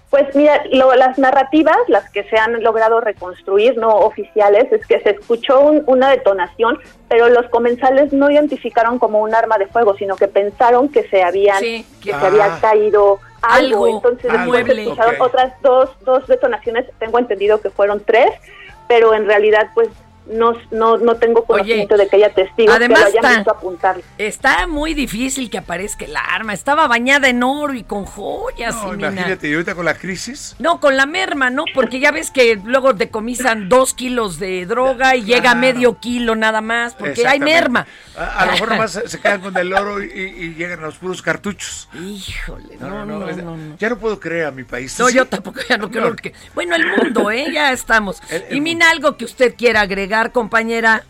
Pues 0.09 0.33
mira, 0.35 0.63
lo- 0.71 0.95
las 0.95 1.19
narrativas, 1.19 1.77
las 1.87 2.09
que 2.09 2.23
se 2.23 2.37
han 2.37 2.63
logrado 2.63 2.99
reconstruir, 2.99 3.77
no 3.77 3.89
oficiales, 3.95 4.71
es 4.71 4.85
que 4.87 4.99
se 5.01 5.11
escuchó 5.11 5.59
un- 5.61 5.83
una 5.85 6.09
detonación, 6.09 6.79
pero 7.07 7.29
los 7.29 7.47
comensales 7.49 8.11
no 8.11 8.31
identificaron 8.31 8.97
como 8.97 9.19
un 9.21 9.35
arma 9.35 9.59
de 9.59 9.67
fuego, 9.67 9.95
sino 9.97 10.15
que 10.15 10.27
pensaron 10.27 10.89
que 10.89 11.07
se 11.09 11.21
habían, 11.21 11.59
Sí, 11.59 11.85
que 12.01 12.09
que- 12.11 12.19
se 12.19 12.25
había 12.25 12.45
Ah. 12.55 12.57
caído 12.59 13.19
algo. 13.43 13.85
Algo, 13.85 13.87
Entonces 13.87 14.31
algo. 14.31 14.53
después 14.53 14.75
se 14.75 14.81
escucharon 14.83 15.15
otras 15.21 15.53
dos, 15.61 15.89
dos 16.01 16.25
detonaciones, 16.27 16.85
tengo 16.97 17.19
entendido 17.19 17.61
que 17.61 17.69
fueron 17.69 18.01
tres, 18.03 18.31
pero 18.87 19.13
en 19.13 19.27
realidad 19.27 19.67
pues 19.75 19.89
no, 20.29 20.53
no, 20.71 20.97
no 20.97 21.15
tengo 21.15 21.43
conocimiento 21.45 21.97
de 21.97 22.07
que 22.07 22.15
haya 22.17 22.33
testigos 22.33 22.75
además 22.75 22.99
que 22.99 23.03
lo 23.03 23.07
hayan 23.09 23.25
está- 23.25 23.35
visto 23.37 23.51
apuntar. 23.51 24.01
Está 24.17 24.67
muy 24.67 24.93
difícil 24.93 25.49
que 25.49 25.57
aparezca 25.57 26.05
el 26.05 26.15
arma. 26.15 26.53
Estaba 26.53 26.87
bañada 26.87 27.27
en 27.29 27.43
oro 27.43 27.73
y 27.73 27.83
con 27.83 28.05
joyas, 28.05 28.75
No, 28.75 28.93
Imina. 28.93 29.09
imagínate, 29.11 29.49
y 29.49 29.53
ahorita 29.53 29.75
con 29.75 29.85
la 29.85 29.95
crisis. 29.95 30.55
No, 30.59 30.79
con 30.79 30.95
la 30.97 31.05
merma, 31.05 31.49
¿no? 31.49 31.63
Porque 31.73 31.99
ya 31.99 32.11
ves 32.11 32.31
que 32.31 32.59
luego 32.63 32.93
decomisan 32.93 33.69
dos 33.69 33.93
kilos 33.93 34.39
de 34.39 34.65
droga 34.65 35.15
y 35.15 35.23
llega 35.23 35.55
medio 35.55 35.99
kilo 35.99 36.35
nada 36.35 36.61
más, 36.61 36.93
porque 36.93 37.25
hay 37.27 37.39
merma. 37.39 37.87
A, 38.17 38.41
a 38.41 38.45
lo 38.45 38.51
mejor 38.53 38.69
nomás 38.69 38.91
se 38.91 39.07
se 39.07 39.19
quedan 39.19 39.41
con 39.41 39.55
el 39.57 39.73
oro 39.73 40.03
y, 40.03 40.07
y- 40.07 40.43
y 40.45 40.53
llegan 40.55 40.79
a 40.79 40.83
los 40.83 40.95
puros 40.97 41.21
cartuchos. 41.21 41.87
Híjole, 41.93 42.77
no, 42.79 43.05
no, 43.05 43.19
no, 43.19 43.31
no. 43.55 43.77
Ya 43.77 43.89
no 43.89 43.97
puedo 43.97 44.19
creer 44.19 44.45
a 44.47 44.51
mi 44.51 44.63
país. 44.63 44.95
¿Tú 44.95 45.03
No, 45.03 45.09
sí? 45.09 45.15
yo 45.15 45.25
tampoco 45.25 45.59
ya 45.67 45.77
no 45.77 45.89
creo 45.89 46.15
que. 46.15 46.33
Bueno, 46.53 46.75
el 46.75 46.85
mundo, 46.85 47.31
¿eh? 47.31 47.47
Ya 47.53 47.71
estamos. 47.71 48.21
y 48.51 48.59
Mina, 48.61 48.91
algo 48.91 49.15
que 49.17 49.25
usted 49.25 49.55
quiera 49.55 49.81
agregar, 49.81 50.18
compañera. 50.31 51.03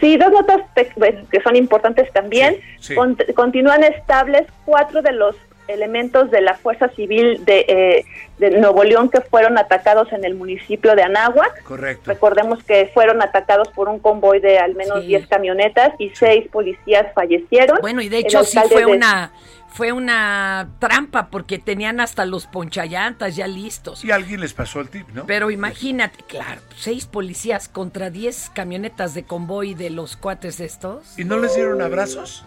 Sí, 0.00 0.16
dos 0.16 0.30
notas 0.32 0.60
que 0.74 1.40
son 1.42 1.56
importantes 1.56 2.12
también. 2.12 2.56
sí. 2.80 2.94
Con- 2.94 3.16
continúan 3.34 3.84
estables 3.84 4.46
cuatro 4.64 5.02
de 5.02 5.12
los 5.12 5.36
elementos 5.68 6.30
de 6.30 6.40
la 6.40 6.54
Fuerza 6.54 6.88
Civil 6.90 7.44
de, 7.44 7.60
eh, 7.68 8.04
de 8.38 8.50
Nuevo 8.58 8.84
León 8.84 9.08
que 9.10 9.20
fueron 9.20 9.56
atacados 9.58 10.12
en 10.12 10.24
el 10.24 10.34
municipio 10.34 10.94
de 10.94 11.02
Anáhuac. 11.02 11.62
Correcto. 11.62 12.02
Recordemos 12.06 12.62
que 12.64 12.90
fueron 12.92 13.22
atacados 13.22 13.68
por 13.68 13.88
un 13.88 13.98
convoy 13.98 14.40
de 14.40 14.58
al 14.58 14.74
menos 14.74 15.06
10 15.06 15.26
camionetas 15.26 15.92
y 15.98 16.10
seis 16.14 16.46
policías 16.50 17.06
fallecieron. 17.14 17.78
Bueno, 17.80 18.00
y 18.02 18.08
de 18.08 18.18
hecho 18.18 18.44
sí 18.44 18.58
fue 18.68 18.80
de- 18.84 18.86
una 18.86 19.32
fue 19.68 19.90
una 19.90 20.68
trampa 20.78 21.30
porque 21.32 21.58
tenían 21.58 21.98
hasta 21.98 22.24
los 22.26 22.46
ponchallantas 22.46 23.34
ya 23.34 23.48
listos. 23.48 24.04
Y 24.04 24.12
alguien 24.12 24.38
les 24.40 24.54
pasó 24.54 24.80
el 24.80 24.88
tip, 24.88 25.08
¿no? 25.12 25.26
Pero 25.26 25.50
imagínate, 25.50 26.22
claro, 26.28 26.60
seis 26.76 27.06
policías 27.06 27.68
contra 27.68 28.08
diez 28.10 28.50
camionetas 28.54 29.14
de 29.14 29.24
convoy 29.24 29.74
de 29.74 29.90
los 29.90 30.16
cuates 30.16 30.60
estos. 30.60 31.18
¿Y 31.18 31.24
no 31.24 31.38
les 31.40 31.56
dieron 31.56 31.82
abrazos? 31.82 32.44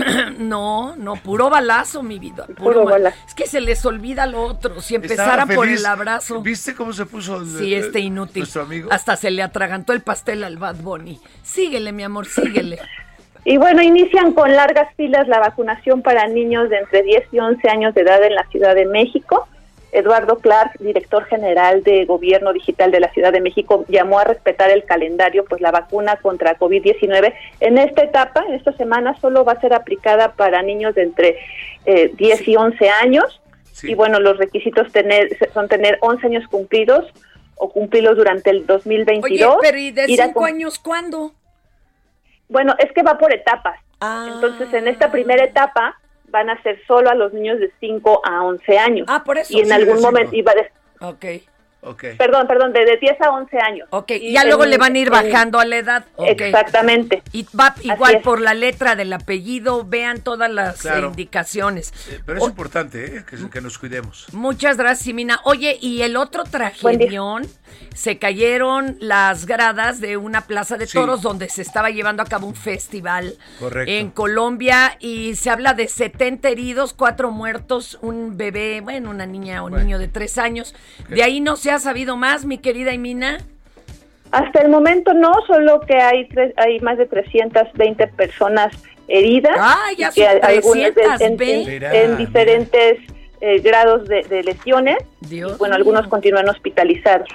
no, 0.38 0.94
no, 0.96 1.16
puro 1.16 1.50
balazo, 1.50 2.02
mi 2.02 2.18
vida. 2.18 2.46
Puro, 2.46 2.56
Puro 2.56 2.84
ba- 2.84 2.90
balazo. 2.92 3.16
Es 3.26 3.34
que 3.34 3.46
se 3.46 3.60
les 3.60 3.84
olvida 3.84 4.26
lo 4.26 4.42
otro. 4.42 4.80
Si 4.80 4.94
Estaba 4.94 5.12
empezaran 5.14 5.48
por 5.48 5.68
el 5.68 5.84
abrazo. 5.86 6.40
¿Viste 6.42 6.74
cómo 6.74 6.92
se 6.92 7.06
puso 7.06 7.38
el- 7.38 7.46
Sí, 7.48 7.74
este 7.74 7.98
el- 7.98 8.04
inútil. 8.06 8.40
nuestro 8.42 8.62
amigo? 8.62 8.88
Hasta 8.92 9.16
se 9.16 9.30
le 9.30 9.42
atragantó 9.42 9.92
el 9.92 10.00
pastel 10.02 10.44
al 10.44 10.56
Bad 10.58 10.76
Bunny. 10.76 11.20
Síguele, 11.42 11.92
mi 11.92 12.02
amor, 12.02 12.26
síguele. 12.26 12.78
Y 13.42 13.56
bueno, 13.56 13.80
inician 13.80 14.34
con 14.34 14.54
largas 14.54 14.94
filas 14.96 15.26
la 15.26 15.38
vacunación 15.40 16.02
para 16.02 16.26
niños 16.28 16.68
de 16.68 16.76
entre 16.76 17.02
10 17.02 17.24
y 17.32 17.38
11 17.38 17.70
años 17.70 17.94
de 17.94 18.02
edad 18.02 18.22
en 18.22 18.34
la 18.34 18.46
Ciudad 18.50 18.74
de 18.74 18.84
México. 18.84 19.48
Eduardo 19.92 20.38
Clark, 20.38 20.72
director 20.78 21.24
general 21.24 21.82
de 21.82 22.04
Gobierno 22.04 22.52
Digital 22.52 22.90
de 22.90 23.00
la 23.00 23.10
Ciudad 23.12 23.32
de 23.32 23.40
México, 23.40 23.84
llamó 23.88 24.18
a 24.18 24.24
respetar 24.24 24.70
el 24.70 24.84
calendario, 24.84 25.44
pues 25.44 25.60
la 25.60 25.70
vacuna 25.70 26.16
contra 26.16 26.58
COVID-19 26.58 27.34
en 27.60 27.78
esta 27.78 28.02
etapa, 28.04 28.44
en 28.46 28.54
esta 28.54 28.72
semana, 28.72 29.18
solo 29.20 29.44
va 29.44 29.52
a 29.52 29.60
ser 29.60 29.72
aplicada 29.74 30.32
para 30.32 30.62
niños 30.62 30.94
de 30.94 31.02
entre 31.02 31.38
eh, 31.86 32.12
10 32.16 32.48
y 32.48 32.56
11 32.56 32.88
años. 32.88 33.40
Y 33.82 33.94
bueno, 33.94 34.20
los 34.20 34.36
requisitos 34.36 34.92
tener, 34.92 35.28
son 35.54 35.66
tener 35.68 35.96
11 36.02 36.26
años 36.26 36.44
cumplidos 36.48 37.06
o 37.56 37.70
cumplirlos 37.70 38.16
durante 38.16 38.50
el 38.50 38.66
2022. 38.66 39.54
Oye, 39.54 39.58
pero 39.62 39.78
¿y 39.78 39.90
de 39.90 40.04
ir 40.06 40.20
a 40.22 40.26
cinco 40.26 40.40
cum- 40.40 40.48
años 40.48 40.78
cuándo? 40.78 41.32
Bueno, 42.48 42.74
es 42.78 42.90
que 42.92 43.02
va 43.02 43.16
por 43.18 43.32
etapas. 43.32 43.78
Entonces, 44.34 44.72
en 44.72 44.88
esta 44.88 45.10
primera 45.10 45.44
etapa 45.44 45.98
van 46.30 46.50
a 46.50 46.62
ser 46.62 46.80
solo 46.86 47.10
a 47.10 47.14
los 47.14 47.32
niños 47.32 47.58
de 47.60 47.72
5 47.80 48.22
a 48.24 48.42
11 48.44 48.78
años. 48.78 49.06
Ah, 49.08 49.22
por 49.24 49.38
eso. 49.38 49.52
Y 49.56 49.60
en 49.60 49.66
Sí, 49.66 49.72
algún 49.72 50.00
momento... 50.00 50.34
y 50.34 50.42
va 50.42 50.52
de- 50.54 50.70
Ok. 51.82 52.04
Perdón, 52.18 52.46
perdón, 52.46 52.74
de, 52.74 52.84
de 52.84 52.98
10 52.98 53.18
a 53.22 53.30
11 53.30 53.58
años. 53.58 53.88
Ok, 53.90 54.10
Y 54.10 54.34
ya 54.34 54.44
luego 54.44 54.64
en- 54.64 54.70
le 54.70 54.76
van 54.76 54.94
a 54.94 54.98
ir 54.98 55.06
en- 55.06 55.12
bajando 55.14 55.58
a 55.58 55.64
la 55.64 55.76
edad. 55.78 56.04
Ok. 56.16 56.28
Exactamente. 56.42 57.22
Y 57.32 57.46
va 57.58 57.74
igual 57.80 58.20
por 58.20 58.38
la 58.42 58.52
letra 58.52 58.96
del 58.96 59.10
apellido, 59.14 59.86
vean 59.86 60.20
todas 60.20 60.50
las 60.50 60.82
Claro. 60.82 61.06
eh, 61.06 61.10
indicaciones. 61.10 61.94
Pero 62.26 62.36
es 62.38 62.44
importante 62.44 63.16
¿eh? 63.16 63.24
que, 63.26 63.48
que 63.48 63.60
nos 63.62 63.78
cuidemos. 63.78 64.26
Muchas 64.34 64.76
gracias, 64.76 65.04
Simina. 65.06 65.40
Oye, 65.44 65.78
y 65.80 66.02
el 66.02 66.18
otro 66.18 66.44
tragedión, 66.44 67.46
se 67.94 68.18
cayeron 68.18 68.96
las 69.00 69.46
gradas 69.46 70.00
de 70.00 70.16
una 70.16 70.42
plaza 70.46 70.76
de 70.76 70.86
Sí. 70.86 70.98
toros 70.98 71.22
donde 71.22 71.48
se 71.48 71.62
estaba 71.62 71.90
llevando 71.90 72.22
a 72.22 72.26
cabo 72.26 72.46
un 72.46 72.54
festival 72.54 73.34
Correcto. 73.58 73.90
en 73.92 74.10
Colombia 74.10 74.96
y 75.00 75.34
se 75.36 75.50
habla 75.50 75.74
de 75.74 75.88
70 75.88 76.48
heridos, 76.48 76.92
cuatro 76.94 77.30
muertos, 77.30 77.98
un 78.02 78.36
bebé, 78.36 78.80
bueno, 78.80 79.10
una 79.10 79.26
niña 79.26 79.62
o 79.62 79.66
un 79.66 79.76
niño 79.76 79.98
de 79.98 80.08
tres 80.08 80.38
años. 80.38 80.74
De 81.08 81.22
ahí 81.22 81.40
no 81.40 81.56
se 81.56 81.70
ha 81.70 81.78
sabido 81.78 82.16
más, 82.16 82.44
mi 82.44 82.58
querida 82.58 82.92
Imina. 82.92 83.38
Hasta 84.32 84.60
el 84.62 84.68
momento 84.68 85.12
no, 85.12 85.32
solo 85.46 85.80
que 85.80 85.96
hay 85.96 86.28
tres, 86.28 86.54
hay 86.56 86.78
más 86.80 86.96
de 86.98 87.06
320 87.06 88.06
personas 88.08 88.72
heridas. 89.08 89.56
Ah, 89.58 89.86
ya 89.98 90.10
y 90.10 90.14
que 90.14 90.62
son 90.62 90.78
en, 90.78 90.94
320. 90.94 91.76
en- 91.76 92.10
en 92.12 92.16
diferentes 92.16 92.98
eh, 93.40 93.58
grados 93.60 94.06
de, 94.06 94.22
de 94.24 94.42
lesiones. 94.44 94.98
Dios 95.22 95.58
bueno, 95.58 95.74
algunos 95.74 96.06
continúan 96.06 96.48
hospitalizados. 96.48 97.28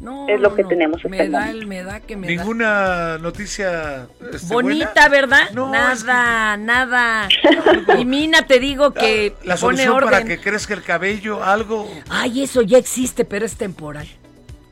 No, 0.00 0.28
es 0.28 0.40
lo 0.40 0.54
que 0.54 0.62
no, 0.62 0.68
tenemos 0.68 1.04
Me 1.06 1.28
da, 1.28 1.50
el- 1.50 1.66
me 1.66 1.82
da 1.82 2.00
que 2.00 2.16
me 2.16 2.26
da. 2.28 2.32
Ninguna 2.34 3.18
noticia 3.18 4.06
este, 4.32 4.46
Bonita, 4.52 4.92
buena? 4.94 5.08
¿verdad? 5.08 5.50
nada, 5.52 6.56
nada. 6.56 7.28
Y 7.98 8.04
Mina, 8.04 8.46
te 8.46 8.60
digo 8.60 8.92
que 8.92 9.34
La 9.44 9.56
pone 9.56 9.84
solución 9.84 10.04
para 10.04 10.18
orden. 10.18 10.28
que 10.28 10.38
crezca 10.38 10.74
el 10.74 10.82
cabello, 10.82 11.42
algo. 11.42 11.90
Ay, 12.10 12.42
eso 12.42 12.62
ya 12.62 12.78
existe, 12.78 13.24
pero 13.24 13.46
es 13.46 13.56
temporal. 13.56 14.06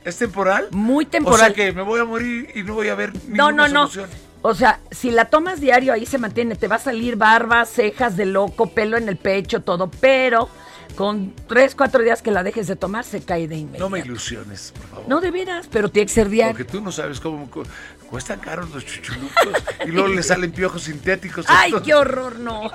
¿Es 0.05 0.19
temporal? 0.19 0.69
Muy 0.73 1.07
O 1.07 1.09
temporal. 1.09 1.39
sea 1.41 1.55
que 1.55 1.73
me 1.73 1.83
voy 1.83 2.01
a 2.01 2.05
morir 2.05 2.51
y 2.55 2.63
no 2.63 2.75
voy 2.75 2.89
a 2.89 2.95
ver 2.95 3.13
No, 3.29 3.47
ninguna 3.51 3.69
no, 3.69 3.69
no. 3.69 3.89
solución. 3.89 4.11
O 4.43 4.55
sea, 4.55 4.81
si 4.91 5.11
la 5.11 5.25
tomas 5.25 5.59
diario, 5.59 5.95
ahí 5.95 6.05
se 6.05 6.19
mantiene. 6.19 6.55
Te 6.55 6.69
va 6.69 6.77
a 6.77 6.79
salir 6.79 7.17
barba, 7.17 7.65
cejas 7.65 8.15
de 8.19 8.27
loco, 8.27 8.67
pelo 8.69 8.99
en 8.99 9.09
el 9.09 9.17
pecho, 9.17 9.63
todo. 9.63 9.91
Pero 10.01 10.51
con 10.95 11.35
tres, 11.49 11.75
cuatro 11.75 12.03
días 12.03 12.23
que 12.23 12.31
la 12.31 12.43
dejes 12.43 12.67
de 12.67 12.77
tomar, 12.77 13.05
se 13.05 13.21
cae 13.23 13.47
de 13.49 13.57
inmediato. 13.57 13.85
No 13.85 13.91
me 13.91 14.01
ilusiones, 14.01 14.73
por 14.77 14.87
favor. 14.89 15.09
No, 15.09 15.21
de 15.21 15.31
veras, 15.31 15.69
pero 15.71 15.89
tiene 15.91 16.07
que 16.07 16.13
ser 16.13 16.29
diario. 16.29 16.53
Porque 16.57 16.71
tú 16.71 16.81
no 16.81 16.93
sabes 16.93 17.21
cómo 17.21 17.51
cu- 17.51 17.65
cuestan 18.09 18.39
caros 18.41 18.71
los 18.71 18.85
chuchulucos 18.87 19.63
y 19.87 19.91
luego 19.91 20.09
le 20.09 20.23
salen 20.23 20.53
piojos 20.53 20.83
sintéticos. 20.85 21.45
Ay, 21.49 21.71
estos. 21.71 21.83
qué 21.83 21.95
horror, 21.95 22.39
no. 22.39 22.71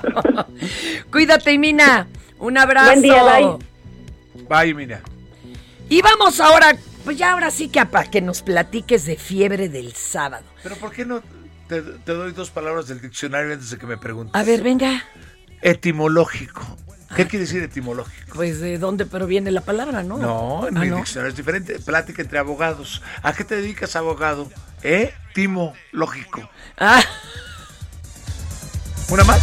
Cuídate, 1.11 1.57
Mina. 1.57 2.07
Un 2.37 2.57
abrazo. 2.57 2.87
Buen 2.87 3.01
día, 3.01 3.23
bye. 3.23 3.57
Bye, 4.49 4.73
mira. 4.73 5.01
Y 5.89 6.01
vamos 6.01 6.39
ahora, 6.39 6.75
pues 7.03 7.17
ya 7.17 7.31
ahora 7.33 7.51
sí 7.51 7.69
que 7.69 7.85
para 7.85 8.09
que 8.09 8.21
nos 8.21 8.41
platiques 8.41 9.05
de 9.05 9.15
fiebre 9.17 9.69
del 9.69 9.93
sábado. 9.93 10.45
Pero 10.63 10.75
¿por 10.75 10.91
qué 10.91 11.05
no 11.05 11.21
te, 11.67 11.81
te 11.81 12.13
doy 12.13 12.31
dos 12.31 12.49
palabras 12.49 12.87
del 12.87 13.01
diccionario 13.01 13.53
antes 13.53 13.69
de 13.71 13.77
que 13.77 13.85
me 13.87 13.97
preguntes? 13.97 14.35
A 14.35 14.43
ver, 14.43 14.61
venga. 14.61 15.03
Etimológico. 15.61 16.61
¿Qué 17.15 17.25
quiere 17.27 17.45
decir 17.45 17.63
etimológico? 17.63 18.35
Pues 18.35 18.59
de 18.59 18.77
dónde 18.77 19.05
proviene 19.05 19.49
la 19.51 19.61
palabra, 19.61 20.03
¿no? 20.03 20.17
No, 20.17 20.67
en 20.67 20.77
Ah, 20.77 20.81
mi 20.81 20.87
¿no? 20.89 20.97
diccionario 20.97 21.31
es 21.31 21.35
diferente. 21.37 21.79
Plática 21.79 22.21
entre 22.21 22.37
abogados. 22.39 23.01
¿A 23.23 23.33
qué 23.33 23.43
te 23.43 23.55
dedicas, 23.55 23.95
abogado? 23.95 24.49
Etimológico. 24.83 26.49
Ah. 26.77 27.01
¿Una 29.09 29.23
más? 29.23 29.39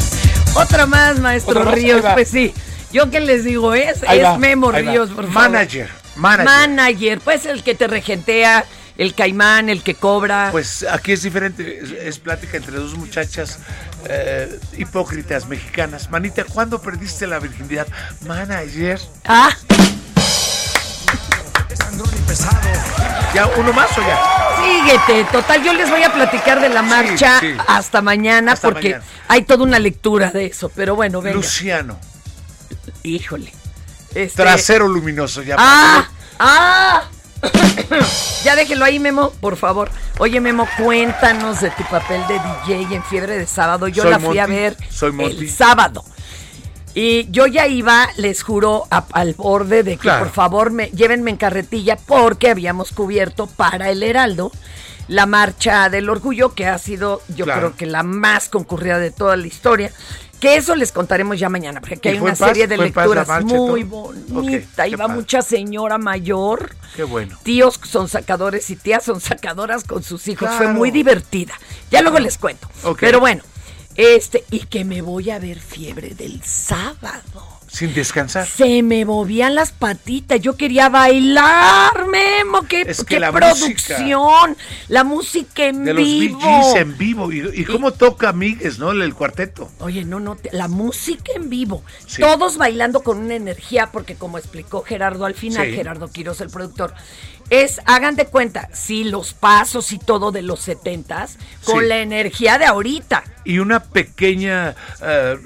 Otra 0.54 0.86
más, 0.86 1.18
maestro 1.18 1.52
Otra 1.52 1.64
más, 1.64 1.74
Ríos. 1.74 2.04
Pues 2.14 2.28
sí. 2.28 2.54
Yo 2.92 3.10
qué 3.10 3.20
les 3.20 3.44
digo, 3.44 3.74
es, 3.74 4.02
Ahí 4.04 4.20
es 4.20 4.24
va, 4.24 4.38
Memo 4.38 4.70
ahí 4.70 4.84
va. 4.84 4.92
Ríos, 4.92 5.10
por 5.10 5.24
favor. 5.26 5.50
Manager, 5.50 5.90
manager. 6.14 6.44
Manager, 6.46 7.20
pues 7.20 7.44
el 7.46 7.62
que 7.64 7.74
te 7.74 7.88
regentea, 7.88 8.64
el 8.98 9.14
caimán, 9.14 9.68
el 9.68 9.82
que 9.82 9.94
cobra. 9.94 10.48
Pues 10.52 10.84
aquí 10.90 11.12
es 11.12 11.22
diferente, 11.22 11.80
es, 11.82 11.90
es 11.90 12.18
plática 12.18 12.56
entre 12.56 12.76
dos 12.76 12.94
muchachas 12.96 13.58
eh, 14.08 14.58
hipócritas 14.76 15.46
mexicanas. 15.48 16.10
Manita, 16.10 16.44
¿cuándo 16.44 16.80
perdiste 16.80 17.26
la 17.26 17.38
virginidad? 17.38 17.86
Manager. 18.26 19.00
Ah. 19.26 19.50
¿Ya 23.34 23.46
uno 23.58 23.72
más 23.72 23.90
o 23.98 24.00
ya? 24.00 24.18
Síguete, 24.62 25.24
total, 25.30 25.62
yo 25.62 25.72
les 25.74 25.90
voy 25.90 26.02
a 26.02 26.12
platicar 26.12 26.60
de 26.60 26.68
la 26.70 26.82
marcha 26.82 27.38
sí. 27.40 27.54
hasta 27.66 28.00
mañana 28.00 28.52
Hasta 28.52 28.68
porque 28.68 28.90
mañana. 28.94 29.04
hay 29.28 29.42
toda 29.42 29.64
una 29.64 29.78
lectura 29.78 30.30
de 30.30 30.46
eso, 30.46 30.70
pero 30.74 30.96
bueno, 30.96 31.20
venga. 31.20 31.36
Luciano. 31.36 31.98
Híjole. 33.02 33.52
Este- 34.14 34.42
Trasero 34.42 34.88
luminoso 34.88 35.42
ya. 35.42 35.56
¡Ah! 35.58 36.08
¡Ah! 36.38 37.02
Ya 38.44 38.56
déjelo 38.56 38.84
ahí, 38.84 38.98
Memo, 38.98 39.30
por 39.40 39.56
favor. 39.56 39.90
Oye, 40.18 40.40
Memo, 40.40 40.66
cuéntanos 40.78 41.60
de 41.60 41.70
tu 41.70 41.82
papel 41.84 42.22
de 42.28 42.34
DJ 42.74 42.94
en 42.94 43.02
Fiebre 43.04 43.38
de 43.38 43.46
Sábado. 43.46 43.88
Yo 43.88 44.02
Soy 44.02 44.10
la 44.12 44.18
fui 44.20 44.38
a 44.38 44.46
ver 44.46 44.76
soy 44.90 45.12
el 45.24 45.50
sábado. 45.50 46.04
Y 46.94 47.30
yo 47.30 47.46
ya 47.46 47.66
iba, 47.66 48.08
les 48.16 48.42
juro, 48.42 48.84
a- 48.90 49.04
al 49.12 49.34
borde 49.34 49.82
de 49.82 49.92
que 49.92 49.98
Claro. 49.98 50.24
por 50.24 50.32
favor 50.32 50.70
me 50.70 50.86
llévenme 50.92 51.30
en 51.30 51.36
carretilla 51.36 51.96
porque 51.96 52.48
habíamos 52.50 52.90
cubierto 52.92 53.46
para 53.46 53.90
el 53.90 54.02
Heraldo 54.02 54.50
la 55.08 55.26
marcha 55.26 55.88
del 55.88 56.08
orgullo, 56.08 56.54
que 56.54 56.66
ha 56.66 56.78
sido, 56.78 57.20
yo 57.28 57.44
Claro. 57.44 57.60
creo 57.60 57.76
que 57.76 57.86
la 57.86 58.02
más 58.02 58.48
concurrida 58.48 58.98
de 58.98 59.10
toda 59.12 59.36
la 59.36 59.46
historia. 59.46 59.92
Que 60.40 60.56
eso 60.56 60.74
les 60.76 60.92
contaremos 60.92 61.38
ya 61.38 61.48
mañana, 61.48 61.80
porque 61.80 61.94
aquí 61.94 62.08
¿Y 62.08 62.12
hay 62.12 62.18
una 62.18 62.34
paz? 62.34 62.48
serie 62.48 62.66
de 62.66 62.76
¿Fue 62.76 62.86
en 62.88 62.92
paz 62.92 63.06
la 63.08 63.14
lecturas 63.14 63.28
marcha 63.28 63.56
muy 63.56 63.84
todo? 63.84 64.12
bonita. 64.28 64.86
Iba 64.86 65.08
mucha 65.08 65.40
señora 65.42 65.96
mayor 65.98 66.76
Qué 66.94 67.04
bueno. 67.04 67.38
tíos 67.42 67.80
son 67.84 68.08
sacadores 68.08 68.68
y 68.70 68.76
tías 68.76 69.02
son 69.04 69.20
sacadoras 69.20 69.84
con 69.84 70.02
sus 70.02 70.28
hijos. 70.28 70.50
Fue 70.56 70.68
muy 70.68 70.90
divertida. 70.90 71.54
Ya 71.90 72.02
luego 72.02 72.18
les 72.18 72.36
cuento. 72.36 72.68
Pero 73.00 73.18
bueno, 73.20 73.42
este, 73.94 74.44
y 74.50 74.60
que 74.66 74.84
me 74.84 75.00
voy 75.00 75.30
a 75.30 75.38
ver 75.38 75.58
fiebre 75.58 76.10
del 76.14 76.42
sábado. 76.44 77.55
Sin 77.76 77.92
descansar. 77.92 78.46
Se 78.46 78.82
me 78.82 79.04
movían 79.04 79.54
las 79.54 79.70
patitas, 79.70 80.40
yo 80.40 80.56
quería 80.56 80.88
bailar, 80.88 82.06
Memo, 82.08 82.62
qué, 82.62 82.80
Es 82.80 83.00
que 83.00 83.16
qué 83.16 83.20
la 83.20 83.30
producción, 83.30 84.56
la 84.88 85.04
música 85.04 85.66
en 85.66 85.84
De 85.84 85.92
los 85.92 86.02
vivo. 86.02 86.38
VGs 86.38 86.74
en 86.76 86.96
vivo. 86.96 87.30
¿Y, 87.32 87.40
y 87.54 87.64
cómo 87.66 87.92
toca 87.92 88.32
Migues, 88.32 88.78
no? 88.78 88.92
El, 88.92 89.02
el 89.02 89.14
cuarteto. 89.14 89.70
Oye, 89.80 90.06
no, 90.06 90.20
no, 90.20 90.38
la 90.52 90.68
música 90.68 91.32
en 91.34 91.50
vivo. 91.50 91.82
Sí. 92.06 92.22
Todos 92.22 92.56
bailando 92.56 93.02
con 93.02 93.18
una 93.18 93.34
energía, 93.34 93.90
porque 93.92 94.14
como 94.14 94.38
explicó 94.38 94.82
Gerardo 94.82 95.26
al 95.26 95.34
final, 95.34 95.66
Sí. 95.66 95.74
Gerardo 95.74 96.08
Quiroz, 96.10 96.40
el 96.40 96.48
productor, 96.48 96.94
es, 97.50 97.82
hagan 97.84 98.16
de 98.16 98.24
cuenta, 98.24 98.70
sí, 98.72 99.04
los 99.04 99.34
pasos 99.34 99.92
y 99.92 99.98
todo 99.98 100.32
de 100.32 100.40
los 100.40 100.60
setentas, 100.60 101.36
con 101.64 101.80
Sí. 101.82 101.86
la 101.88 101.98
energía 101.98 102.56
de 102.56 102.64
ahorita. 102.64 103.22
Y 103.46 103.60
una 103.60 103.80
pequeña, 103.80 104.74
eh, 105.00 105.38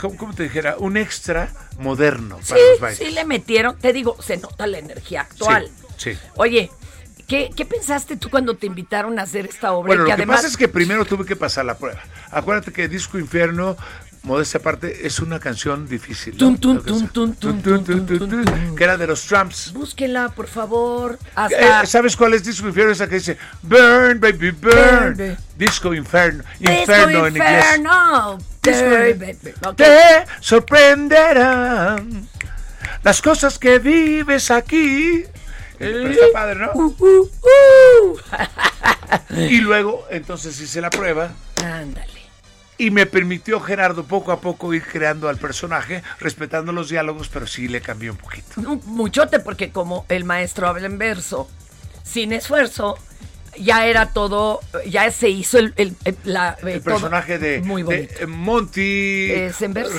¿cómo, 0.00 0.16
cómo 0.16 0.34
te 0.34 0.44
dijera? 0.44 0.76
Un 0.78 0.96
extra 0.96 1.50
moderno 1.78 2.38
Sí, 2.42 2.54
para 2.54 2.62
los 2.70 2.80
bailes. 2.80 2.98
sí 2.98 3.10
le 3.12 3.24
metieron, 3.24 3.78
te 3.78 3.92
digo, 3.92 4.16
se 4.20 4.38
nota 4.38 4.66
la 4.66 4.78
energía 4.78 5.20
actual. 5.22 5.68
Sí, 5.96 6.14
sí. 6.14 6.18
Oye, 6.36 6.70
¿qué, 7.26 7.50
qué 7.54 7.64
pensaste 7.66 8.16
tú 8.16 8.30
cuando 8.30 8.56
te 8.56 8.66
invitaron 8.66 9.18
a 9.18 9.22
hacer 9.22 9.46
esta 9.46 9.72
obra? 9.72 9.88
Bueno, 9.88 10.04
que 10.04 10.10
lo 10.10 10.16
que 10.16 10.22
además, 10.22 10.36
pasa 10.38 10.48
es 10.48 10.56
que 10.56 10.68
primero 10.68 11.04
tuve 11.04 11.26
que 11.26 11.36
pasar 11.36 11.64
la 11.66 11.76
prueba. 11.76 12.00
Acuérdate 12.30 12.72
que 12.72 12.88
Disco 12.88 13.18
Inferno, 13.18 13.76
modesta 14.28 14.58
parte, 14.58 15.06
es 15.06 15.18
una 15.20 15.40
canción 15.40 15.88
difícil. 15.88 16.34
¿no? 16.38 16.56
Tum, 16.58 16.80
tum, 16.80 17.34
Lo 17.40 18.74
que 18.76 18.84
era 18.84 18.96
de 18.98 19.06
los 19.06 19.22
Trumps. 19.26 19.72
búsquela, 19.72 20.28
por 20.28 20.46
favor. 20.46 21.18
Hasta 21.34 21.82
Eh, 21.82 21.86
¿Sabes 21.86 22.14
cuál 22.14 22.34
es 22.34 22.44
Disco 22.44 22.68
Inferno? 22.68 22.92
Esa 22.92 23.08
que 23.08 23.16
dice 23.16 23.38
Burn, 23.62 24.20
baby, 24.20 24.50
burn. 24.50 24.60
Burn, 24.60 25.16
baby. 25.16 25.36
Disco 25.56 25.94
Inferno. 25.94 26.44
Disco 26.58 26.74
Inferno 26.74 27.26
en 27.26 27.36
inglés. 27.36 27.64
Inferno. 27.64 28.38
Disco 28.62 28.84
Baby. 28.84 29.36
Ok. 29.66 29.76
Te 29.76 30.26
sorprenderán 30.40 32.28
las 33.02 33.22
cosas 33.22 33.58
que 33.58 33.78
vives 33.78 34.50
aquí. 34.50 35.24
Pero 35.78 36.08
está 36.08 36.26
padre, 36.32 36.56
¿no? 36.60 36.72
Uh, 36.74 36.94
uh, 36.98 37.30
uh. 37.42 38.18
Y 39.36 39.58
luego, 39.60 40.06
entonces 40.10 40.60
hice 40.60 40.80
la 40.80 40.90
prueba. 40.90 41.30
Ándale. 41.64 42.17
Y 42.78 42.90
me 42.92 43.06
permitió 43.06 43.60
Gerardo 43.60 44.04
poco 44.04 44.30
a 44.30 44.40
poco 44.40 44.72
ir 44.72 44.84
creando 44.84 45.28
al 45.28 45.36
personaje, 45.36 46.02
respetando 46.20 46.72
los 46.72 46.88
diálogos, 46.88 47.28
pero 47.28 47.46
sí 47.46 47.66
le 47.66 47.80
cambié 47.80 48.10
un 48.10 48.16
poquito. 48.16 48.60
Muchote, 48.86 49.40
porque 49.40 49.72
como 49.72 50.06
el 50.08 50.24
maestro 50.24 50.68
habla 50.68 50.86
en 50.86 50.96
verso, 50.96 51.50
sin 52.04 52.32
esfuerzo, 52.32 52.96
ya 53.60 53.86
era 53.86 54.06
todo, 54.12 54.60
ya 54.86 55.10
se 55.10 55.28
hizo 55.28 55.58
el, 55.58 55.72
el, 55.76 55.94
el- 56.04 56.16
la, 56.24 56.56
eh, 56.64 56.74
El 56.74 56.80
personaje 56.80 57.38
de, 57.38 57.60
muy 57.60 57.82
de, 57.82 58.08
eh, 58.20 58.26
Monty, 58.26 59.30
Eh. 59.30 59.52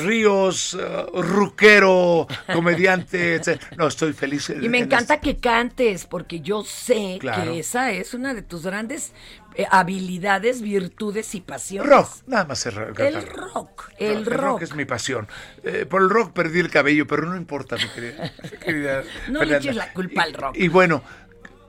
Ríos, 0.03 0.78
eh, 0.80 1.05
Ruquero, 1.14 2.28
comediante, 2.53 3.36
etc. 3.36 3.62
No, 3.78 3.88
estoy 3.88 4.14
feliz. 4.14 4.49
Y 4.49 4.70
me 4.70 4.80
encanta 4.80 5.20
que 5.20 5.38
cantes, 5.38 6.05
porque 6.05 6.41
yo 6.41 6.64
sé 6.64 7.18
Claro. 7.20 7.51
que 7.53 7.60
esa 7.60 7.91
es 7.91 8.14
una 8.14 8.34
de 8.34 8.41
tus 8.41 8.64
grandes 8.64 9.14
eh, 9.55 9.66
habilidades, 9.72 10.62
virtudes 10.62 11.34
y 11.36 11.41
pasiones. 11.41 11.89
Rock, 11.91 12.10
nada 12.28 12.45
más 12.45 12.66
es 12.66 12.74
rock. 12.74 12.99
El 12.99 13.26
rock, 13.28 13.89
el 13.97 14.24
No, 14.26 14.30
rock. 14.30 14.62
es 14.62 14.76
mi 14.76 14.86
pasión. 14.86 15.28
Eh, 15.64 15.86
por 15.89 16.01
el 16.01 16.10
rock 16.10 16.34
perdí 16.34 16.60
el 16.60 16.70
cabello, 16.70 17.07
pero 17.07 17.24
no 17.26 17.36
importa, 17.36 17.76
mi 17.78 17.88
querida. 17.89 18.32
querida 18.64 19.03
No 19.30 19.43
le 19.43 19.57
eches 19.57 19.76
la 19.76 19.91
culpa 19.93 20.24
al 20.24 20.34
rock. 20.34 20.55
Y 20.55 20.68
bueno, 20.68 21.01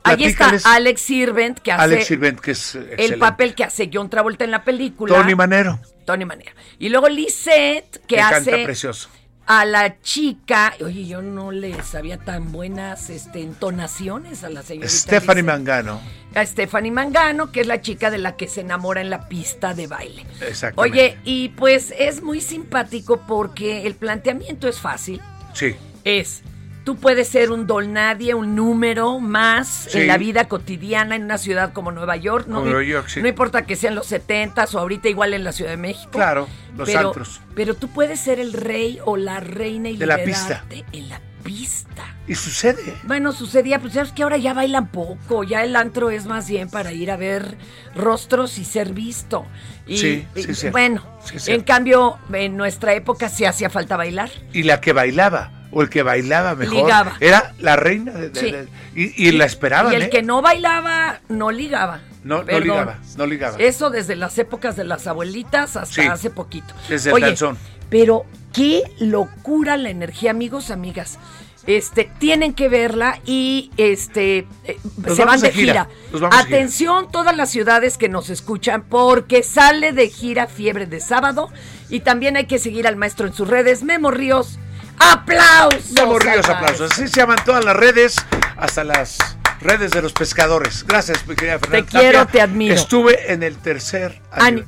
Ahí 0.03 0.25
está 0.25 0.53
Alex 0.65 1.01
Sirvent, 1.01 1.59
que 1.59 1.73
hace 1.73 1.83
Alex 1.83 2.07
Sirvent, 2.07 2.41
que 2.41 2.53
es 2.53 2.79
el 2.97 3.19
papel 3.19 3.55
que 3.55 3.65
hace 3.65 3.91
John 3.93 4.09
Travolta 4.09 4.45
en 4.45 4.51
la 4.51 4.65
película. 4.65 5.15
Tony 5.15 5.35
Manero, 5.35 5.81
Tony 6.05 6.25
Manero. 6.25 6.53
Y 6.79 6.89
luego 6.89 7.09
Lisette, 7.09 8.01
que, 8.07 8.21
hace 8.21 8.51
canta 8.51 8.65
precioso. 8.65 9.09
a 9.47 9.65
la 9.65 10.01
chica. 10.01 10.75
Oye, 10.83 11.07
yo 11.07 11.23
no 11.23 11.53
le 11.53 11.83
sabía 11.83 12.19
tan 12.19 12.53
buenas 12.53 13.11
este, 13.11 13.43
entonaciones 13.43 14.43
a 14.45 14.51
la 14.51 14.63
señorita. 14.63 14.93
Stephanie 14.93 15.43
Lisette. 15.43 15.59
Mangano. 15.59 16.01
A 16.35 16.47
Stephanie 16.47 16.93
Mangano, 16.93 17.51
que 17.53 17.61
es 17.61 17.67
la 17.67 17.81
chica 17.81 18.11
de 18.11 18.19
la 18.19 18.37
que 18.37 18.49
se 18.49 18.61
enamora 18.63 19.01
en 19.01 19.11
la 19.11 19.29
pista 19.29 19.75
de 19.75 19.87
baile. 19.87 20.25
Exactamente. 20.41 20.99
Oye, 20.99 21.19
y 21.25 21.51
pues 21.51 21.93
es 21.99 22.23
muy 22.23 22.41
simpático 22.41 23.21
porque 23.27 23.87
el 23.87 23.95
planteamiento 23.97 24.69
es 24.69 24.79
fácil. 24.79 25.21
Sí. 25.53 25.75
Es, 26.05 26.43
tú 26.85 26.97
puedes 26.97 27.29
ser 27.29 27.51
un 27.51 27.67
don 27.67 27.93
nadie, 27.93 28.35
un 28.35 28.55
número 28.55 29.21
más 29.21 29.87
Sí. 29.91 30.01
en 30.01 30.07
la 30.07 30.19
vida 30.19 30.49
cotidiana 30.49 31.17
en 31.17 31.25
una 31.25 31.39
ciudad 31.39 31.73
como 31.73 31.93
Nueva 31.93 32.17
York. 32.17 32.47
No, 32.49 32.63
Nueva 32.65 32.83
York, 32.83 33.09
sí. 33.09 33.21
no 33.23 33.29
importa 33.29 33.67
que 33.67 33.77
sean 33.77 33.95
los 33.95 34.07
70 34.07 34.65
o 34.73 34.79
ahorita 34.79 35.09
igual 35.09 35.35
en 35.35 35.45
la 35.45 35.53
Ciudad 35.53 35.71
de 35.71 35.77
México. 35.77 36.11
Claro, 36.13 36.49
los 36.77 36.89
pero, 36.89 37.09
antros. 37.09 37.41
Pero 37.55 37.75
tú 37.75 37.89
puedes 37.89 38.21
ser 38.21 38.41
el 38.41 38.53
rey 38.53 38.99
o 39.05 39.17
la 39.17 39.41
reina 39.41 39.89
y 39.89 39.97
De 39.97 40.07
la 40.07 40.17
liberarte 40.17 40.85
en 40.93 41.09
la 41.09 41.21
pista. 41.43 42.15
Y 42.29 42.35
sucede. 42.35 42.95
Bueno, 43.05 43.33
sucedía, 43.33 43.81
pues 43.81 43.93
ya 43.93 44.03
es 44.03 44.13
que 44.13 44.23
ahora 44.23 44.37
ya 44.37 44.55
bailan 44.55 44.89
poco, 44.89 45.43
ya 45.43 45.65
el 45.65 45.75
antro 45.75 46.11
es 46.11 46.27
más 46.27 46.49
bien 46.49 46.69
para 46.71 46.93
ir 46.93 47.11
a 47.11 47.17
ver 47.17 47.57
rostros 47.97 48.59
y 48.59 48.65
ser 48.65 48.93
visto. 48.93 49.47
Y, 49.87 49.97
Sí, 49.97 50.27
sí, 50.37 50.67
y, 50.67 50.71
bueno, 50.71 51.03
Sí, 51.25 51.51
en 51.51 51.63
cambio, 51.63 52.19
en 52.33 52.57
nuestra 52.57 52.95
época 52.95 53.29
sí 53.29 53.45
hacía 53.45 53.69
falta 53.69 53.97
bailar. 53.97 54.31
Y 54.53 54.63
la 54.63 54.81
que 54.81 54.93
bailaba, 54.93 55.51
o 55.73 55.83
el 55.83 55.89
que 55.89 56.03
bailaba 56.03 56.55
mejor, 56.55 56.75
Ligaba. 56.77 57.17
era 57.21 57.55
la 57.59 57.77
reina. 57.77 58.13
de- 58.13 58.31
de- 58.31 58.41
Sí. 58.41 58.51
de- 58.51 58.69
y, 58.95 59.29
y 59.29 59.33
la 59.33 59.45
esperaban, 59.45 59.93
Y 59.93 59.97
el 59.97 60.03
¿eh? 60.05 60.11
que 60.11 60.23
no 60.23 60.43
bailaba, 60.43 61.21
no 61.29 61.51
ligaba. 61.51 62.01
No, 62.25 62.43
no 62.43 62.61
ligaba, 62.61 62.99
no 63.17 63.27
ligaba. 63.27 63.57
Eso 63.59 63.89
desde 63.91 64.15
las 64.17 64.37
épocas 64.39 64.77
de 64.77 64.85
las 64.85 65.07
abuelitas 65.07 65.77
hasta 65.77 66.03
Sí. 66.03 66.07
hace 66.09 66.29
poquito. 66.31 66.75
Desde 66.89 67.11
el 67.11 67.15
Oye, 67.15 67.27
danzón. 67.27 67.57
pero 67.89 68.25
qué 68.53 68.83
locura 68.99 69.77
la 69.77 69.91
energía, 69.91 70.33
amigos, 70.33 70.71
amigas. 70.71 71.19
Este, 71.67 72.11
tienen 72.19 72.55
que 72.55 72.69
verla 72.71 73.21
y 73.27 73.71
este 73.77 74.47
eh, 74.65 74.79
Nos 74.97 75.15
se 75.17 75.25
van 75.25 75.39
gira. 75.41 75.53
gira, 75.53 75.89
de 76.11 76.19
gira. 76.19 76.31
Atención 76.33 77.11
todas 77.13 77.37
las 77.37 77.51
ciudades 77.51 77.97
que 77.99 78.09
nos 78.09 78.29
escuchan 78.31 78.83
porque 78.83 79.43
sale 79.43 79.93
de 79.93 80.09
gira 80.09 80.47
Fiebre 80.47 80.87
de 80.87 81.01
Sábado 81.01 81.51
y 81.91 82.01
también 82.01 82.37
hay 82.37 82.47
que 82.47 82.59
seguir 82.59 82.87
al 82.87 82.97
maestro 82.97 83.27
en 83.27 83.35
sus 83.35 83.47
redes, 83.47 83.83
Memo 83.83 84.11
Ríos. 84.11 84.59
¡Aplausos! 85.01 85.91
Memo 85.93 86.19
Ríos, 86.19 86.47
al 86.49 86.57
aplausos. 86.57 86.93
Así 86.93 87.09
se 87.09 87.21
llaman 87.21 87.39
todas 87.45 87.65
las 87.65 87.75
redes, 87.77 88.17
hasta 88.57 88.85
las 88.85 89.19
redes 89.61 89.91
de 89.91 90.03
los 90.03 90.13
pescadores. 90.13 90.85
Gracias, 90.87 91.27
mi 91.27 91.35
querida 91.35 91.59
Fernanda. 91.59 91.89
quiero, 91.91 92.19
Tapia. 92.21 92.33
te 92.33 92.41
admiro. 92.43 92.75
Estuve 92.75 93.33
en 93.33 93.43
el 93.43 93.57
tercer 93.57 94.21
año. 94.31 94.65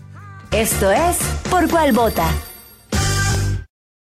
Esto 0.50 0.90
es 0.90 1.16
Por 1.48 1.68
Cuál 1.68 1.92
Vota. 1.92 2.28